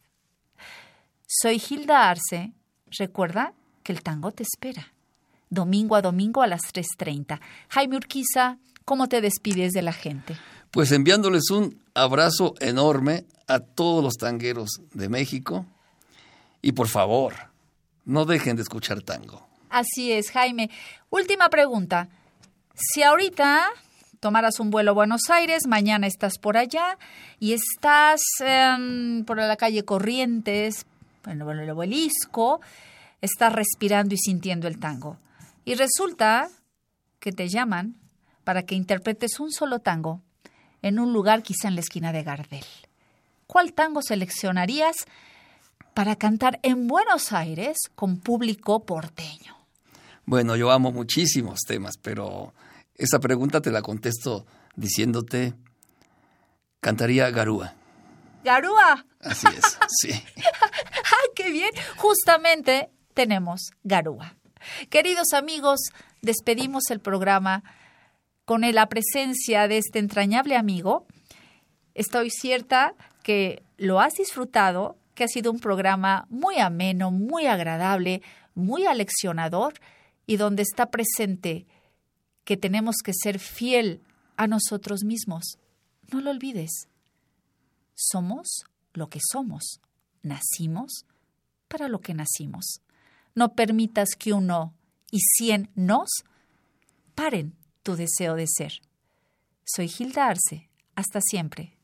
Soy 1.27 1.61
Hilda 1.69 2.09
Arce. 2.09 2.53
Recuerda 2.97 3.53
que 3.83 3.91
el 3.91 4.01
tango 4.01 4.31
te 4.31 4.43
espera. 4.43 4.93
Domingo 5.49 5.95
a 5.95 6.01
domingo 6.01 6.41
a 6.41 6.47
las 6.47 6.61
3.30. 6.73 7.39
Jaime 7.67 7.97
Urquiza, 7.97 8.57
¿cómo 8.85 9.07
te 9.07 9.19
despides 9.19 9.73
de 9.73 9.81
la 9.81 9.93
gente? 9.93 10.37
Pues 10.71 10.91
enviándoles 10.91 11.49
un 11.49 11.81
abrazo 11.95 12.53
enorme 12.59 13.25
a 13.47 13.59
todos 13.59 14.03
los 14.03 14.17
tangueros 14.17 14.81
de 14.93 15.09
México 15.09 15.65
y 16.61 16.73
por 16.73 16.87
favor, 16.87 17.33
no 18.05 18.25
dejen 18.25 18.55
de 18.55 18.61
escuchar 18.61 19.01
tango. 19.01 19.47
Así 19.69 20.11
es, 20.11 20.31
Jaime. 20.31 20.69
Última 21.09 21.49
pregunta. 21.49 22.09
Si 22.75 23.01
ahorita 23.01 23.67
tomaras 24.19 24.59
un 24.59 24.69
vuelo 24.69 24.91
a 24.91 24.93
Buenos 24.93 25.29
Aires, 25.29 25.67
mañana 25.67 26.05
estás 26.05 26.37
por 26.37 26.57
allá 26.57 26.97
y 27.39 27.53
estás 27.53 28.21
eh, 28.43 29.23
por 29.25 29.37
la 29.37 29.55
calle 29.55 29.83
Corrientes, 29.85 30.85
en 31.25 31.41
el 31.41 31.69
obelisco, 31.69 32.61
estás 33.21 33.53
respirando 33.53 34.13
y 34.13 34.17
sintiendo 34.17 34.67
el 34.67 34.79
tango. 34.79 35.17
Y 35.65 35.75
resulta 35.75 36.49
que 37.19 37.31
te 37.31 37.47
llaman 37.47 37.95
para 38.43 38.63
que 38.63 38.75
interpretes 38.75 39.39
un 39.39 39.51
solo 39.51 39.79
tango 39.79 40.21
en 40.81 40.99
un 40.99 41.13
lugar 41.13 41.43
quizá 41.43 41.67
en 41.67 41.75
la 41.75 41.81
esquina 41.81 42.11
de 42.11 42.23
Gardel. 42.23 42.65
¿Cuál 43.47 43.73
tango 43.73 44.01
seleccionarías 44.01 44.95
para 45.93 46.15
cantar 46.15 46.59
en 46.63 46.87
Buenos 46.87 47.33
Aires 47.33 47.77
con 47.95 48.17
público 48.17 48.85
porteño? 48.85 49.57
Bueno, 50.25 50.55
yo 50.55 50.71
amo 50.71 50.91
muchísimos 50.91 51.61
temas, 51.67 51.95
pero 52.01 52.53
esa 52.95 53.19
pregunta 53.19 53.61
te 53.61 53.71
la 53.71 53.81
contesto 53.81 54.45
diciéndote, 54.75 55.55
cantaría 56.79 57.29
Garúa. 57.31 57.73
¿Garúa? 58.43 59.05
Así 59.21 59.47
es, 59.47 59.77
sí. 59.99 60.11
¡Ay, 60.37 61.29
qué 61.35 61.49
bien! 61.49 61.71
Justamente 61.97 62.89
tenemos 63.13 63.71
Garúa. 63.83 64.35
Queridos 64.89 65.33
amigos, 65.33 65.79
despedimos 66.21 66.89
el 66.89 66.99
programa 66.99 67.63
con 68.49 68.61
la 68.61 68.89
presencia 68.89 69.67
de 69.67 69.77
este 69.77 69.99
entrañable 69.99 70.55
amigo, 70.55 71.05
estoy 71.93 72.31
cierta 72.31 72.95
que 73.21 73.61
lo 73.77 73.99
has 73.99 74.15
disfrutado, 74.15 74.97
que 75.13 75.23
ha 75.23 75.27
sido 75.27 75.51
un 75.51 75.59
programa 75.59 76.25
muy 76.31 76.57
ameno, 76.57 77.11
muy 77.11 77.45
agradable, 77.45 78.23
muy 78.55 78.87
aleccionador 78.87 79.75
y 80.25 80.37
donde 80.37 80.63
está 80.63 80.87
presente 80.87 81.67
que 82.43 82.57
tenemos 82.57 82.95
que 83.05 83.13
ser 83.13 83.37
fiel 83.37 84.01
a 84.35 84.47
nosotros 84.47 85.03
mismos. 85.03 85.59
No 86.11 86.19
lo 86.19 86.31
olvides. 86.31 86.87
Somos 87.93 88.63
lo 88.93 89.09
que 89.09 89.19
somos. 89.21 89.79
Nacimos 90.23 91.05
para 91.67 91.87
lo 91.87 91.99
que 92.01 92.15
nacimos. 92.15 92.81
No 93.35 93.53
permitas 93.53 94.15
que 94.17 94.33
uno 94.33 94.73
y 95.11 95.19
cien 95.19 95.69
nos 95.75 96.09
paren 97.13 97.58
tu 97.89 97.95
deseo 97.95 98.35
de 98.35 98.45
ser. 98.45 98.73
Soy 99.65 99.87
Gilda 99.87 100.27
Arce. 100.27 100.69
Hasta 100.95 101.21
siempre. 101.21 101.75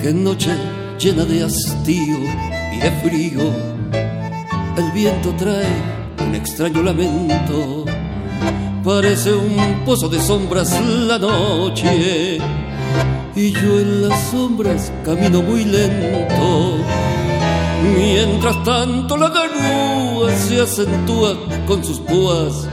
Qué 0.00 0.12
noche 0.12 0.54
llena 1.00 1.24
de 1.24 1.42
hastío 1.42 2.18
y 2.72 2.78
de 2.78 2.92
frío. 3.02 3.42
El 4.76 4.92
viento 4.92 5.34
trae 5.36 5.74
un 6.24 6.36
extraño 6.36 6.84
lamento. 6.84 7.84
Parece 8.84 9.32
un 9.32 9.84
pozo 9.84 10.08
de 10.08 10.20
sombras 10.20 10.70
la 10.80 11.18
noche. 11.18 12.38
Y 13.36 13.50
yo 13.50 13.80
en 13.80 14.08
las 14.08 14.30
sombras 14.30 14.92
camino 15.04 15.42
muy 15.42 15.64
lento. 15.64 16.78
Mientras 17.96 18.62
tanto 18.64 19.16
la 19.16 19.28
garúa 19.28 20.30
se 20.36 20.60
acentúa 20.60 21.36
con 21.66 21.84
sus 21.84 21.98
púas 21.98 22.68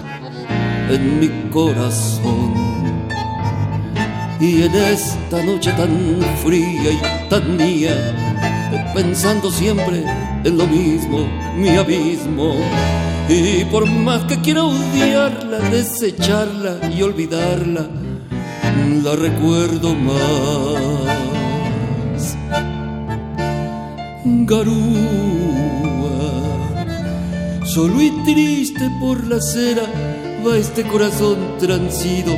en 0.90 1.20
mi 1.20 1.30
corazón. 1.50 2.54
Y 4.40 4.64
en 4.64 4.76
esta 4.76 5.44
noche 5.44 5.72
tan 5.72 6.20
fría 6.44 6.92
y 6.92 7.30
tan 7.30 7.58
mía, 7.58 7.96
pensando 8.94 9.52
siempre 9.52 10.04
en 10.44 10.58
lo 10.58 10.68
mismo, 10.68 11.28
mi 11.56 11.70
abismo. 11.70 12.56
Y 13.30 13.66
por 13.66 13.86
más 13.88 14.24
que 14.26 14.40
quiera 14.42 14.64
odiarla, 14.64 15.60
desecharla 15.70 16.92
y 16.92 17.02
olvidarla, 17.02 17.88
la 18.92 19.16
recuerdo 19.16 19.96
más. 19.96 20.82
Garúa, 24.26 24.82
solo 27.66 28.02
y 28.02 28.12
triste 28.26 28.90
por 29.00 29.26
la 29.28 29.38
acera 29.38 29.84
va 30.46 30.58
este 30.58 30.84
corazón 30.84 31.38
transido 31.58 32.36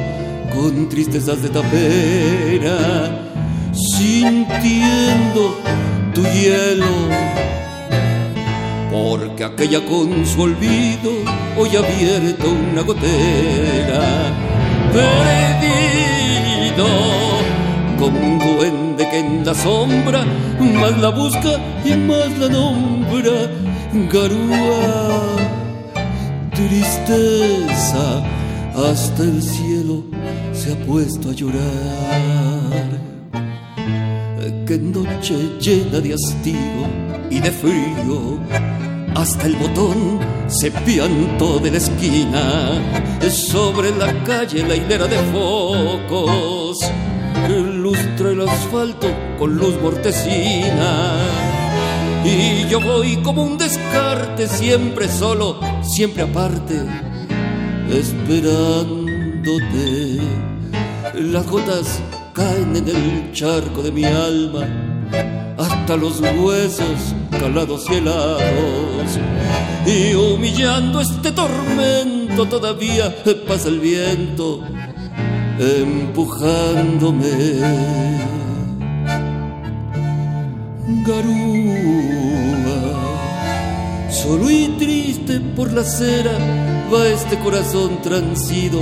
con 0.54 0.90
tristezas 0.90 1.42
de 1.42 1.50
tapera, 1.50 2.78
sintiendo 3.74 5.58
tu 6.14 6.22
hielo. 6.22 6.94
Porque 8.92 9.44
aquella 9.44 9.84
con 9.86 10.26
su 10.26 10.42
olvido 10.42 11.12
hoy 11.58 11.76
abierto 11.76 12.48
una 12.50 12.82
gotera, 12.82 14.02
perdido 16.76 16.88
como 18.00 18.20
un 18.20 18.40
duende 18.40 19.10
que 19.10 19.20
en 19.20 19.46
la 19.46 19.54
sombra 19.54 20.26
más 20.60 20.98
la 21.00 21.10
busca 21.10 21.60
y 21.86 21.96
más 21.96 22.38
la 22.38 22.50
nombra. 22.50 23.50
Garúa, 24.12 25.36
tristeza, 26.52 28.24
hasta 28.76 29.24
el 29.24 29.42
cielo 29.42 30.04
se 30.52 30.74
ha 30.74 30.76
puesto 30.86 31.30
a 31.30 31.34
llorar. 31.34 31.64
Qué 34.66 34.78
noche 34.78 35.36
llena 35.60 36.00
de 36.00 36.14
hastío 36.14 36.88
y 37.30 37.40
de 37.40 37.52
frío. 37.52 38.73
Hasta 39.16 39.48
el 39.48 39.56
botón 39.56 40.20
se 40.48 40.72
piantó 40.72 41.60
de 41.60 41.72
la 41.72 41.78
esquina. 41.78 43.20
Sobre 43.30 43.96
la 43.96 44.12
calle 44.24 44.68
la 44.68 44.76
hilera 44.76 45.08
de 45.08 45.18
focos 45.32 46.80
lustra 47.84 48.32
el 48.32 48.42
asfalto 48.48 49.08
con 49.38 49.56
luz 49.56 49.80
mortecina. 49.82 51.18
Y 52.24 52.68
yo 52.70 52.80
voy 52.80 53.18
como 53.18 53.44
un 53.44 53.58
descarte, 53.58 54.48
siempre 54.48 55.10
solo, 55.10 55.60
siempre 55.82 56.24
aparte, 56.24 56.82
esperándote. 57.92 59.02
Las 61.16 61.46
gotas 61.48 62.00
caen 62.34 62.78
en 62.78 62.88
el 62.88 63.32
charco 63.34 63.82
de 63.82 63.92
mi 63.92 64.06
alma, 64.06 64.66
hasta 65.58 65.96
los 65.98 66.22
huesos 66.22 67.16
calados 67.32 67.86
y 67.90 67.96
helados. 67.96 69.20
Y 69.86 70.14
humillando 70.16 71.02
este 71.02 71.32
tormento 71.32 72.46
todavía 72.46 73.14
pasa 73.48 73.70
el 73.70 73.80
viento 73.80 74.62
empujándome. 75.60 77.30
Garúa, 81.06 82.82
solo 84.10 84.50
y 84.50 84.68
triste 84.80 85.40
por 85.56 85.72
la 85.72 85.82
acera 85.82 86.32
va 86.94 87.08
este 87.08 87.38
corazón 87.40 88.02
transido 88.02 88.82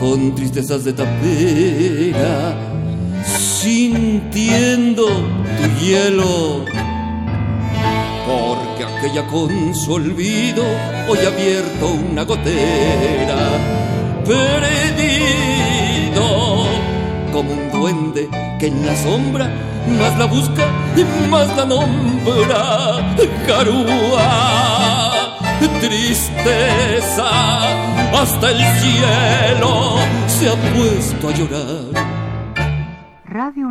con 0.00 0.34
tristezas 0.34 0.84
de 0.84 0.92
tapera, 0.92 2.56
sintiendo 3.64 5.06
tu 5.06 5.64
hielo. 5.80 6.66
Porque 8.26 8.82
aquella 8.84 9.26
con 9.28 9.74
su 9.74 9.94
olvido 9.94 10.62
hoy 11.08 11.18
ha 11.24 11.28
abierto 11.28 11.86
una 12.10 12.24
gotera, 12.24 13.38
perdido 14.26 15.46
como 17.32 17.52
un 17.52 17.70
duende 17.72 18.28
que 18.60 18.66
en 18.66 18.86
la 18.86 18.94
sombra 18.96 19.50
más 19.98 20.18
la 20.18 20.26
busca 20.26 20.66
y 20.94 21.04
más 21.30 21.48
la 21.56 21.64
nombra. 21.64 23.16
Carúa 23.46 24.30
tristeza, 25.80 27.30
hasta 28.12 28.50
el 28.50 28.58
cielo 28.80 29.96
se 30.26 30.48
ha 30.50 30.56
puesto 30.74 31.28
a 31.28 31.32
llorar. 31.32 32.13